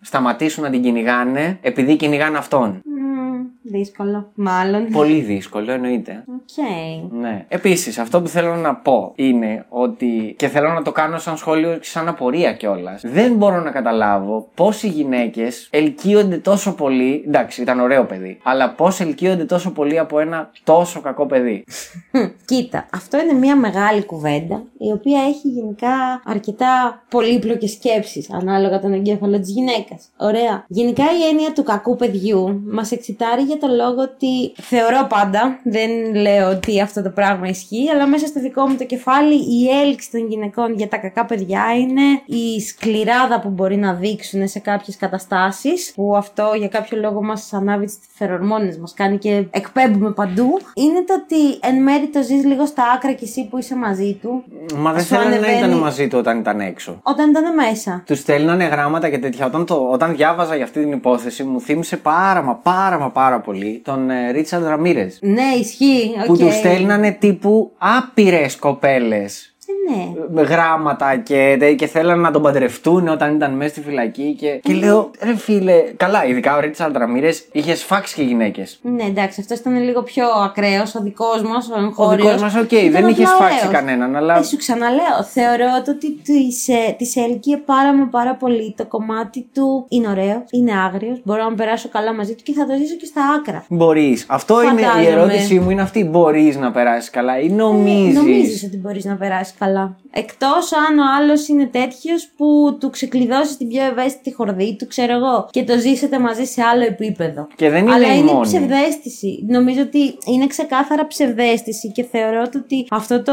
σταματήσουν 0.00 0.62
να 0.64 0.70
την 0.70 0.82
κυνηγάνε 0.82 1.58
επειδή 1.62 1.96
κυνηγάνε 1.96 2.38
αυτόν. 2.38 2.80
Μμμ, 2.84 3.27
δύσκολο. 3.62 4.30
Μάλλον. 4.34 4.88
Πολύ 4.90 5.20
δύσκολο, 5.20 5.72
εννοείται. 5.72 6.24
Οκ. 6.26 6.66
Ναι. 7.12 7.44
Επίσης, 7.48 7.98
αυτό 7.98 8.22
που 8.22 8.28
θέλω 8.28 8.54
να 8.54 8.74
πω 8.74 9.12
είναι 9.14 9.64
ότι. 9.68 10.34
και 10.38 10.48
θέλω 10.48 10.68
να 10.68 10.82
το 10.82 10.92
κάνω 10.92 11.18
σαν 11.18 11.36
σχόλιο 11.36 11.72
και 11.76 11.88
σαν 11.88 12.08
απορία 12.08 12.52
κιόλας. 12.52 13.02
Δεν 13.04 13.34
μπορώ 13.34 13.60
να 13.60 13.70
καταλάβω 13.70 14.48
πώς 14.54 14.82
οι 14.82 14.88
γυναίκες 14.88 15.68
ελκύονται 15.70 16.36
τόσο 16.36 16.74
πολύ. 16.74 17.24
Εντάξει, 17.26 17.62
ήταν 17.62 17.80
ωραίο 17.80 18.04
παιδί. 18.04 18.38
Αλλά 18.42 18.70
πώς 18.70 19.00
ελκύονται 19.00 19.44
τόσο 19.44 19.70
πολύ 19.70 19.98
από 19.98 20.18
ένα 20.18 20.50
τόσο 20.64 21.00
κακό 21.00 21.26
παιδί. 21.26 21.64
Χμ, 22.10 22.26
Κοίτα, 22.50 22.86
αυτό 22.92 23.18
είναι 23.20 23.32
μια 23.32 23.56
μεγάλη 23.56 24.04
κουβέντα 24.04 24.62
η 24.78 24.92
οποία 24.92 25.20
έχει 25.22 25.48
γενικά 25.48 26.22
αρκετά 26.24 27.02
πολύπλοκες 27.08 27.70
σκέψεις 27.70 28.32
ανάλογα 28.32 28.80
τον 28.80 28.92
εγκέφαλο 28.92 29.40
της 29.40 29.50
γυναίκας. 29.50 30.08
Ωραία. 30.16 30.64
Γενικά 30.68 31.04
η 31.04 31.28
έννοια 31.28 31.52
του 31.52 31.62
κακού 31.62 31.96
παιδιού 31.96 32.62
μας 32.66 32.92
εξιτάρει 32.92 33.37
για 33.42 33.58
το 33.58 33.66
λόγο 33.66 34.02
ότι 34.02 34.52
θεωρώ 34.62 35.06
πάντα, 35.08 35.58
δεν 35.62 35.90
λέω 36.14 36.50
ότι 36.50 36.80
αυτό 36.80 37.02
το 37.02 37.10
πράγμα 37.10 37.48
ισχύει, 37.48 37.90
αλλά 37.94 38.06
μέσα 38.06 38.26
στο 38.26 38.40
δικό 38.40 38.66
μου 38.66 38.76
το 38.76 38.84
κεφάλι 38.84 39.34
η 39.34 39.68
έλξη 39.84 40.10
των 40.10 40.26
γυναικών 40.28 40.74
για 40.74 40.88
τα 40.88 40.96
κακά 40.96 41.24
παιδιά 41.24 41.62
είναι 41.78 42.02
η 42.26 42.60
σκληράδα 42.60 43.40
που 43.40 43.48
μπορεί 43.48 43.76
να 43.76 43.92
δείξουν 43.94 44.48
σε 44.48 44.58
κάποιες 44.58 44.96
καταστάσεις 44.96 45.92
που 45.94 46.16
αυτό 46.16 46.52
για 46.58 46.68
κάποιο 46.68 46.98
λόγο 47.00 47.22
μας 47.22 47.52
ανάβει 47.52 47.86
τις 47.86 47.98
φερομόνες 48.14 48.78
μας 48.78 48.94
κάνει 48.94 49.18
και 49.18 49.44
εκπέμπουμε 49.50 50.10
παντού 50.12 50.58
είναι 50.74 51.04
το 51.06 51.14
ότι 51.22 51.58
εν 51.68 51.82
μέρει 51.82 52.06
το 52.08 52.22
ζεις 52.22 52.44
λίγο 52.44 52.66
στα 52.66 52.82
άκρα 52.94 53.12
και 53.12 53.24
εσύ 53.24 53.46
που 53.50 53.58
είσαι 53.58 53.76
μαζί 53.76 54.18
του 54.22 54.42
Μα 54.76 54.92
δεν 54.92 55.00
Σου 55.02 55.06
θέλανε 55.08 55.28
να 55.30 55.36
ανεβαίνει- 55.36 55.58
ήταν 55.66 55.78
μαζί 55.78 56.08
του 56.08 56.18
όταν 56.18 56.38
ήταν 56.38 56.60
έξω. 56.60 57.00
όταν 57.02 57.30
ήταν 57.30 57.54
μέσα. 57.54 58.02
Τους 58.06 58.18
στέλνανε 58.18 58.64
γράμματα 58.64 59.08
και 59.08 59.18
τέτοια. 59.18 59.46
Όταν, 59.46 59.66
το, 59.66 59.88
όταν 59.92 60.16
διάβαζα 60.16 60.54
για 60.54 60.64
αυτή 60.64 60.80
την 60.80 60.92
υπόθεση, 60.92 61.42
μου 61.44 61.60
θύμισε 61.60 61.96
πάρα 61.96 62.42
μα 62.42 62.54
πάρα 62.54 62.98
μα 62.98 63.10
πάρα 63.10 63.27
πολύ 63.36 63.80
τον 63.84 64.10
ε, 64.10 64.30
Ρίτσαρντ 64.30 64.64
Ραμίρες. 64.66 65.18
Ναι, 65.22 65.54
ισχύει. 65.60 66.12
Που 66.26 66.32
οκ. 66.32 66.38
του 66.38 66.52
στέλνανε 66.52 67.12
τύπου 67.12 67.72
άπειρες 67.78 68.56
κοπέλες 68.56 69.42
Ε, 69.42 69.57
ναι. 69.88 70.12
με 70.32 70.42
γράμματα 70.42 71.16
και, 71.16 71.56
τε- 71.58 71.74
και 71.76 71.86
θέλανε 71.86 72.20
να 72.22 72.30
τον 72.30 72.42
παντρευτούν 72.42 73.08
όταν 73.08 73.34
ήταν 73.34 73.52
μέσα 73.52 73.70
στη 73.70 73.80
φυλακή. 73.80 74.36
Και, 74.38 74.60
και 74.62 74.72
λέω, 74.72 75.10
ρε 75.22 75.36
φίλε, 75.36 75.82
καλά, 75.96 76.24
ειδικά 76.26 76.56
ο 76.56 76.60
Ρίτσαρντ 76.60 76.96
Ραμίρες 76.96 77.44
είχε 77.52 77.78
σφάξει 77.78 78.14
και 78.14 78.22
γυναίκες. 78.22 78.78
Ναι, 78.82 79.02
εντάξει, 79.02 79.40
αυτός 79.40 79.58
ήταν 79.58 79.82
λίγο 79.82 80.02
πιο 80.02 80.26
ακραίος. 80.44 80.94
Ο 80.94 81.00
δικός 81.02 81.42
μας, 81.42 81.68
ο 81.68 81.74
Ο 81.76 81.80
εγχώριος. 81.84 82.26
δικός 82.26 82.42
μας, 82.42 82.54
οκ, 82.54 82.90
δεν 82.90 83.08
είχε 83.08 83.28
σφάξει 83.28 83.66
κανέναν, 83.66 84.16
αλλά. 84.16 84.38
Ε, 84.38 84.42
σου 84.42 84.56
ξαναλέω, 84.56 85.22
θεωρώ 85.32 85.82
το 85.84 85.90
ότι 85.90 86.12
της, 86.24 86.68
ε, 86.68 86.94
της 86.98 87.16
έλκυε 87.16 87.56
πάρα 87.56 87.92
μα 87.94 88.04
πάρα 88.06 88.34
πολύ. 88.34 88.74
Το 88.76 88.86
κομμάτι 88.86 89.48
του 89.54 89.84
είναι 89.88 90.08
ωραίο, 90.08 90.44
είναι 90.50 90.72
άγριος, 90.78 91.20
μπορώ 91.24 91.48
να 91.48 91.54
περάσω 91.54 91.88
καλά 91.88 92.14
μαζί 92.14 92.34
του 92.34 92.42
και 92.42 92.52
θα 92.52 92.66
το 92.66 92.72
ζήσω 92.76 92.94
και 92.96 93.04
στα 93.06 93.20
άκρα. 93.38 93.64
Μπορείς. 93.68 94.24
Αυτό 94.28 94.62
είναι 94.62 94.80
η 94.80 94.84
Φαντάζομαι. 94.84 95.10
ερώτησή 95.10 95.58
μου, 95.58 95.70
είναι 95.70 95.82
αυτή. 95.82 96.04
Μπορείς 96.04 96.56
να 96.56 96.70
περάσεις 96.70 97.10
καλά 97.10 97.40
ή 97.40 97.48
νομίζεις; 97.48 98.14
Νομίζεις 98.14 98.64
ότι 98.64 98.76
μπορείς 98.76 99.04
να 99.04 99.14
περάσεις 99.16 99.54
καλά. 99.58 99.96
Εκτός 100.10 100.72
αν 100.72 100.98
ο 100.98 101.02
άλλος 101.18 101.48
είναι 101.48 101.66
τέτοιος 101.66 102.28
που 102.36 102.76
του 102.80 102.90
ξεκλειδώσει 102.90 103.56
την 103.56 103.68
πιο 103.68 103.84
ευαίσθητη 103.84 104.34
χορδή 104.34 104.76
του, 104.78 104.86
ξέρω 104.86 105.12
εγώ, 105.12 105.48
και 105.50 105.64
το 105.64 105.78
ζήσετε 105.78 106.18
μαζί 106.18 106.44
σε 106.44 106.62
άλλο 106.62 106.84
επίπεδο. 106.84 107.46
Και 107.56 107.70
δεν 107.70 107.82
είναι 107.82 107.92
Αλλά 107.94 108.14
η 108.14 108.18
είναι 108.18 108.32
μόνη. 108.32 108.46
ψευδαίσθηση. 108.46 109.44
Νομίζω 109.48 109.80
ότι 109.80 109.98
είναι 110.26 110.46
ξεκάθαρα 110.46 111.06
ψευδέστηση 111.06 111.92
και 111.92 112.02
θεωρώ 112.02 112.42
το 112.48 112.58
ότι 112.64 112.86
αυτό 112.90 113.22
το, 113.22 113.32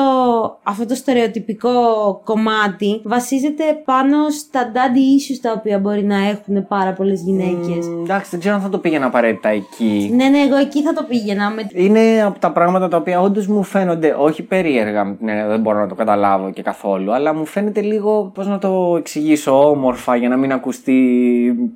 αυτό 0.64 0.86
το 0.86 0.96
στερεοτυπικό 0.96 1.72
κομμάτι 2.24 3.02
βασίζεται 3.04 3.64
πάνω 3.86 4.30
στα 4.30 4.72
daddy 4.74 5.32
issues 5.34 5.40
τα 5.42 5.52
οποία 5.58 5.80
μπορεί 5.80 6.04
να 6.04 6.18
έχουν 6.28 6.68
πάρα 6.68 6.94
πολλές 6.94 7.22
γυναίκες. 7.22 7.88
Μ, 7.88 8.02
Εντάξει, 8.04 8.30
δεν 8.30 8.40
ξέρω 8.40 8.56
αν 8.56 8.62
θα 8.62 8.70
το 8.70 8.78
πήγαινα 8.78 9.06
απαραίτητα 9.06 9.50
εκεί. 9.50 10.10
Ναι, 10.14 10.26
ναι, 10.28 10.40
εγώ 10.40 10.56
εκεί 10.56 10.82
θα 10.82 10.94
το 10.94 11.04
πήγαινα. 11.04 11.50
Με... 11.50 11.68
Είναι 11.74 12.24
από 12.26 12.40
τα 12.40 12.52
πράγματα 12.52 12.88
τα 12.88 12.98
οποία 12.98 13.22
όντως 13.22 13.48
μου 13.48 13.64
φαίνονται 13.64 14.16
όχι 14.20 14.44
περίεργα, 14.44 15.16
ναι, 15.20 15.46
δεν 15.48 15.60
μπορώ 15.60 15.80
να 15.80 15.88
το 15.88 15.96
καταλάβω 15.96 16.14
και 16.54 16.62
καθόλου, 16.62 17.14
αλλά 17.14 17.34
μου 17.34 17.46
φαίνεται 17.46 17.82
λίγο, 17.82 18.32
πώς 18.34 18.48
να 18.48 18.58
το 18.58 18.96
εξηγήσω, 18.98 19.70
όμορφα 19.70 20.16
για 20.16 20.30
να 20.30 20.38
μην 20.38 20.52
ακουστεί 20.52 21.00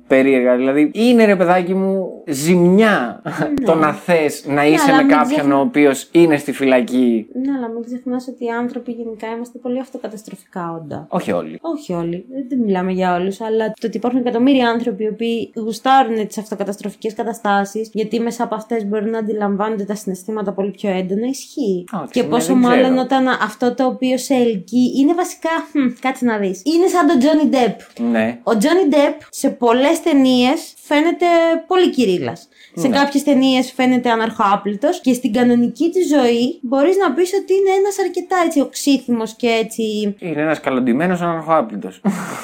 περίεργα. 0.06 0.56
Δηλαδή, 0.56 0.90
είναι 0.94 1.24
ρε 1.24 1.36
παιδάκι 1.36 1.74
μου 1.74 2.06
ζημιά 2.26 3.22
το 3.64 3.74
να 3.74 3.92
θες 3.92 4.44
να 4.46 4.66
είσαι 4.66 4.84
Ναι. 4.86 4.92
αλλά 4.92 4.96
με 4.96 5.02
μην 5.02 5.16
κάποιον 5.16 5.38
ξεχνά- 5.38 5.56
ο 5.56 5.60
οποίος 5.60 6.08
είναι 6.12 6.36
στη 6.36 6.52
φυλακή. 6.52 7.26
Ναι, 7.32 7.52
αλλά 7.56 7.68
μην 7.68 7.82
ξεχνάς 7.84 8.28
ότι 8.28 8.44
οι 8.44 8.48
άνθρωποι 8.48 8.90
γενικά 8.92 9.26
είμαστε 9.36 9.58
πολύ 9.58 9.80
αυτοκαταστροφικά 9.80 10.72
όντα. 10.82 11.06
Όχι 11.08 11.32
όλοι. 11.32 11.58
Όχι 11.60 11.92
όλοι, 11.92 12.24
δεν 12.48 12.58
μιλάμε 12.58 12.92
για 12.92 13.14
όλους, 13.14 13.40
αλλά 13.40 13.66
το 13.80 13.86
ότι 13.86 13.96
υπάρχουν 13.96 14.20
εκατομμύρια 14.20 14.68
άνθρωποι 14.68 15.04
οι 15.04 15.08
οποίοι 15.08 15.52
γουστάρουν 15.56 16.26
τις 16.26 16.38
αυτοκαταστροφικές 16.38 17.14
καταστάσεις, 17.14 17.90
γιατί 17.92 18.20
μέσα 18.20 18.44
από 18.44 18.54
αυτές 18.54 18.86
μπορούν 18.86 19.10
να 19.10 19.18
αντιλαμβάνονται 19.18 19.84
τα 19.84 19.94
συναισθήματα 19.94 20.52
πολύ 20.52 20.70
πιο 20.70 20.90
έντονα, 20.90 21.26
ισχύει. 21.26 21.84
Α, 21.92 21.98
και 22.10 22.22
ναι, 22.22 22.28
πόσο 22.28 22.46
δεν 22.54 22.62
ξέρω. 22.62 22.76
μάλλον 22.82 22.98
όταν 22.98 23.28
αυτό 23.28 23.74
το 23.74 23.86
οποίο 23.86 24.18
σε 24.18 24.29
ελκύει 24.34 24.92
είναι 24.98 25.14
βασικά. 25.14 25.50
Χμ, 25.72 25.86
κάτσε 26.00 26.24
να 26.24 26.36
δεις. 26.38 26.62
Είναι 26.64 26.86
σαν 26.86 27.06
τον 27.06 27.18
Τζόνι 27.18 27.44
Ντεπ. 27.46 27.80
Ναι. 28.10 28.38
Ο 28.42 28.56
Τζόνι 28.56 28.84
Ντεπ 28.88 29.20
σε 29.30 29.50
πολλές 29.50 30.02
ταινίες 30.02 30.72
φαίνεται 30.76 31.26
πολύ 31.66 31.90
κυρίλας. 31.90 32.48
Σε 32.74 32.88
Ναι. 32.88 32.96
κάποιες 32.98 33.22
ταινίες 33.22 33.72
φαίνεται 33.72 34.10
αναρχοάπλητο 34.10 34.88
και 35.02 35.12
στην 35.12 35.32
κανονική 35.32 35.90
της 35.90 36.08
ζωή 36.08 36.58
μπορείς 36.62 36.96
να 36.96 37.12
πεις 37.12 37.30
ότι 37.42 37.52
είναι 37.54 37.70
ένας 37.78 37.98
αρκετά 37.98 38.36
έτσι 38.46 38.60
οξύθυμος 38.60 39.34
και 39.36 39.48
έτσι 39.48 39.82
Είναι 40.18 40.40
ένας 40.40 40.60
καλοντημένο 40.60 41.14
αναρχοάπλητο. 41.20 41.90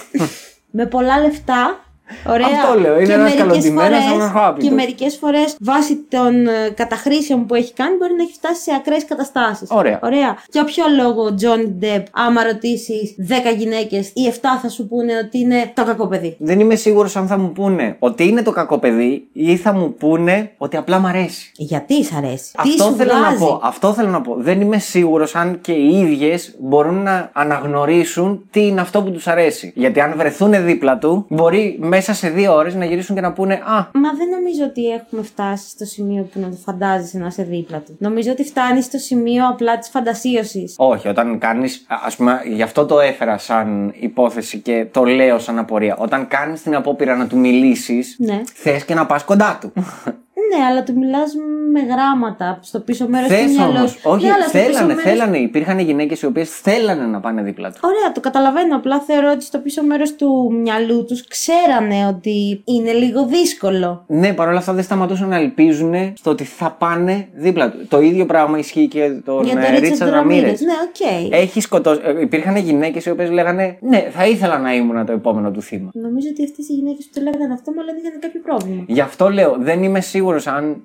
με 0.79 0.87
πολλά 0.87 1.20
λεφτά, 1.20 1.86
Ωραία. 2.29 2.47
Αυτό 2.47 2.81
λέω, 2.81 2.95
είναι 2.97 3.07
Και 3.07 3.12
ένας 3.12 3.23
μερικές 3.35 3.47
καλοντημένος 3.47 3.88
φορές- 4.05 4.12
αναρχάπητος. 4.23 4.69
Και 4.69 4.75
μερικές 4.75 5.16
φορές 5.16 5.57
βάσει 5.61 5.97
των 6.09 6.47
ε, 6.47 6.51
καταχρήσεων 6.75 7.47
που 7.47 7.55
έχει 7.55 7.73
κάνει 7.73 7.97
μπορεί 7.97 8.14
να 8.14 8.23
έχει 8.23 8.33
φτάσει 8.33 8.62
σε 8.62 8.71
ακραίες 8.75 9.05
καταστάσεις. 9.05 9.69
Ωραία. 9.71 9.99
Ωραία. 10.03 10.37
Για 10.53 10.64
ποιο 10.64 10.85
λόγο 11.03 11.23
ο 11.23 11.35
Τζόνι 11.35 11.66
Ντεπ, 11.79 12.07
άμα 12.12 12.42
ρωτήσεις 12.45 13.14
10 13.29 13.57
γυναίκες, 13.57 14.09
οι 14.14 14.27
7 14.27 14.59
θα 14.62 14.69
σου 14.69 14.88
πούνε 14.88 15.12
ότι 15.25 15.38
είναι 15.38 15.71
το 15.75 15.85
κακό 15.85 16.07
παιδί; 16.07 16.37
Δεν 16.38 16.61
είμαι 16.61 16.75
σίγουρος 16.75 17.16
αν 17.16 17.27
θα 17.27 17.38
μου 17.38 17.53
πούνε 17.53 17.97
ότι 17.99 18.29
είναι 18.29 18.42
το 18.42 18.51
κακό 18.51 18.79
παιδί 18.79 19.29
ή 19.33 19.57
θα 19.57 19.73
μου 19.73 19.95
πούνε 19.95 20.51
ότι 20.59 20.77
απλά 20.77 20.99
μ' 20.99 21.07
αρέσει. 21.07 21.51
Γιατί 21.57 22.05
σ' 22.05 22.12
αρέσει; 22.16 22.53
Τι 22.62 22.71
Αυτό 22.71 22.85
σου 22.85 22.95
θέλω 22.95 23.12
βγάζει; 23.19 23.40
να 23.40 23.47
πω. 23.47 23.61
Αυτό 23.62 23.92
θέλω 23.92 24.09
να 24.09 24.21
πω. 24.21 24.35
Δεν 24.38 24.61
είμαι 24.61 24.79
σίγουρος 24.79 25.35
αν 25.35 25.61
και 25.61 25.73
οι 25.73 25.99
ίδιες 25.99 26.55
μπορούν 26.59 27.03
να 27.03 27.31
αναγνωρίσουν 27.33 28.47
τι 28.51 28.66
είναι 28.66 28.81
αυτό 28.81 29.03
που 29.03 29.11
τους 29.11 29.27
αρέσει. 29.27 29.73
Γιατί 29.75 30.01
αν 30.01 30.14
βρεθούν 30.16 30.64
δίπλα 30.64 30.99
του, 30.99 31.27
μπορεί 31.29 31.77
μέσα 31.96 32.14
σε 32.14 32.28
δύο 32.28 32.54
ώρες 32.54 32.74
να 32.74 32.85
γυρίσουν 32.85 33.14
και 33.14 33.20
να 33.20 33.32
πούνε 33.32 33.54
Α, 33.54 33.88
Μα 33.92 34.12
δεν 34.16 34.28
νομίζω 34.28 34.64
ότι 34.64 34.88
έχουμε 34.88 35.22
φτάσει 35.22 35.68
στο 35.68 35.85
σημείο 35.85 36.22
που 36.32 36.40
να 36.40 36.50
το 36.50 36.56
φαντάζεσαι 36.56 37.18
να 37.18 37.26
είσαι 37.26 37.42
δίπλα 37.42 37.78
του. 37.78 37.96
Νομίζω 37.98 38.30
ότι 38.30 38.44
φτάνει 38.44 38.82
στο 38.82 38.98
σημείο 38.98 39.48
απλά 39.48 39.78
της 39.78 39.88
φαντασίωσης. 39.88 40.74
όχι, 40.78 41.09
όταν 41.09 41.38
κάνεις. 41.38 41.85
Α 41.88 42.16
πούμε, 42.16 42.40
γι' 42.54 42.62
αυτό 42.62 42.87
το 42.87 43.00
έφερα 43.00 43.38
σαν 43.38 43.92
υπόθεση 44.00 44.59
και 44.59 44.87
το 44.90 45.04
λέω 45.04 45.38
σαν 45.38 45.59
απορία. 45.59 45.96
Όταν 45.96 46.28
κάνεις 46.28 46.62
την 46.62 46.74
απόπειρα 46.74 47.16
να 47.16 47.26
του 47.26 47.38
μιλήσεις, 47.38 48.16
Ναι. 48.18 48.40
θες 48.54 48.85
και 48.85 48.94
να 48.94 49.06
πας 49.06 49.24
κοντά 49.24 49.59
του. 49.61 49.72
Ναι, 50.57 50.64
αλλά 50.64 50.83
του 50.83 50.99
μιλάς 50.99 51.33
με 51.72 51.81
γράμματα 51.81 52.59
στο 52.62 52.81
πίσω 52.81 53.09
μέρος 53.09 53.29
του 53.29 53.35
Θες 53.35 53.51
μυαλό 53.57 53.77
όμως. 53.79 53.90
σου. 53.90 53.99
Όχι, 54.03 54.25
Ναι, 54.27 54.33
αλλά 54.33 54.42
στο 54.49 54.59
πίσω 54.59 54.64
θέλανε, 54.70 54.87
μέρος- 54.94 55.03
θέλανε. 55.11 55.38
Υπήρχαν 55.38 55.79
γυναίκες 55.79 56.22
οι 56.22 56.27
οποίες 56.27 56.51
θέλανε 56.51 57.07
να 57.07 57.20
πάνε 57.20 57.42
δίπλα 57.42 57.70
τους. 57.70 57.81
Ωραία, 57.83 58.12
το 58.14 58.20
καταλαβαίνω. 58.20 58.77
Απλά 58.77 59.01
θεωρώ 59.01 59.31
ότι 59.35 59.44
στο 59.44 59.59
πίσω 59.59 59.83
μέρος 59.85 60.14
του 60.16 60.53
μυαλού 60.62 61.05
τους 61.05 61.27
ξέρανε 61.29 62.07
ότι 62.09 62.62
είναι 62.64 62.92
λίγο 62.92 63.27
δύσκολο. 63.27 64.05
Ναι, 64.07 64.33
παρόλα 64.33 64.59
αυτά 64.59 64.72
δεν 64.72 64.83
σταματούσαν 64.85 65.29
να 65.29 65.37
ελπίζουν 65.37 65.94
στο 66.16 66.31
ότι 66.31 66.44
θα 66.44 66.70
πάνε 66.70 67.29
δίπλα 67.35 67.70
τους. 67.70 67.88
Το 67.88 68.01
ίδιο 68.01 68.27
πράγμα 68.27 68.59
ισχύει 68.59 68.88
και 68.88 69.09
τον 69.25 69.44
Για 69.44 69.53
ε, 69.53 69.55
τον 69.55 69.62
Ρίτσαρντ 69.64 69.85
Ρίτσαρντ 69.85 70.12
Ραμίρες. 70.12 70.40
Ραμίρες. 70.42 70.61
Ναι, 70.61 70.72
οκ. 71.29 71.33
Έχει 71.33 71.61
σκοτώσει. 71.61 72.01
ε, 72.05 72.20
Υπήρχαν 72.20 72.57
γυναίκες 72.57 73.05
οι 73.07 73.11
οποίες 73.11 73.31
λέγανε 73.31 73.77
Ναι, 73.81 74.09
θα 74.11 74.27
ήθελα 74.27 74.59
να 74.59 74.75
ήμουν 74.75 75.07
το 75.07 75.12
επόμενο 75.12 75.51
του 75.51 75.62
θύμα. 75.62 75.90
Νομίζω 75.94 76.29
ότι 76.31 76.44
αυτές 76.44 76.68
οι 76.68 76.72
γυναίκες 76.72 77.05
που 77.05 77.11
το 77.14 77.20
λέγανε 77.31 77.53
αυτό, 77.53 77.72
μάλλον 77.72 77.94
είχαν 77.96 78.20
κάποιο 78.20 78.40
πρόβλημα. 78.40 78.85
Γι' 78.87 79.01
αυτό 79.01 79.31
λέω, 79.31 79.57
δεν 79.59 79.83
είμαι 79.83 80.01
σίγουρος 80.26 80.46
αν 80.46 80.82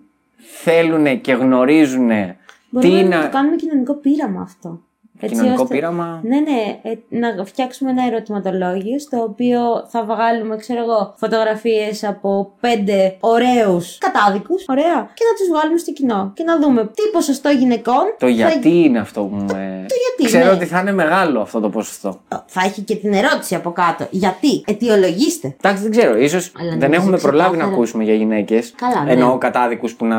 θέλουν 0.64 1.22
και 1.22 1.34
γνωρίζουν 1.34 2.08
τι 2.10 2.36
Μπορούμε 2.70 3.00
είναι. 3.00 3.16
να 3.16 3.22
το 3.22 3.30
κάνουμε 3.30 3.56
κοινωνικό 3.56 3.94
πείραμα 3.94 4.42
αυτό. 4.42 4.82
Έτσι 5.22 5.36
Κοινωνικό 5.36 5.62
ώστε- 5.62 5.78
πείραμα. 5.78 6.20
Ναι, 6.24 6.40
ναι, 6.40 6.80
ε, 6.82 6.92
να 7.10 7.46
φτιάξουμε 7.46 7.90
ένα 7.92 8.04
ερωτηματολόγιο 8.06 9.00
στο 9.00 9.18
οποίο 9.22 9.60
θα 9.88 10.04
βγάλουμε, 10.04 10.56
ξέρω 10.58 10.82
εγώ, 10.82 11.14
φωτογραφίες 11.18 12.04
από 12.04 12.52
πέντε 12.60 13.16
ωραίους 13.20 13.98
κατάδικους. 13.98 14.64
Ωραία. 14.68 14.96
Και 15.14 15.24
να 15.30 15.34
τους 15.38 15.48
βγάλουμε 15.52 15.78
στο 15.78 15.92
κοινό. 15.92 16.32
Και 16.36 16.44
να 16.44 16.60
δούμε 16.60 16.82
τι 16.86 17.02
ποσοστό 17.12 17.50
γυναικών. 17.50 18.04
Το 18.20 18.26
θα- 18.26 18.30
γιατί 18.32 18.70
είναι 18.84 19.00
αυτό 19.00 19.22
που 19.22 19.36
με. 19.36 19.86
Το 19.88 19.96
γιατί, 20.06 20.24
Ξέρω 20.26 20.46
ναι. 20.46 20.52
ότι 20.52 20.66
θα 20.66 20.80
είναι 20.80 20.92
μεγάλο 20.94 21.42
αυτό 21.42 21.60
το 21.60 21.70
ποσοστό. 21.70 22.22
Θα 22.46 22.62
έχει 22.66 22.82
και 22.82 22.96
την 22.96 23.14
ερώτηση 23.14 23.56
από 23.56 23.72
κάτω. 23.72 24.08
Γιατί, 24.10 24.64
αιτιολογήστε. 24.68 25.56
Εντάξει, 25.62 25.82
δεν 25.84 25.92
ξέρω. 25.92 26.28
σω 26.28 26.38
Αλλά 26.60 26.70
δεν 26.70 26.80
νομίζω 26.80 27.02
έχουμε 27.02 27.18
προλάβει 27.18 27.42
να 27.42 27.48
ξεκάθαρα- 27.50 27.74
ακούσουμε 27.76 28.04
για 28.04 28.14
γυναίκες. 28.14 28.74
Καλά, 28.76 29.04
ναι. 29.04 29.12
Εννοώ 29.12 29.38
κατάδικους 29.38 29.96
που 29.96 30.06
να 30.06 30.18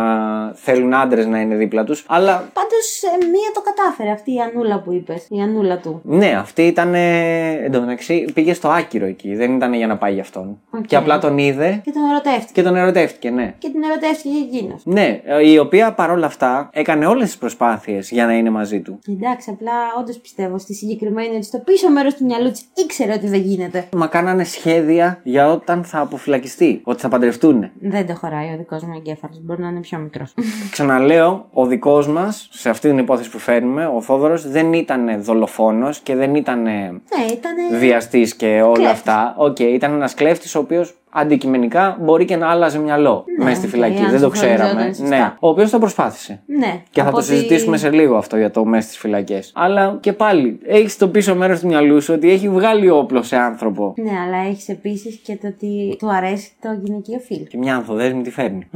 θέλουν 0.54 0.94
άντρες 0.94 1.26
να 1.26 1.38
είναι 1.40 1.54
δίπλα 1.54 1.84
τους. 1.84 2.04
Αλλά 2.08 2.32
Πάντως, 2.52 3.00
μία 3.20 3.50
το 3.54 3.60
κατάφερε 3.60 4.10
αυτή 4.10 4.34
η 4.34 4.38
Ανούλα 4.40 4.80
που 4.80 4.91
είπες. 4.92 5.26
Η 5.28 5.40
Ανούλα 5.40 5.78
του. 5.78 6.00
Ναι, 6.04 6.34
αυτή 6.38 6.62
ήταν. 6.62 6.94
Εν 6.94 7.72
τω 7.72 7.80
μεταξύ 7.80 8.24
πήγε 8.34 8.54
στο 8.54 8.68
άκυρο 8.68 9.06
εκεί. 9.06 9.34
Δεν 9.34 9.54
ήταν 9.54 9.74
για 9.74 9.86
να 9.86 9.96
πάει 9.96 10.12
για 10.12 10.22
αυτόν. 10.22 10.60
Οκ. 10.70 10.86
Και 10.86 10.96
απλά 10.96 11.18
τον 11.18 11.38
είδε 11.38 11.80
Και 11.84 11.90
τον 11.90 12.02
ερωτεύτηκε. 12.10 12.52
και 12.52 12.62
τον 12.62 12.76
ερωτεύτηκε, 12.76 13.30
ναι. 13.30 13.54
Και 13.58 13.68
την 13.68 13.82
ερωτεύτηκε 13.82 14.28
και 14.28 14.56
εκείνος. 14.56 14.82
Ναι, 14.84 15.20
ε, 15.24 15.50
η 15.50 15.58
οποία 15.58 15.92
παρόλα 15.92 16.26
αυτά 16.26 16.68
έκανε 16.72 17.06
όλες 17.06 17.26
τις 17.26 17.36
προσπάθειες 17.38 18.10
για 18.10 18.26
να 18.26 18.32
είναι 18.32 18.50
μαζί 18.50 18.80
του. 18.80 18.98
Εντάξει, 19.08 19.50
απλά 19.50 19.72
όντως 20.00 20.16
πιστεύω 20.18 20.58
στη 20.58 20.74
συγκεκριμένη 20.74 21.34
ότι 21.34 21.44
στο 21.44 21.58
πίσω 21.58 21.90
μέρος 21.90 22.14
του 22.14 22.24
μυαλού 22.24 22.50
της 22.50 22.64
ήξερε 22.84 23.12
ότι 23.12 23.26
δεν 23.28 23.40
γίνεται. 23.40 23.88
Μα 23.96 24.06
κάνανε 24.06 24.44
σχέδια 24.44 25.20
για 25.22 25.50
όταν 25.52 25.84
θα 25.84 25.98
αποφυλακιστεί, 26.00 26.80
ότι 26.84 27.00
θα 27.00 27.08
παντρευτούν. 27.08 27.70
Δεν 27.80 28.06
το 28.06 28.14
χωράει 28.14 28.52
ο 28.54 28.56
δικός 28.56 28.82
μου 28.82 28.92
εγκέφαλος. 28.96 29.40
Μπορεί 29.42 29.62
να 29.62 29.68
είναι 29.68 29.80
πιο 29.80 29.98
μικρός. 29.98 30.34
Ξαναλέω, 30.70 31.48
ο 31.52 31.66
δικός 31.66 32.08
μας, 32.08 32.48
σε 32.52 32.68
αυτή 32.70 32.88
την 32.88 32.98
υπόθεση 32.98 33.30
που 33.30 33.38
φέρνουμε, 33.38 33.86
ο 33.86 34.00
Θόδωρος 34.00 34.50
δεν 34.50 34.72
ήταν 34.82 35.22
δολοφόνος 35.22 35.98
και 36.00 36.14
δεν 36.16 36.34
ήταν 36.34 36.62
ναι, 36.62 36.90
ήταν. 37.32 37.54
βιαστής 37.78 38.34
και 38.34 38.46
όλα 38.62 38.72
Κλέφτης. 38.72 38.92
αυτά. 38.98 39.34
Οκ, 39.36 39.58
ήταν 39.58 39.92
ένας 39.92 40.14
κλέφτης 40.14 40.54
ο 40.54 40.58
οποίος 40.58 40.94
αντικειμενικά 41.14 41.96
μπορεί 42.00 42.24
και 42.24 42.36
να 42.36 42.48
άλλαζε 42.50 42.78
μυαλό 42.78 43.24
Ναι, 43.38 43.44
μέσα 43.44 43.56
στη 43.56 43.66
οκ, 43.66 43.72
φυλακή. 43.72 43.98
αν 44.04 44.10
δεν 44.10 44.20
το 44.20 44.30
συγχρονιζόταν 44.34 44.68
ξέραμε. 44.68 44.92
σωστά. 44.94 45.16
Ναι, 45.16 45.32
ο 45.40 45.48
οποίος 45.48 45.70
το 45.70 45.78
προσπάθησε. 45.78 46.42
Ναι. 46.46 46.82
Και 46.90 47.00
θα 47.00 47.06
από 47.08 47.16
το 47.16 47.22
ότι- 47.22 47.32
συζητήσουμε 47.34 47.76
σε 47.76 47.90
λίγο 47.90 48.16
αυτό 48.16 48.36
για 48.36 48.50
το 48.50 48.64
μέσα 48.64 48.86
στις 48.86 48.98
φυλακές. 48.98 49.52
Αλλά 49.54 49.98
και 50.00 50.12
πάλι, 50.12 50.58
έχεις 50.66 50.96
το 50.96 51.08
πίσω 51.08 51.34
μέρος 51.34 51.60
του 51.60 51.66
μυαλού 51.66 52.00
σου 52.02 52.14
ότι 52.14 52.30
έχει 52.30 52.48
βγάλει 52.48 52.90
όπλο 52.90 53.22
σε 53.22 53.36
άνθρωπο. 53.36 53.94
Ναι, 53.96 54.10
αλλά 54.26 54.36
έχεις 54.48 54.68
επίσης 54.68 55.16
και 55.16 55.36
το 55.36 55.46
ότι 55.46 55.96
του 55.98 56.12
αρέσει 56.12 56.50
το 56.60 56.68
γυναικείο 56.82 57.18
φύλο. 57.18 57.44
Και 57.48 57.58
μια 57.58 57.74
ανθοδέσμη 57.76 58.22
τι 58.22 58.30
φέρνει. 58.30 58.68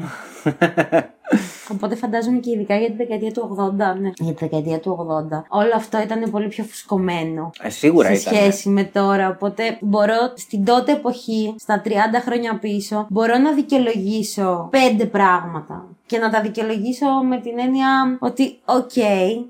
Οπότε 1.72 1.94
φαντάζομαι 1.94 2.38
και 2.38 2.50
ειδικά 2.50 2.76
για 2.76 2.86
τη 2.86 2.92
δεκαετία 2.96 3.30
του 3.32 3.56
80. 3.60 3.98
Ναι. 4.00 4.10
Για 4.18 4.32
τη 4.34 4.44
δεκαετία 4.44 4.78
του 4.80 5.06
80. 5.32 5.42
Όλο 5.48 5.70
αυτό 5.76 6.00
ήταν 6.02 6.30
πολύ 6.30 6.48
πιο 6.48 6.64
φουσκωμένο. 6.64 7.50
Ε, 7.62 7.68
σίγουρα 7.70 8.14
σε 8.14 8.20
ήταν. 8.20 8.34
σχέση 8.34 8.68
με 8.68 8.84
τώρα. 8.84 9.28
Οπότε 9.28 9.62
μπορώ 9.80 10.14
στην 10.34 10.64
τότε 10.64 10.92
εποχή, 10.92 11.54
στα 11.58 11.82
30 11.84 11.88
χρόνια 12.26 12.58
πίσω, 12.58 13.06
μπορώ 13.08 13.38
να 13.38 13.52
δικαιολογήσω 13.52 14.68
πέντε 14.70 15.04
πράγματα. 15.04 15.84
Και 16.08 16.18
να 16.18 16.30
τα 16.30 16.40
δικαιολογήσω 16.40 17.06
με 17.28 17.36
την 17.40 17.58
έννοια 17.58 18.16
ότι, 18.18 18.58
οκ, 18.64 18.96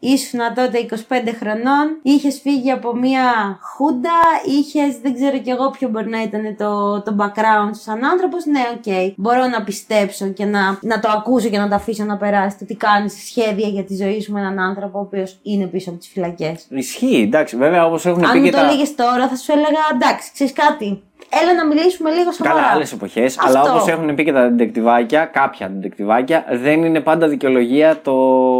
ήσουν 0.00 0.40
τότε 0.54 0.78
25 1.08 1.34
χρονών, 1.40 1.86
είχες 2.02 2.40
φύγει 2.42 2.70
από 2.70 2.96
μία 2.96 3.22
χούντα, 3.60 4.18
είχες, 4.58 4.98
δεν 5.02 5.14
ξέρω 5.14 5.38
κι 5.38 5.50
εγώ 5.50 5.70
ποιο 5.70 5.88
μπορεί 5.88 6.08
να 6.08 6.22
ήταν 6.22 6.56
το, 6.58 7.02
το 7.02 7.16
background 7.18 7.70
σου 7.74 7.82
σαν 7.82 8.04
άνθρωπος. 8.04 8.44
Ναι, 8.44 8.60
οκ, 8.76 9.12
μπορώ 9.16 9.46
να 9.46 9.62
πιστέψω 9.62 10.26
και 10.28 10.44
να, 10.44 10.78
να 10.82 11.00
το 11.00 11.08
ακούσω 11.16 11.48
και 11.48 11.58
να 11.58 11.68
το 11.68 11.74
αφήσω 11.74 12.04
να 12.04 12.16
περάσει. 12.16 12.58
Το 12.58 12.64
τι 12.64 12.74
κάνεις 12.74 13.12
σχέδια 13.26 13.68
για 13.68 13.84
τη 13.84 13.96
ζωή 13.96 14.20
σου 14.20 14.32
με 14.32 14.40
έναν 14.40 14.58
άνθρωπο 14.58 14.98
ο 14.98 15.00
οποίος 15.00 15.38
είναι 15.42 15.66
πίσω 15.66 15.90
από 15.90 15.98
τις 15.98 16.08
φυλακές. 16.08 16.66
Ισχύει, 16.68 17.22
εντάξει, 17.26 17.56
βέβαια 17.56 17.86
όπως 17.86 18.06
έχουν 18.06 18.24
Αν 18.24 18.32
πει 18.32 18.38
μου 18.38 18.44
και 18.44 18.50
το 18.50 18.56
τα. 18.56 18.66
έλεγες 18.66 18.94
τώρα, 18.94 19.28
θα 19.28 19.36
σου 19.36 19.52
έλεγα 19.52 19.80
εντάξει, 19.94 20.30
ξέρεις 20.32 20.52
κάτι. 20.52 21.02
Έλα 21.42 21.54
να 21.54 21.66
μιλήσουμε 21.66 22.10
λίγο 22.10 22.32
σοβαρά. 22.32 22.54
Καλά, 22.54 22.66
άλλες 22.72 22.92
εποχές. 22.92 23.38
Αλλά 23.38 23.62
όπως 23.62 23.88
έχουν 23.88 24.14
πει 24.14 24.24
και 24.24 24.32
τα 24.32 24.48
ντεκτιβάκια, 24.50 25.24
κάποια 25.24 25.70
ντεκτιβάκια, 25.70 26.44
δεν 26.50 26.84
είναι 26.84 27.00
πάντα 27.00 27.28
δικαιολογία 27.28 28.00
το, 28.02 28.12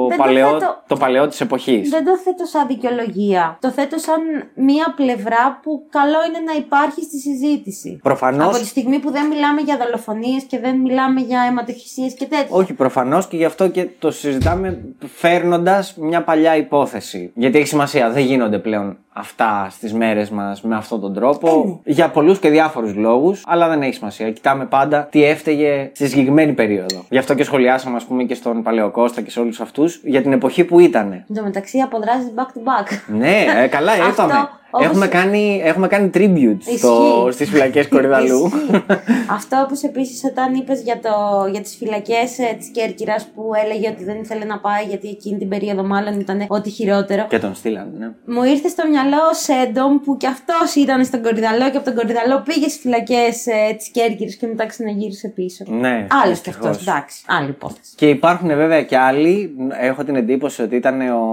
Δεν 0.09 0.17
το 0.17 0.23
παλαιό, 0.23 0.49
θέτω- 0.49 0.83
το 0.87 0.97
παλαιό 0.97 1.29
της 1.29 1.41
εποχής. 1.41 1.89
Δεν 1.91 2.05
το 2.05 2.17
θέτω 2.17 2.45
σαν 2.45 2.67
δικαιολογία. 2.67 3.59
Το 3.61 3.71
θέτω 3.71 3.99
σαν 3.99 4.21
μία 4.55 4.93
πλευρά 4.97 5.61
που 5.63 5.87
καλό 5.91 6.19
είναι 6.29 6.39
να 6.47 6.53
υπάρχει 6.53 7.03
στη 7.03 7.19
συζήτηση. 7.19 7.99
Προφανώ. 8.03 8.45
Από 8.47 8.57
τη 8.57 8.65
στιγμή 8.67 8.99
που 8.99 9.11
δεν 9.11 9.27
μιλάμε 9.27 9.61
για 9.61 9.77
δολοφονίες 9.77 10.43
και 10.43 10.59
δεν 10.59 10.77
μιλάμε 10.77 11.21
για 11.21 11.41
αιματοχυσίες 11.49 12.15
και 12.15 12.25
τέτοια. 12.25 12.47
Όχι, 12.51 12.73
προφανώς 12.73 13.27
και 13.27 13.37
γι' 13.37 13.45
αυτό 13.45 13.69
και 13.69 13.89
το 13.99 14.11
συζητάμε 14.11 14.79
φέρνοντας 15.15 15.95
μια 15.97 16.23
παλιά 16.23 16.57
υπόθεση. 16.57 17.31
Γιατί 17.35 17.59
έχει 17.59 17.67
σημασία, 17.67 18.11
δεν 18.11 18.23
γίνονται 18.25 18.59
πλέον 18.59 18.99
αυτά 19.19 19.67
στις 19.71 19.93
μέρες 19.93 20.31
μας 20.31 20.63
με 20.63 20.77
αυτόν 20.77 21.01
τον 21.01 21.15
τρόπο. 21.15 21.81
Για 21.85 22.09
πολλούς 22.09 22.39
και 22.39 22.49
διάφορους 22.49 22.95
λόγους, 22.95 23.43
αλλά 23.47 23.69
δεν 23.69 23.83
έχει 23.83 23.95
σημασία. 23.95 24.31
Κοιτάμε 24.31 24.65
πάντα 24.65 25.09
τι 25.11 25.25
έφταιγε 25.25 25.91
στη 25.95 26.09
συγκεκριμένη 26.09 26.53
περίοδο. 26.53 27.05
Γι' 27.09 27.19
αυτό 27.19 27.35
και 27.35 27.45
σχολιάσαμε, 27.45 27.97
ας 27.97 28.05
πούμε, 28.05 28.23
και 28.23 28.35
στον 28.35 28.63
Παλαιοκώστα 28.63 29.21
και 29.21 29.31
σε 29.31 29.41
όλους 29.41 29.61
αυτούς 29.61 30.01
για 30.05 30.23
την 30.23 30.33
εποχή 30.33 30.65
που 30.65 30.81
ήταν. 30.81 31.13
Εν 31.13 31.35
τω 31.35 31.43
μεταξύ 31.43 31.79
αποδράσει 31.79 32.33
back 32.37 32.41
to 32.41 32.43
back. 32.43 33.17
Ναι, 33.19 33.45
ε, 33.63 33.67
καλά, 33.67 33.93
Αυτό, 34.09 34.09
είπαμε. 34.09 34.49
Όπως- 34.77 34.87
Έχουμε 34.87 35.07
κάνει, 35.07 35.61
έχουμε 35.65 35.87
κάνει 35.87 36.11
tribute 36.15 36.57
στο, 36.77 36.93
Ισχύει. 37.29 37.33
στις 37.33 37.49
φυλακές 37.51 37.89
Κορυδαλού. 37.89 38.45
Ισχύει. 38.47 38.85
Αυτό 39.39 39.57
όπως 39.65 39.83
επίσης 39.83 40.25
όταν 40.25 40.55
είπες 40.55 40.81
για, 40.83 40.99
το, 41.03 41.11
για 41.53 41.61
τις 41.61 41.77
φυλακές 41.77 42.39
ε, 42.39 42.55
της 42.59 42.69
Κέρκυρας 42.69 43.27
που 43.35 43.43
έλεγε 43.65 43.89
ότι 43.89 44.05
δεν 44.05 44.17
ήθελε 44.21 44.45
να 44.45 44.59
πάει 44.59 44.85
γιατί 44.85 45.09
εκείνη 45.09 45.39
την 45.39 45.49
περίοδο 45.49 45.83
μάλλον 45.85 46.21
ήταν 46.21 46.45
ό,τι 46.49 46.71
χειρότερο. 46.71 47.27
και 47.29 47.39
τον 47.39 47.55
στείλανε, 47.55 47.91
ναι. 47.99 48.35
Μου 48.35 48.43
ήρθε 48.45 48.69
στο 48.69 48.83
μυαλό 48.91 49.17
ο 49.31 49.35
Σέντομ 49.35 49.99
που 50.05 50.17
κι 50.17 50.27
αυτός 50.27 50.75
ήταν 50.75 51.05
στον 51.05 51.23
Κορυδαλό 51.23 51.71
και 51.71 51.77
από 51.77 51.85
τον 51.85 51.95
Κορυδαλό 51.95 52.43
πήγε 52.45 52.69
στις 52.69 52.81
φυλακές 52.81 53.47
ε, 53.47 53.75
της 53.77 53.89
Κέρκυρας 53.89 54.35
και 54.35 54.47
μετά 54.47 54.67
ξαναγύρισε 54.67 55.29
πίσω. 55.29 55.65
Ναι, 55.69 56.07
Άλλος 56.25 56.41
κι 56.41 56.51
δυστυχώς. 56.51 56.69
αυτός, 56.69 56.87
εντάξει, 56.87 57.23
άλλη 57.27 57.49
υπόθεση. 57.49 57.93
Και 57.97 58.09
υπάρχουν 58.09 58.49
βέβαια 58.49 58.83
και 58.83 58.97
άλλοι. 58.97 59.57
Έχω 59.81 60.05
την 60.05 60.17
εντύπωση 60.17 60.63
ότι 60.63 60.77
ήταν 60.77 61.01
ο. 61.01 61.25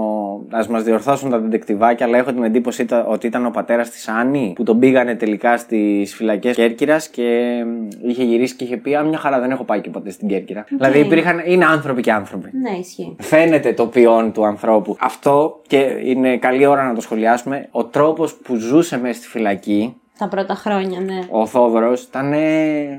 Α 0.51 0.65
μας 0.69 0.83
διορθώσουν 0.83 1.29
τα 1.29 1.39
δεντεκτιβάκια, 1.39 2.05
αλλά 2.05 2.17
έχω 2.17 2.33
την 2.33 2.43
εντύπωση 2.43 2.81
ήταν- 2.81 3.05
ότι 3.07 3.27
ήταν 3.33 3.45
ο 3.45 3.49
πατέρας 3.49 3.89
της 3.89 4.07
Άννη 4.07 4.53
που 4.55 4.63
τον 4.63 4.79
πήγανε 4.79 5.15
τελικά 5.15 5.57
στις 5.57 6.15
φυλακές 6.15 6.55
Κέρκυρας 6.55 7.07
και 7.07 7.63
μ, 7.65 8.09
είχε 8.09 8.23
γυρίσει 8.23 8.55
και 8.55 8.63
είχε 8.63 8.77
πει: 8.77 8.95
Α, 8.95 9.03
μια 9.03 9.17
χαρά 9.17 9.39
δεν 9.39 9.51
έχω 9.51 9.63
πάει 9.63 9.81
και 9.81 9.89
ποτέ 9.89 10.11
στην 10.11 10.27
Κέρκυρα. 10.27 10.65
Δηλαδή 10.69 10.99
υπήρχαν. 10.99 11.41
Είναι 11.45 11.65
άνθρωποι 11.65 12.01
και 12.01 12.11
άνθρωποι. 12.11 12.49
Ναι, 12.53 12.77
ισχύει. 12.77 13.15
Φαίνεται 13.19 13.73
το 13.73 13.85
ποιόν 13.85 14.31
του 14.31 14.45
ανθρώπου. 14.45 14.97
Αυτό 14.99 15.61
και 15.67 15.77
είναι 16.03 16.37
καλή 16.37 16.65
ώρα 16.65 16.87
να 16.87 16.93
το 16.93 17.01
σχολιάσουμε. 17.01 17.67
Ο 17.71 17.85
τρόπος 17.85 18.33
που 18.35 18.55
ζούσε 18.55 18.99
μέσα 18.99 19.13
στη 19.13 19.27
φυλακή 19.27 19.95
Τα 20.17 20.27
πρώτα 20.27 20.55
χρόνια, 20.55 20.99
ναι. 20.99 21.19
Ο 21.29 21.45
Θόδωρος 21.45 22.01
ήταν. 22.01 22.33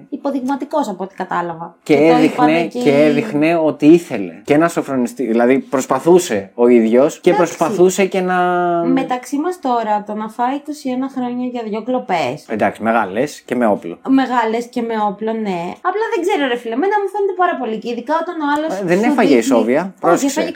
Υποδειγματικός 0.09 0.89
από 0.89 1.05
ό,τι 1.05 1.15
κατάλαβα. 1.15 1.77
Και, 1.83 1.97
το 1.97 2.03
έδειχνε, 2.03 2.25
είπανε 2.25 2.67
και... 2.67 2.91
έδειχνε 2.91 3.57
ότι 3.57 3.87
ήθελε. 3.87 4.33
Και 4.45 4.57
να 4.57 4.69
σοφρονιστεί. 4.69 5.27
Δηλαδή 5.27 5.59
προσπαθούσε 5.59 6.51
ο 6.55 6.69
ίδιος 6.69 7.21
και 7.21 7.35
προσπαθούσε 7.35 8.05
και 8.07 8.21
να. 8.21 8.35
Μεταξύ 8.85 9.37
μας 9.37 9.61
τώρα, 9.61 10.05
το 10.07 10.15
να 10.15 10.29
φάει 10.29 10.57
21 10.67 10.71
χρόνια 11.17 11.47
για 11.47 11.63
δύο 11.63 11.83
κλοπές. 11.83 12.45
Εντάξει, 12.49 12.83
μεγάλες 12.83 13.41
και 13.41 13.55
με 13.55 13.67
όπλο. 13.67 13.99
Μεγάλες 14.09 14.67
και 14.67 14.83
με 14.83 14.95
όπλο, 15.09 15.33
ναι. 15.33 15.61
Απλά 15.89 16.05
δεν 16.15 16.21
ξέρω, 16.27 16.49
ρε 16.49 16.57
φίλε. 16.57 16.77
Μένα 16.77 16.95
μου 17.03 17.09
φαίνεται 17.15 17.35
πάρα 17.37 17.57
πολύ. 17.57 17.79
Και 17.79 17.91
ειδικά 17.91 18.15
όταν 18.21 18.35
ο 18.41 18.47
άλλος. 18.57 18.81
Ε, 18.81 18.85
δεν 18.85 19.11
έφαγε 19.11 19.37
ισόβια. 19.37 19.95
Όχι, 20.01 20.27
έφαγε 20.27 20.51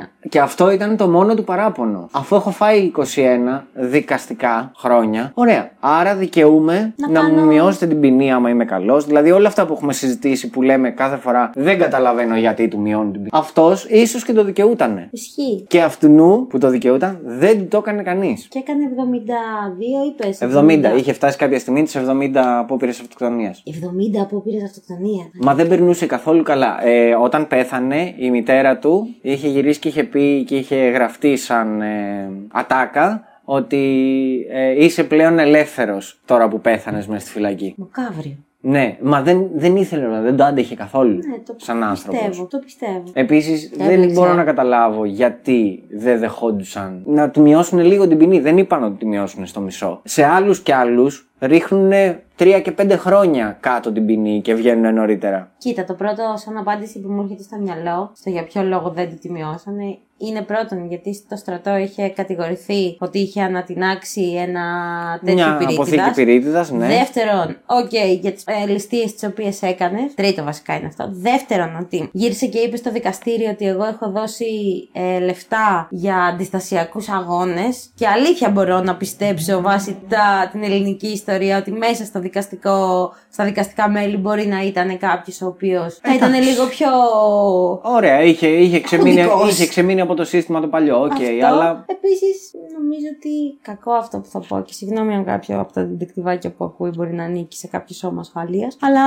21. 0.00 0.28
Και 0.28 0.40
αυτό 0.40 0.70
ήταν 0.70 0.96
το 0.96 1.08
μόνο 1.08 1.34
του 1.34 1.44
παράπονο. 1.44 2.08
Αφού 2.12 2.36
έχω 2.36 2.50
φάει 2.50 2.92
21 2.96 3.60
δικαστικά 3.72 4.72
χρόνια, 4.76 5.30
ωραία. 5.34 5.70
Άρα 5.80 6.03
δικαιούμαι 6.14 6.94
να, 6.96 7.08
Να 7.08 7.22
μου 7.22 7.34
κάνω- 7.34 7.46
μειώσετε 7.46 7.86
την 7.86 8.00
ποινή 8.00 8.32
άμα 8.32 8.48
είμαι 8.50 8.64
καλός. 8.64 9.04
Δηλαδή 9.06 9.30
όλα 9.30 9.48
αυτά 9.48 9.66
που 9.66 9.72
έχουμε 9.72 9.92
συζητήσει 9.92 10.50
που 10.50 10.62
λέμε 10.62 10.90
κάθε 10.90 11.16
φορά 11.16 11.50
δεν 11.54 11.78
καταλαβαίνω 11.78 12.36
γιατί 12.36 12.68
του 12.68 12.80
μειώνουν 12.80 13.12
την 13.12 13.22
ποινή. 13.22 13.28
Αυτός 13.32 13.84
ίσως 13.88 14.24
και 14.24 14.32
το 14.32 14.44
δικαιούτανε. 14.44 15.08
Ισχύει. 15.10 15.64
Και 15.68 15.82
αυτού 15.82 16.46
που 16.48 16.58
το 16.58 16.68
δικαιούταν 16.68 17.18
δεν 17.24 17.58
του 17.58 17.66
το 17.68 17.76
έκανε 17.78 18.02
κανείς. 18.02 18.46
Και 18.50 18.58
έκανε 18.58 18.84
72, 18.84 20.06
είπε. 20.06 20.28
70. 20.92 20.96
Είχε 20.96 21.12
φτάσει 21.12 21.36
κάποια 21.38 21.58
στιγμή 21.58 21.82
τι 21.82 21.92
70 21.98 22.58
απόπειρε 22.58 22.90
αυτοκτονίας. 22.90 23.62
70 23.66 24.20
απόπειρε 24.22 24.64
αυτοκτονίας. 24.64 25.26
Μα 25.40 25.54
δεν 25.54 25.68
περνούσε 25.68 26.06
καθόλου 26.06 26.42
καλά. 26.42 26.84
Ε, 26.86 27.14
όταν 27.14 27.46
πέθανε, 27.48 28.14
η 28.16 28.30
μητέρα 28.30 28.78
του 28.78 29.14
είχε 29.22 29.48
γυρίσει 29.48 29.78
και 29.78 29.88
είχε 29.88 30.04
πει 30.04 30.44
και 30.44 30.56
είχε 30.56 30.76
γραφτεί 30.76 31.36
σαν 31.36 31.80
ε, 31.80 32.30
ατάκα 32.52 33.24
ότι 33.44 34.06
ε, 34.50 34.84
είσαι 34.84 35.04
πλέον 35.04 35.38
ελεύθερος 35.38 36.20
τώρα 36.24 36.48
που 36.48 36.60
πέθανες 36.60 37.06
μέσα 37.06 37.20
στη 37.20 37.30
φυλακή. 37.30 37.74
Μοκάβριο. 37.76 38.36
Ναι, 38.66 38.96
μα 39.02 39.22
δεν, 39.22 39.48
δεν 39.54 39.76
ήθελε, 39.76 40.20
δεν 40.20 40.36
το 40.36 40.44
άντεχε 40.44 40.74
καθόλου 40.74 41.14
Ναι, 41.14 41.38
το 41.46 41.54
σαν 41.56 41.82
άνθρωπος. 41.82 42.20
πιστεύω. 42.26 42.46
Το 42.50 42.58
πιστεύω. 42.58 43.02
Επίσης, 43.12 43.70
δεν 43.76 43.90
Έπαιξε. 43.90 44.14
μπορώ 44.14 44.32
να 44.34 44.44
καταλάβω 44.44 45.04
γιατί 45.04 45.82
δεν 45.90 46.18
δεχόντουσαν 46.18 47.02
να 47.06 47.30
του 47.30 47.40
μειώσουν 47.40 47.78
λίγο 47.78 48.08
την 48.08 48.18
ποινή. 48.18 48.40
Δεν 48.40 48.58
είπαν 48.58 48.84
ότι 48.84 48.96
τη 48.98 49.06
μειώσουν 49.06 49.46
στο 49.46 49.60
μισό. 49.60 50.00
Σε 50.04 50.24
άλλους 50.24 50.60
κι 50.60 50.72
άλλους 50.72 51.28
ρίχνουν 51.38 51.92
τρία 52.36 52.60
και 52.60 52.72
πέντε 52.72 52.96
χρόνια 52.96 53.56
κάτω 53.60 53.92
την 53.92 54.06
ποινή 54.06 54.40
και 54.40 54.54
βγαίνουν 54.54 54.94
νωρίτερα. 54.94 55.52
Κοίτα, 55.58 55.84
το 55.84 55.94
πρώτο 55.94 56.34
σαν 56.36 56.56
απάντηση 56.56 57.00
που 57.00 57.08
μου 57.08 57.22
έρχεται 57.22 57.42
στο 57.42 57.56
μυαλό, 57.58 58.12
στο 58.16 58.30
για 58.30 58.44
ποιο 58.44 58.62
λόγο 58.62 58.90
δεν 58.90 59.08
τη 59.08 59.18
μειώσανε, 59.18 59.98
είναι 60.18 60.42
πρώτον 60.42 60.86
γιατί 60.88 61.14
στο 61.14 61.36
στρατό 61.36 61.76
είχε 61.76 62.08
κατηγορηθεί 62.08 62.96
ότι 62.98 63.18
είχε 63.18 63.42
ανατινάξει 63.42 64.22
ένα 64.22 64.62
τέτοιο 65.24 65.34
Μια 65.34 65.52
αποθήκη 65.52 65.74
πυρίτιδας. 65.84 66.14
πυρίτιδας, 66.14 66.70
ναι. 66.70 66.86
Δεύτερον, 66.86 67.56
οκ, 67.66 67.92
για 68.20 68.32
τις 68.32 68.44
ε, 68.46 68.66
ληστείες 68.66 69.12
τις 69.14 69.24
οποίες 69.24 69.62
έκανε. 69.62 70.14
Τρίτο 70.14 70.44
βασικά 70.44 70.76
είναι 70.76 70.86
αυτό. 70.86 71.08
Δεύτερον, 71.12 71.76
ότι 71.80 72.08
γύρισε 72.12 72.46
και 72.46 72.58
είπε 72.58 72.76
στο 72.76 72.90
δικαστήριο 72.90 73.50
ότι 73.50 73.66
εγώ 73.66 73.84
έχω 73.84 74.10
δώσει 74.10 74.44
ε, 74.92 75.18
λεφτά 75.18 75.88
για 75.90 76.16
αντιστασιακούς 76.16 77.08
αγώνες. 77.08 77.90
Και 77.94 78.06
αλήθεια 78.06 78.50
μπορώ 78.50 78.80
να 78.80 78.96
πιστέψω 78.96 79.60
βάσει 79.60 79.96
τα, 80.08 80.48
την 80.52 80.62
ελληνική 80.62 81.16
ιστορία 81.26 81.58
ότι 81.58 81.72
μέσα 81.72 82.04
στο 82.04 82.20
δικαστικό, 82.20 83.12
στα 83.32 83.44
δικαστικά 83.44 83.88
μέλη 83.90 84.16
μπορεί 84.16 84.46
να 84.46 84.62
ήταν 84.62 84.98
κάποιος 84.98 85.40
ο 85.42 85.46
οποίος 85.46 85.98
θα 86.02 86.14
ήταν 86.14 86.32
λίγο 86.34 86.66
πιο. 86.66 86.88
Ωραία, 87.82 88.22
είχε, 88.22 88.46
είχε, 88.46 88.80
ξεμείνει, 88.80 89.16
Κωδικός. 89.24 89.50
είχε 89.52 89.66
ξεμείνει 89.66 90.00
από 90.00 90.14
το 90.14 90.24
σύστημα 90.24 90.60
το 90.60 90.66
παλιό. 90.68 91.00
Οκ, 91.02 91.12
αυτό. 91.12 91.46
αλλά. 91.46 91.84
Επίσης, 91.88 92.50
νομίζω 92.78 93.06
ότι 93.16 93.58
κακό 93.62 93.92
αυτό 93.92 94.18
που 94.18 94.28
θα 94.28 94.40
πω 94.48 94.60
και 94.66 94.72
συγγνώμη 94.72 95.14
αν 95.14 95.24
κάποιο 95.24 95.60
από 95.60 95.72
τα 95.72 95.84
ντεκτιβάκια 95.84 96.50
που 96.50 96.64
ακούει 96.64 96.90
μπορεί 96.96 97.12
να 97.14 97.24
ανήκει 97.24 97.56
σε 97.56 97.66
κάποιο 97.66 97.94
σώμα 97.94 98.20
ασφαλείας. 98.20 98.76
Αλλά 98.80 99.02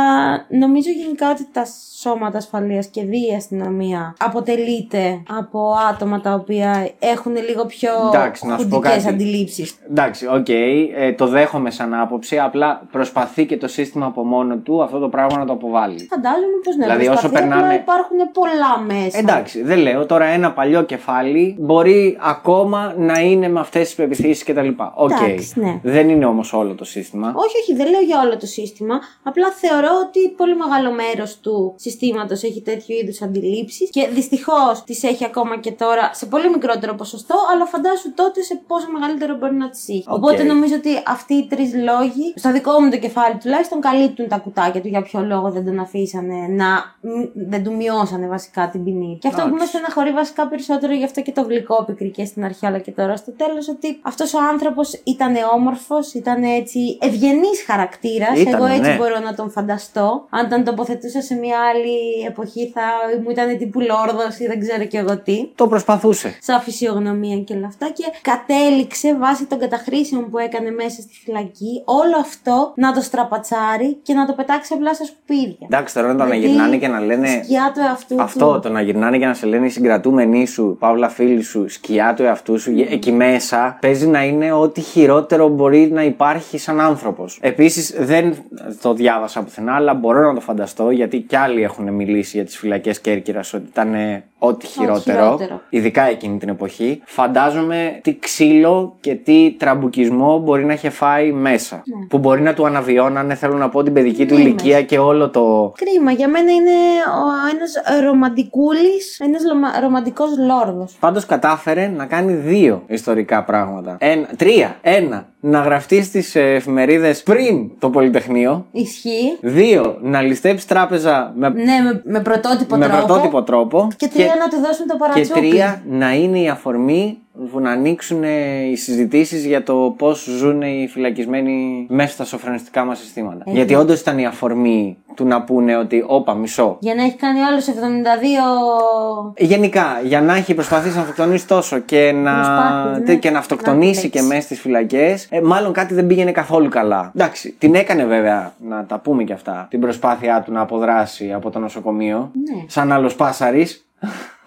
νομίζω 0.50 0.90
γενικά 1.02 1.30
ότι 1.32 1.48
τα 1.52 1.66
σώματα 2.00 2.38
ασφαλείας 2.38 2.88
και 2.88 3.04
δει 3.04 3.28
η 3.32 3.36
αστυνομία 3.36 4.16
αποτελείται 4.20 5.22
από 5.38 5.74
άτομα 5.92 6.22
τα 6.22 6.34
οποία 6.34 6.90
έχουν 7.00 7.36
λίγο 7.36 7.66
πιο 7.66 7.90
Εντάξει, 8.14 8.48
να 8.48 8.58
σου 8.58 8.68
πω 8.68 8.76
χουντικές 8.76 9.04
κάτι. 9.04 9.14
αντιλήψεις. 9.14 9.76
Εντάξει, 9.90 10.28
οκ, 10.28 10.50
ε, 10.50 11.14
το 11.18 11.28
δέχομαι 11.28 11.72
σαν 11.72 11.94
άποψη. 11.94 12.07
Απλά 12.44 12.88
προσπαθεί 12.92 13.46
και 13.46 13.58
το 13.58 13.68
σύστημα 13.68 14.06
από 14.06 14.24
μόνο 14.26 14.58
του 14.58 14.84
αυτό 14.84 15.00
το 15.00 15.10
πράγμα 15.10 15.38
να 15.38 15.46
το 15.46 15.54
αποβάλει. 15.54 16.08
Φαντάζομαι 16.10 16.58
πως 16.64 16.76
ναι, 16.76 16.84
Δηλαδή, 16.86 17.08
όσο 17.08 17.20
προσπαθεί, 17.20 17.44
απλά 17.44 17.56
περνάνε- 17.56 17.82
υπάρχουν 17.82 18.18
πολλά 18.34 18.80
μέσα. 19.02 19.18
Εντάξει, 19.18 19.62
δεν 19.64 19.78
λέω 19.80 20.06
τώρα 20.06 20.26
ένα 20.26 20.52
παλιό 20.52 20.82
κεφάλι 20.84 21.56
μπορεί 21.60 22.18
ακόμα 22.22 22.94
να 22.98 23.20
είναι 23.20 23.50
με 23.50 23.60
αυτές 23.60 23.86
τις 23.86 23.96
πεποιθήσεις 23.96 24.44
κτλ. 24.44 24.68
Οκ. 24.96 25.12
Εντάξει, 25.12 25.60
ναι. 25.60 25.80
Δεν 25.84 26.10
είναι 26.10 26.26
όμως 26.26 26.54
όλο 26.54 26.74
το 26.76 26.86
σύστημα. 26.86 27.34
Όχι, 27.36 27.58
όχι, 27.62 27.74
δεν 27.74 27.90
λέω 27.90 28.02
για 28.02 28.20
όλο 28.22 28.38
το 28.38 28.46
σύστημα. 28.46 29.00
Απλά 29.24 29.48
θεωρώ 29.52 29.90
ότι 30.08 30.30
πολύ 30.38 30.56
μεγάλο 30.56 30.92
μέρος 30.92 31.40
του 31.40 31.74
συστήματος 31.78 32.44
έχει 32.44 32.62
τέτοιου 32.62 32.96
είδους 33.02 33.22
αντιλήψεις 33.22 33.90
και 33.90 34.08
δυστυχώς 34.14 34.84
τις 34.86 35.04
έχει 35.04 35.26
ακόμα 35.26 35.58
και 35.60 35.72
τώρα 35.72 36.10
σε 36.14 36.26
πολύ 36.26 36.50
μικρότερο 36.50 36.96
ποσοστό, 36.96 37.36
αλλά 37.54 37.66
φαντάσου 37.66 38.14
τότε 38.14 38.42
σε 38.42 38.62
πόσο 38.68 38.88
μεγαλύτερο 38.92 39.36
μπορεί 39.36 39.56
να 39.56 39.70
τις 39.70 39.90
έχει. 39.90 40.04
Οκ. 40.08 40.16
Οπότε 40.18 40.44
νομίζω 40.44 40.76
ότι 40.76 40.90
αυτοί 41.08 41.34
οι 41.34 41.48
τρεις 41.48 41.74
λόγοι, 41.74 41.97
στο 42.36 42.52
δικό 42.52 42.80
μου 42.82 42.90
το 42.90 42.98
κεφάλι 42.98 43.36
τουλάχιστον, 43.42 43.82
καλύπτουν 43.82 44.28
τα 44.28 44.38
κουτάκια 44.38 44.82
του 44.82 44.88
για 44.88 45.02
ποιο 45.02 45.22
λόγο 45.22 45.52
δεν 45.52 45.66
τον 45.66 45.80
αφήσανε 45.80 46.48
να. 46.50 46.68
μ, 47.02 47.10
δεν 47.50 47.64
του 47.64 47.76
μειώσανε 47.76 48.28
βασικά 48.28 48.70
την 48.70 48.84
ποινή. 48.84 49.18
Και 49.22 49.28
αυτό 49.28 49.42
που 49.42 49.48
με 49.48 49.56
Εντάξει. 49.56 49.68
στεναχωρεί 49.68 50.12
βασικά 50.12 50.48
περισσότερο 50.48 50.94
γι' 50.94 51.04
αυτό 51.04 51.22
και 51.22 51.32
το 51.32 51.42
γλυκό 51.42 51.84
πικρικέ 51.86 52.26
στην 52.26 52.44
αρχή, 52.44 52.66
αλλά 52.66 52.80
και 52.80 52.92
τώρα 52.92 53.16
στο 53.16 53.32
τέλος, 53.32 53.70
ότι 53.70 54.00
αυτός 54.02 54.34
ο 54.34 54.40
άνθρωπος 54.52 55.02
ήταν 55.04 55.36
όμορφος, 55.54 56.14
ήταν 56.14 56.44
έτσι 56.44 56.98
ευγενής 57.02 57.64
χαρακτήρας. 57.66 58.40
Ήτανε, 58.40 58.56
Εγώ 58.56 58.66
έτσι 58.66 58.90
ναι. 58.90 58.96
μπορώ 58.96 59.20
να 59.20 59.34
τον 59.34 59.52
φανταστώ. 59.52 60.26
Αν 60.30 60.50
τον 60.50 60.64
τοποθετούσα 60.64 61.22
σε 61.22 61.36
μια 61.36 61.58
άλλη 61.60 62.26
εποχή, 62.28 62.72
θα 62.74 62.82
μου 63.24 63.30
ήταν 63.30 63.58
τύπου 63.58 63.80
λόρδος 63.80 64.40
ή 64.40 64.48
δεν 64.48 64.60
ξέρω 64.60 64.84
κι 64.86 64.98
εγώ 64.98 65.18
τι. 65.18 65.50
Το 65.56 65.68
προσπαθούσε. 65.68 66.38
Σαν 66.42 66.62
φυσιογνωμία 66.62 67.38
και 67.38 67.54
όλα 67.54 67.68
αυτά. 67.68 67.90
Και 67.90 68.04
κατέληξε 68.22 69.16
βάσει 69.16 69.46
των 69.46 69.60
καταχρήσεων 69.60 70.30
που 70.30 70.38
έκανε 70.38 70.72
μέσα 70.72 71.02
στη 71.02 71.14
φυλακή 71.24 71.82
όλο 71.90 72.18
αυτό 72.20 72.74
να 72.76 72.94
το 72.94 73.02
στραπατσάρει 73.02 74.00
και 74.04 74.14
να 74.14 74.26
το 74.26 74.34
πετάξει 74.34 74.74
απλά 74.74 74.94
στα 74.94 75.06
σκουπίδια. 75.06 75.68
Εντάξει, 75.70 75.94
τώρα 75.94 76.08
να 76.14 76.16
το 76.16 76.24
Γιατί 76.24 76.38
αναγυρνάνε 76.46 76.78
και 76.78 76.88
να 76.88 77.00
λένε. 77.00 77.28
Σκιά 77.44 77.72
του 77.74 77.80
εαυτού 77.80 78.22
Αυτό 78.22 78.54
του. 78.54 78.60
το 78.60 78.70
να 78.70 78.82
γυρνάνε 78.82 79.18
και 79.18 79.26
να 79.26 79.34
σε 79.34 79.46
λένε 79.46 79.66
οι 79.66 79.70
συγκρατούμενοι 79.70 80.46
σου, 80.48 80.76
παύλα 80.80 81.10
φίλοι 81.10 81.42
σου, 81.42 81.70
σκιά 81.70 82.14
του 82.14 82.24
εαυτού 82.24 82.60
σου, 82.60 82.86
εκεί 82.90 83.12
μέσα 83.12 83.78
παίζει 83.82 84.08
να 84.08 84.24
είναι 84.24 84.52
ό,τι 84.52 84.82
χειρότερο 84.82 85.48
μπορεί 85.48 85.90
να 85.92 86.04
υπάρχει 86.04 86.58
σαν 86.58 86.80
άνθρωπος. 86.82 87.40
Επίσης, 87.42 87.96
δεν 88.00 88.36
το 88.82 88.94
διάβασα 88.94 89.42
πουθενά, 89.44 89.76
αλλά 89.76 89.94
μπορώ 89.94 90.28
να 90.28 90.34
το 90.34 90.42
φανταστώ 90.42 90.90
γιατί 90.92 91.20
κι 91.20 91.36
άλλοι 91.36 91.64
έχουν 91.64 91.94
μιλήσει 91.94 92.38
για 92.38 92.46
τις 92.46 92.58
φυλακές 92.58 93.00
Κέρκυρας 93.00 93.54
ότι 93.54 93.66
ήταν 93.70 93.94
ε, 93.94 94.24
ό,τι 94.40 94.66
χειρότερο, 94.66 95.18
χειρότερο. 95.18 95.62
ειδικά 95.70 96.04
εκείνη 96.04 96.38
την 96.38 96.50
εποχή. 96.50 97.02
Φαντάζομαι 97.06 98.00
τι 98.04 98.20
ξύλο 98.20 98.96
και 99.00 99.16
τι 99.16 99.56
τραμπουκισμό 99.60 100.40
μπορεί 100.40 100.66
να 100.66 100.74
είχε 100.74 100.90
φάει 100.90 101.32
μέσα. 101.32 101.77
Που 102.10 102.18
μπορεί 102.18 102.42
να 102.42 102.54
του 102.54 102.66
αναβιώνανε, 102.66 103.36
θέλω 103.36 103.58
να 103.58 103.70
πω, 103.70 103.84
την 103.84 103.94
παιδική 103.94 104.26
του 104.26 104.34
Ναι, 104.36 104.42
ηλικία 104.42 104.82
και 104.82 104.98
όλο 105.00 105.30
το. 105.30 105.74
Κρίμα, 105.78 106.12
για 106.12 106.28
μένα 106.28 106.52
είναι 106.52 106.72
ο, 106.72 107.56
ένας 107.56 108.02
ρομαντικούλης, 108.38 109.20
ένας 109.20 109.42
λομα- 109.46 109.80
ρομαντικός 109.82 110.30
λόρδος. 110.48 110.98
Πάντως 111.00 111.26
κατάφερε 111.26 111.88
να 111.88 112.06
κάνει 112.06 112.34
δύο 112.34 112.84
ιστορικά 112.88 113.44
πράγματα. 113.44 113.98
Ένα, 114.00 114.28
τρία. 114.38 114.76
Ένα, 114.82 115.26
να 115.40 115.60
γραφτεί 115.60 116.04
στις 116.04 116.36
εφημερίδες 116.36 117.24
πριν 117.24 117.70
το 117.80 117.90
Πολυτεχνείο. 117.90 118.66
Ισχύει. 118.72 119.38
Δύο, 119.42 119.98
να 120.02 120.22
ληστέψει 120.22 120.68
τράπεζα 120.68 121.34
με, 121.36 121.50
Ναι, 121.50 121.64
με, 121.64 122.02
με 122.06 122.20
πρωτότυπο 122.20 122.76
με 122.78 122.88
τρόπο. 122.88 123.06
πρωτότυπο 123.06 123.44
τρόπο. 123.44 123.88
Και 123.98 124.08
τρία 124.08 124.36
να 124.40 124.48
του 124.50 124.58
δώσουν 124.66 124.88
το 124.88 124.94
και 124.94 125.00
παρατσούκλι. 125.00 125.50
τρία, 125.50 125.82
να 125.90 126.14
είναι 126.16 126.40
η 126.40 126.50
αφορμή 126.50 127.18
που 127.52 127.60
να 127.60 127.72
ανοίξουν 127.72 128.24
ε, 128.24 128.64
οι 128.72 128.76
συζητήσεις 128.76 129.46
για 129.46 129.64
το 129.64 129.94
πώς 129.98 130.24
ζουν 130.38 130.62
οι 130.62 130.88
φυλακισμένοι 130.92 131.86
μέσα 131.90 132.10
στα 132.12 132.24
σοφρονιστικά 132.26 132.84
μας 132.86 133.00
συστήματα. 133.00 133.38
Έτσι. 133.40 133.52
Γιατί 133.52 133.76
όντως 133.76 134.00
ήταν 134.00 134.18
η 134.18 134.26
αφορμή 134.26 134.98
του 135.16 135.26
να 135.26 135.42
πούνε 135.44 135.78
ότι, 135.78 136.04
όπα, 136.08 136.34
μισό. 136.34 136.78
Για 136.80 136.96
να 136.96 137.04
έχει 137.04 137.16
κάνει 137.16 137.40
όλο 137.40 137.60
72. 137.60 139.34
Γενικά, 139.38 139.86
για 140.04 140.22
να 140.22 140.36
έχει 140.36 140.54
προσπαθήσει 140.54 140.96
να 140.96 141.02
αυτοκτονήσει 141.02 141.48
τόσο 141.48 141.80
και 141.80 142.12
να, 142.16 142.34
Προσπάθεια, 142.34 142.92
ναι. 143.00 143.06
τε- 143.06 143.20
και 143.20 143.30
να 143.30 143.40
αυτοκτονήσει 143.40 143.94
Να 143.96 144.02
και 144.02 144.06
επιλέξει. 144.08 144.28
μέσα 144.28 144.42
στις 144.42 144.60
φυλακές, 144.60 145.28
ε, 145.30 145.42
μάλλον 145.42 145.74
κάτι 145.74 145.94
δεν 145.94 146.08
πήγαινε 146.08 146.32
καθόλου 146.32 146.70
καλά. 146.70 147.12
Εντάξει, 147.16 147.52
την 147.58 147.76
έκανε 147.76 148.06
βέβαια, 148.06 148.54
να 148.68 148.86
τα 148.86 149.00
πούμε 149.00 149.24
και 149.24 149.34
αυτά, 149.34 149.68
την 149.70 149.80
προσπάθειά 149.80 150.42
του 150.42 150.52
να 150.52 150.62
αποδράσει 150.62 151.32
από 151.34 151.50
το 151.50 151.60
νοσοκομείο. 151.60 152.32
Ναι. 152.34 152.64
Σαν 152.68 152.92
άλλος 152.92 153.16
πάσαρης. 153.16 153.82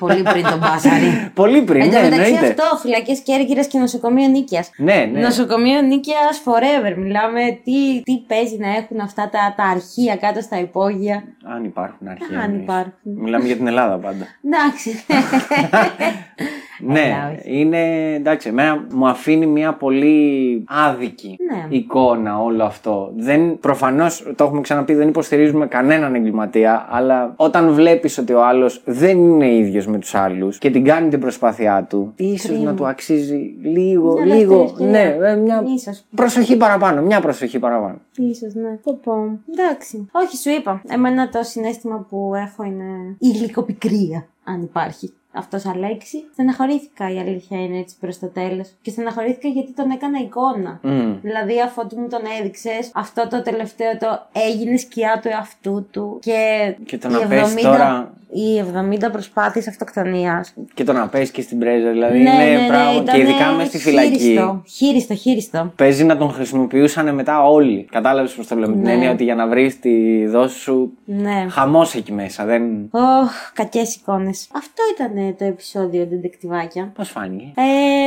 Πολύ 0.01 0.22
πριν 0.22 0.42
τον 0.42 0.59
Μπάσαρη. 0.59 1.11
Πολύ 1.40 1.62
πριν, 1.62 1.80
Εν 1.82 1.90
τω 1.90 1.96
ναι, 1.96 2.03
μεταξύ 2.03 2.32
εννοείται. 2.32 2.62
αυτό, 2.62 2.76
φυλακές 2.76 3.20
Κέρκυρας 3.20 3.66
και 3.66 3.78
νοσοκομείο 3.78 4.28
Νίκαιας. 4.28 4.70
Ναι, 4.76 5.09
ναι. 5.12 5.20
Νοσοκομείο 5.20 5.80
Νίκαιας 5.82 6.42
forever. 6.44 6.94
Μιλάμε 6.96 7.40
τι, 7.64 8.03
τι 8.03 8.18
παίζει 8.26 8.57
να 8.59 8.68
έχουν 8.76 9.01
αυτά 9.01 9.28
τα, 9.28 9.55
τα 9.57 9.64
αρχεία 9.64 10.16
κάτω 10.16 10.40
στα 10.40 10.59
υπόγεια. 10.59 11.24
Αν 11.44 11.64
υπάρχουν 11.64 12.09
αρχαία. 12.09 12.38
Αν 12.38 12.44
εννοείς. 12.44 12.62
υπάρχουν. 12.62 12.92
Μιλάμε 13.03 13.44
για 13.46 13.57
την 13.57 13.66
Ελλάδα 13.66 13.96
πάντα. 13.98 14.26
Εντάξει. 14.44 14.90
Ναι, 16.87 17.01
Έλα, 17.01 17.33
όχι. 17.39 17.61
είναι 17.61 18.12
εντάξει. 18.14 18.49
Εμένα 18.49 18.87
μου 18.93 19.09
αφήνει 19.09 19.47
μια 19.47 19.72
πολύ 19.74 20.64
άδικη 20.68 21.37
Ναι. 21.51 21.76
εικόνα 21.76 22.41
όλο 22.43 22.64
αυτό. 22.64 23.12
Δεν, 23.16 23.59
προφανώς, 23.59 24.33
το 24.37 24.45
έχουμε 24.45 24.61
ξαναπεί, 24.61 24.95
δεν 24.95 25.09
υποστηρίζουμε 25.09 25.66
κανέναν 25.66 26.14
εγκληματία, 26.14 26.87
αλλά 26.91 27.33
όταν 27.37 27.72
βλέπεις 27.72 28.18
ότι 28.18 28.33
ο 28.33 28.45
άλλος 28.45 28.83
δεν 28.85 29.18
είναι 29.18 29.55
ίδιος 29.55 29.87
με 29.87 29.99
τους 29.99 30.14
άλλους 30.14 30.59
και 30.59 30.70
την 30.70 30.85
κάνει 30.85 31.09
την 31.09 31.20
προσπάθειά 31.20 31.87
του, 31.89 32.12
ίσως 32.16 32.51
Κρίμα. 32.51 32.64
να 32.64 32.74
του 32.74 32.87
αξίζει 32.87 33.55
λίγο, 33.62 34.12
Μια 34.20 34.35
λίγο, 34.35 34.59
δεύτερη 34.59 34.91
ναι, 34.91 34.99
ευκαιρία. 34.99 35.28
ε, 35.28 35.37
μια 35.37 35.62
Ίσως. 35.74 36.05
προσοχή 36.14 36.57
παραπάνω, 36.57 37.03
μια 37.03 37.20
προσοχή 37.20 37.59
παραπάνω. 37.59 37.99
Ίσως, 38.16 38.55
ναι. 38.55 38.78
Το 38.85 38.93
πω. 38.93 39.12
Εντάξει. 39.53 40.09
Όχι, 40.12 40.37
σου 40.37 40.51
είπα. 40.51 40.83
Εμένα 40.89 41.28
το 41.28 41.43
συνέστημα 41.43 42.07
που 42.09 42.33
έχω 42.35 42.64
είναι 42.64 43.16
η 43.18 43.31
γλυκοπικρία, 43.39 44.26
αν 44.45 44.62
υπάρχει. 44.62 45.12
Αυτός 45.33 45.61
σαν 45.62 45.78
λέξη. 45.78 46.24
Στεναχωρήθηκα 46.33 47.12
η 47.12 47.18
αλήθεια 47.18 47.62
είναι 47.64 47.78
έτσι 47.78 47.97
προς 48.01 48.18
το 48.18 48.26
τέλος. 48.26 48.68
Και 48.83 48.91
στεναχωρήθηκα 48.91 49.49
γιατί 49.49 49.72
τον 49.72 49.91
έκανα 49.91 50.18
εικόνα. 50.18 50.81
Μμ. 50.83 51.14
Δηλαδή, 51.22 51.61
αφού 51.61 51.87
του 51.87 51.99
μου 52.01 52.09
τον 52.09 52.20
έδειξες, 52.41 52.91
αυτό 52.95 53.28
το 53.28 53.43
τελευταίο 53.43 53.97
το 53.99 54.07
έγινε 54.33 54.76
σκιά 54.76 55.20
του 55.22 55.28
εαυτού 55.28 55.87
του. 55.91 56.18
Και, 56.22 56.74
Και 56.87 56.99
το 56.99 57.09
οι 57.09 57.12
να 57.12 57.26
πες 57.26 57.53
70 57.55 57.62
τώρα- 57.62 58.14
Οι 58.33 58.62
70 59.07 59.11
προσπάθειες 59.12 59.68
αυτοκτονίας 59.68 60.55
Και 60.74 60.85
το 60.85 60.93
να 60.93 61.09
πέσει 61.09 61.33
και 61.33 61.43
στην 61.43 61.59
πρέζα, 61.59 61.91
δηλαδή 61.91 62.18
ναι, 62.18 62.31
είναι 62.31 62.45
ναι, 62.45 62.61
ναι, 62.61 62.66
πράγμα. 62.68 62.93
ήτανε 62.93 63.11
και 63.18 63.18
ειδικά 63.18 63.51
μες 63.51 63.66
στη 63.66 63.78
φυλακή. 63.78 64.18
Χείριστο, 64.18 64.62
χείριστο, 64.68 65.14
χείριστο. 65.14 65.72
Παίζει 65.76 66.05
να 66.05 66.16
τον 66.16 66.31
χρησιμοποιούσαν 66.33 67.14
μετά 67.14 67.43
όλοι. 67.43 67.89
Κατάλαβες 67.91 68.33
πώς 68.33 68.47
το 68.47 68.55
λέω 68.57 68.68
με 68.68 68.74
την 68.74 68.83
Ναι. 68.83 68.93
έννοια 68.93 69.11
ότι 69.11 69.24
για 69.24 69.35
να 69.35 69.47
βρεις 69.47 69.81
τη 69.81 70.26
δόση 70.26 70.59
σου. 70.59 70.93
Ναι. 71.05 71.47
Χαμός 71.51 71.95
εκεί 71.95 72.12
μέσα. 72.12 72.45
Δεν. 72.45 72.62
Ωχ, 72.91 73.31
κακές 73.55 73.95
εικόνες. 73.97 74.49
Αυτό 74.57 74.83
ήταν 74.95 75.37
το 75.39 75.45
επεισόδιο 75.45 76.07
Ντεντεκτιβάκια. 76.07 76.93
Πώς 76.95 77.09
φάνηκε; 77.09 77.53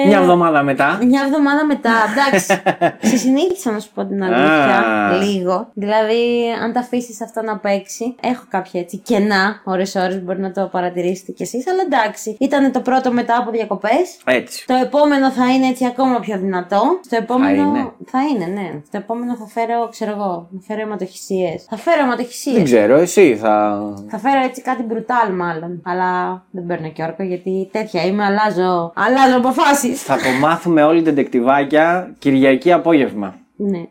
Ε, 0.03 0.07
Μια 0.07 0.17
εβδομάδα 0.19 0.63
μετά. 0.63 0.99
Μια 1.07 1.21
εβδομάδα 1.25 1.65
μετά, 1.65 1.91
εντάξει. 2.11 2.61
Ξεσυνήθισα 3.05 3.71
να 3.71 3.79
σου 3.79 3.89
πω 3.93 4.05
την 4.05 4.23
αλήθεια. 4.23 4.77
Α. 4.79 5.23
λίγο. 5.23 5.67
Δηλαδή, 5.73 6.23
αν 6.63 6.73
τα 6.73 6.79
αφήσεις 6.79 7.21
αυτό 7.21 7.41
να 7.41 7.57
παίξει, 7.57 8.15
έχω 8.21 8.43
κάποια 8.49 8.79
έτσι 8.79 8.97
κενά, 8.97 9.61
ώρε-ώρε 9.63 10.12
μπορεί 10.21 10.39
να 10.39 10.51
το 10.51 10.69
παρατηρήσετε 10.71 11.31
κι 11.31 11.43
εσείς. 11.43 11.67
Αλλά 11.67 11.81
εντάξει, 11.85 12.37
ήταν 12.39 12.71
το 12.71 12.79
πρώτο 12.79 13.11
μετά 13.11 13.37
από 13.37 13.51
διακοπές. 13.51 14.19
Έτσι. 14.25 14.65
Το 14.67 14.73
επόμενο 14.73 15.31
θα 15.31 15.53
είναι 15.53 15.67
έτσι 15.67 15.85
ακόμα 15.85 16.19
πιο 16.19 16.37
δυνατό. 16.37 16.99
Στο 17.05 17.15
επόμενο. 17.15 17.61
είναι. 17.61 17.91
Θα 18.05 18.19
είναι, 18.21 18.45
ναι. 18.45 18.81
Στο 18.87 18.97
επόμενο 18.97 19.35
θα 19.35 19.45
φέρω, 19.45 19.87
ξέρω 19.89 20.11
εγώ, 20.11 20.49
θα 20.51 20.59
φέρω 20.67 20.81
αιματοχυσίες. 20.81 21.65
Θα 21.69 21.77
φέρω 21.77 22.03
αιματοχυσίες. 22.03 22.55
Δεν 22.55 22.63
ξέρω, 22.63 22.95
εσύ 22.95 23.35
θα. 23.35 23.81
Θα 24.09 24.17
φέρω 24.17 24.41
έτσι 24.43 24.61
κάτι 24.61 24.83
μπρουτάλ 24.83 25.33
μάλλον. 25.33 25.81
Αλλά 25.85 26.43
δεν 26.51 26.65
παίρνω 26.65 26.89
και 26.89 27.03
όρκο 27.03 27.23
γιατί 27.23 27.69
τέτοια 27.71 28.05
είμαι, 28.05 28.23
αλλάζω. 28.23 28.91
Αλλάζω 28.95 29.37
αποφάσεις. 29.37 30.01
Θα 30.01 30.15
το 30.15 30.29
μάθουμε 30.39 30.83
όλοι 30.83 31.01
τεντεκτιβάκια 31.01 32.15
Κυριακή 32.19 32.71
απόγευμα. 32.71 33.35
Ναι. 33.55 33.81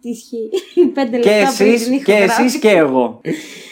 Τι 0.00 0.08
ισχύει. 0.08 0.48
Πέντε 0.94 1.18
Και 1.18 1.30
λεπτά 1.30 1.52
πριν 1.56 1.68
την 1.68 1.74
εσεί 1.74 2.02
και, 2.02 2.12
ηχογράφηση. 2.12 2.42
εσείς 2.44 2.58
και 2.60 2.70
εγώ. 2.70 3.20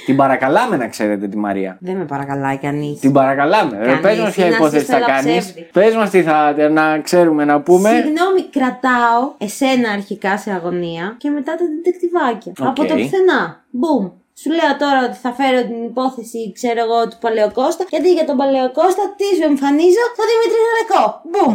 την 0.07 0.17
παρακαλάμε 0.17 0.77
να 0.77 0.89
ξέρετε 0.89 1.29
τη 1.29 1.37
Μαρία. 1.37 1.79
Δεν 1.81 1.97
με 1.97 2.05
παρακαλάει 2.05 2.57
κανείς. 2.59 2.99
Την 2.99 3.13
παρακαλάμε. 3.13 3.79
Ρε, 3.79 3.85
Κανείς. 3.85 4.01
πες 4.01 4.19
μας 4.19 4.35
ποια 4.35 4.47
Είναι 4.47 4.55
υπόθεση 4.55 4.85
θα 4.85 4.97
ασύστολα 4.97 5.21
κάνεις. 5.21 5.39
ψεύδι. 5.45 5.69
Πες 5.73 5.95
μας 5.95 6.11
τι 6.11 6.23
θα 6.23 6.55
να 6.71 6.99
ξέρουμε 6.99 7.45
να 7.45 7.61
πούμε. 7.61 7.89
Συγγνώμη, 7.89 8.43
κρατάω 8.51 9.21
εσένα 9.39 9.91
αρχικά 9.91 10.39
σε 10.39 10.51
αγωνία 10.53 11.15
και 11.19 11.31
μετά 11.31 11.53
τα 11.57 11.65
detectivάκια. 11.75 12.53
Οκ. 12.61 12.67
Από 12.69 12.85
το 12.85 12.95
πουθενά. 12.95 13.65
Μπουμ. 13.71 14.09
Σου 14.43 14.51
λέω 14.59 14.73
τώρα 14.83 15.01
ότι 15.09 15.17
θα 15.25 15.33
φέρω 15.39 15.61
την 15.69 15.81
υπόθεση, 15.91 16.53
ξέρω 16.59 16.81
εγώ, 16.87 16.99
του 17.09 17.19
Παλαιοκώστα. 17.25 17.83
Γιατί 17.93 18.13
για 18.13 18.25
τον 18.29 18.37
Παλαιοκώστα 18.41 19.03
τι 19.19 19.27
σου 19.37 19.45
εμφανίζω, 19.53 20.03
το 20.19 20.23
Δημήτρη 20.31 20.61
Ρεκό. 20.79 21.05
Μπουμ. 21.31 21.55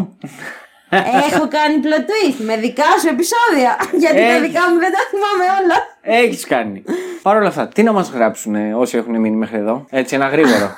Έχω 0.89 1.47
κάνει 1.47 1.75
plot 1.83 2.01
twist 2.09 2.43
με 2.45 2.57
δικά 2.57 2.83
σου 3.01 3.07
επεισόδια. 3.07 3.77
Γιατί 4.03 4.15
τα 4.15 4.21
Έχεις. 4.21 4.41
δικά 4.41 4.61
μου 4.71 4.79
δεν 4.79 4.91
τα 4.91 4.99
θυμάμαι 5.09 5.45
όλα. 5.59 5.77
Έχεις 6.21 6.45
κάνει. 6.45 6.83
Παρ' 7.21 7.35
όλα 7.37 7.47
αυτά, 7.47 7.67
τι 7.67 7.83
να 7.83 7.91
μας 7.91 8.09
γράψουν 8.09 8.73
όσοι 8.73 8.97
έχουν 8.97 9.19
μείνει 9.19 9.35
μέχρι 9.35 9.57
εδώ; 9.57 9.85
Έτσι, 9.89 10.15
ένα 10.15 10.27
γρήγορο. 10.27 10.75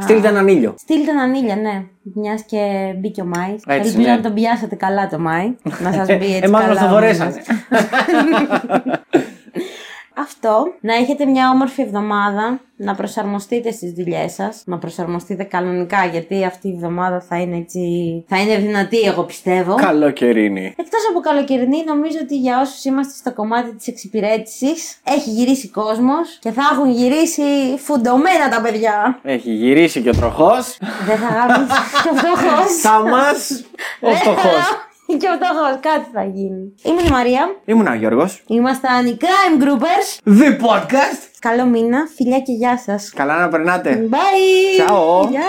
Στείλτε 0.00 0.28
έναν 0.28 0.48
ήλιο. 0.48 0.74
Στείλτε 0.78 1.10
έναν 1.10 1.34
ήλιο, 1.34 1.54
ναι. 1.54 1.82
Μιας 2.14 2.42
και 2.42 2.58
μπήκε 2.96 3.20
ο 3.20 3.24
Μάης. 3.24 3.62
Έτσι, 3.66 3.88
Ελπίζω 3.88 4.08
ναι. 4.08 4.14
να 4.16 4.20
τον 4.20 4.34
πιάσατε 4.34 4.74
καλά 4.74 5.08
το 5.08 5.18
Μάη. 5.18 5.56
να 5.82 5.92
σας 5.92 6.06
μπει 6.06 6.14
έτσι. 6.14 6.40
Εμάς 6.42 6.60
καλά 6.60 6.74
μας 6.74 6.82
το 6.82 6.86
ο 6.86 6.88
φορέσανε. 6.88 7.42
μήνας. 10.18 10.28
Αυτό. 10.28 10.72
Να 10.80 10.94
έχετε 10.94 11.24
μια 11.24 11.50
όμορφη 11.50 11.82
εβδομάδα. 11.82 12.60
Να 12.80 12.94
προσαρμοστείτε 12.94 13.70
στις 13.70 13.92
δουλειές 13.92 14.32
σας. 14.32 14.62
Να 14.66 14.78
προσαρμοστείτε 14.78 15.44
κανονικά 15.44 16.04
γιατί 16.06 16.44
αυτή 16.44 16.68
η 16.68 16.72
εβδομάδα 16.74 17.20
θα 17.20 17.36
είναι 17.36 17.56
έτσι. 17.56 17.80
Θα 18.28 18.40
είναι 18.40 18.56
δυνατή, 18.56 19.00
εγώ 19.00 19.22
πιστεύω. 19.22 19.74
Καλοκαιρινή. 19.74 20.74
Εκτός 20.76 21.00
από 21.10 21.20
καλοκαιρινή, 21.20 21.84
νομίζω 21.84 22.18
ότι 22.22 22.36
για 22.36 22.60
όσους 22.60 22.84
είμαστε 22.84 23.12
στο 23.16 23.32
κομμάτι 23.32 23.74
της 23.74 23.86
εξυπηρέτησης, 23.86 24.96
έχει 25.04 25.30
γυρίσει 25.30 25.68
κόσμος 25.68 26.38
και 26.40 26.50
θα 26.50 26.62
έχουν 26.72 26.90
γυρίσει 26.90 27.42
φουντωμένα 27.78 28.48
τα 28.50 28.60
παιδιά. 28.60 29.18
Έχει 29.22 29.50
γυρίσει 29.50 30.02
και 30.02 30.08
ο 30.08 30.14
τροχός. 30.14 30.78
Δεν 31.06 31.16
θα 31.16 31.28
γράψει 31.28 31.62
και 32.02 32.08
ο 32.12 32.14
φτωχός. 32.14 32.80
Θα 32.80 33.02
μας 33.02 33.64
ο 34.00 34.10
φτωχό. 34.10 34.86
Και 35.16 35.28
ο 35.28 35.34
φτωχός, 35.34 35.78
κάτι 35.80 36.10
θα 36.12 36.24
γίνει. 36.24 36.74
Είμαι 36.82 37.02
η 37.02 37.10
Μαρία. 37.10 37.60
Ήμουν 37.64 37.86
ο 37.86 37.94
Γιώργο. 37.94 38.28
Ήμασταν 38.46 39.06
οι 39.06 39.16
Crime 39.20 39.62
Groupers. 39.62 40.38
The 40.40 40.50
podcast. 40.66 41.20
Καλό 41.38 41.64
μήνα, 41.64 42.08
φιλιά 42.16 42.40
και 42.40 42.52
γεια 42.52 42.78
σας. 42.78 43.12
Καλά 43.14 43.38
να 43.40 43.48
περνάτε. 43.48 44.08
Bye! 44.10 44.88
Ciao. 44.88 45.28
Γεια. 45.30 45.46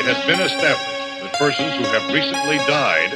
It 0.00 0.04
has 0.12 0.20
been 0.30 0.42
established 0.50 0.98
that 1.22 1.32
persons 1.44 1.72
who 1.78 1.84
have 1.94 2.06
recently 2.18 2.58
died 2.80 3.12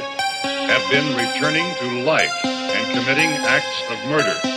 have 0.71 0.83
been 0.95 1.07
returning 1.23 1.67
to 1.81 1.85
life 2.13 2.35
and 2.75 2.83
committing 2.95 3.31
acts 3.55 3.77
of 3.93 3.97
murder. 4.11 4.54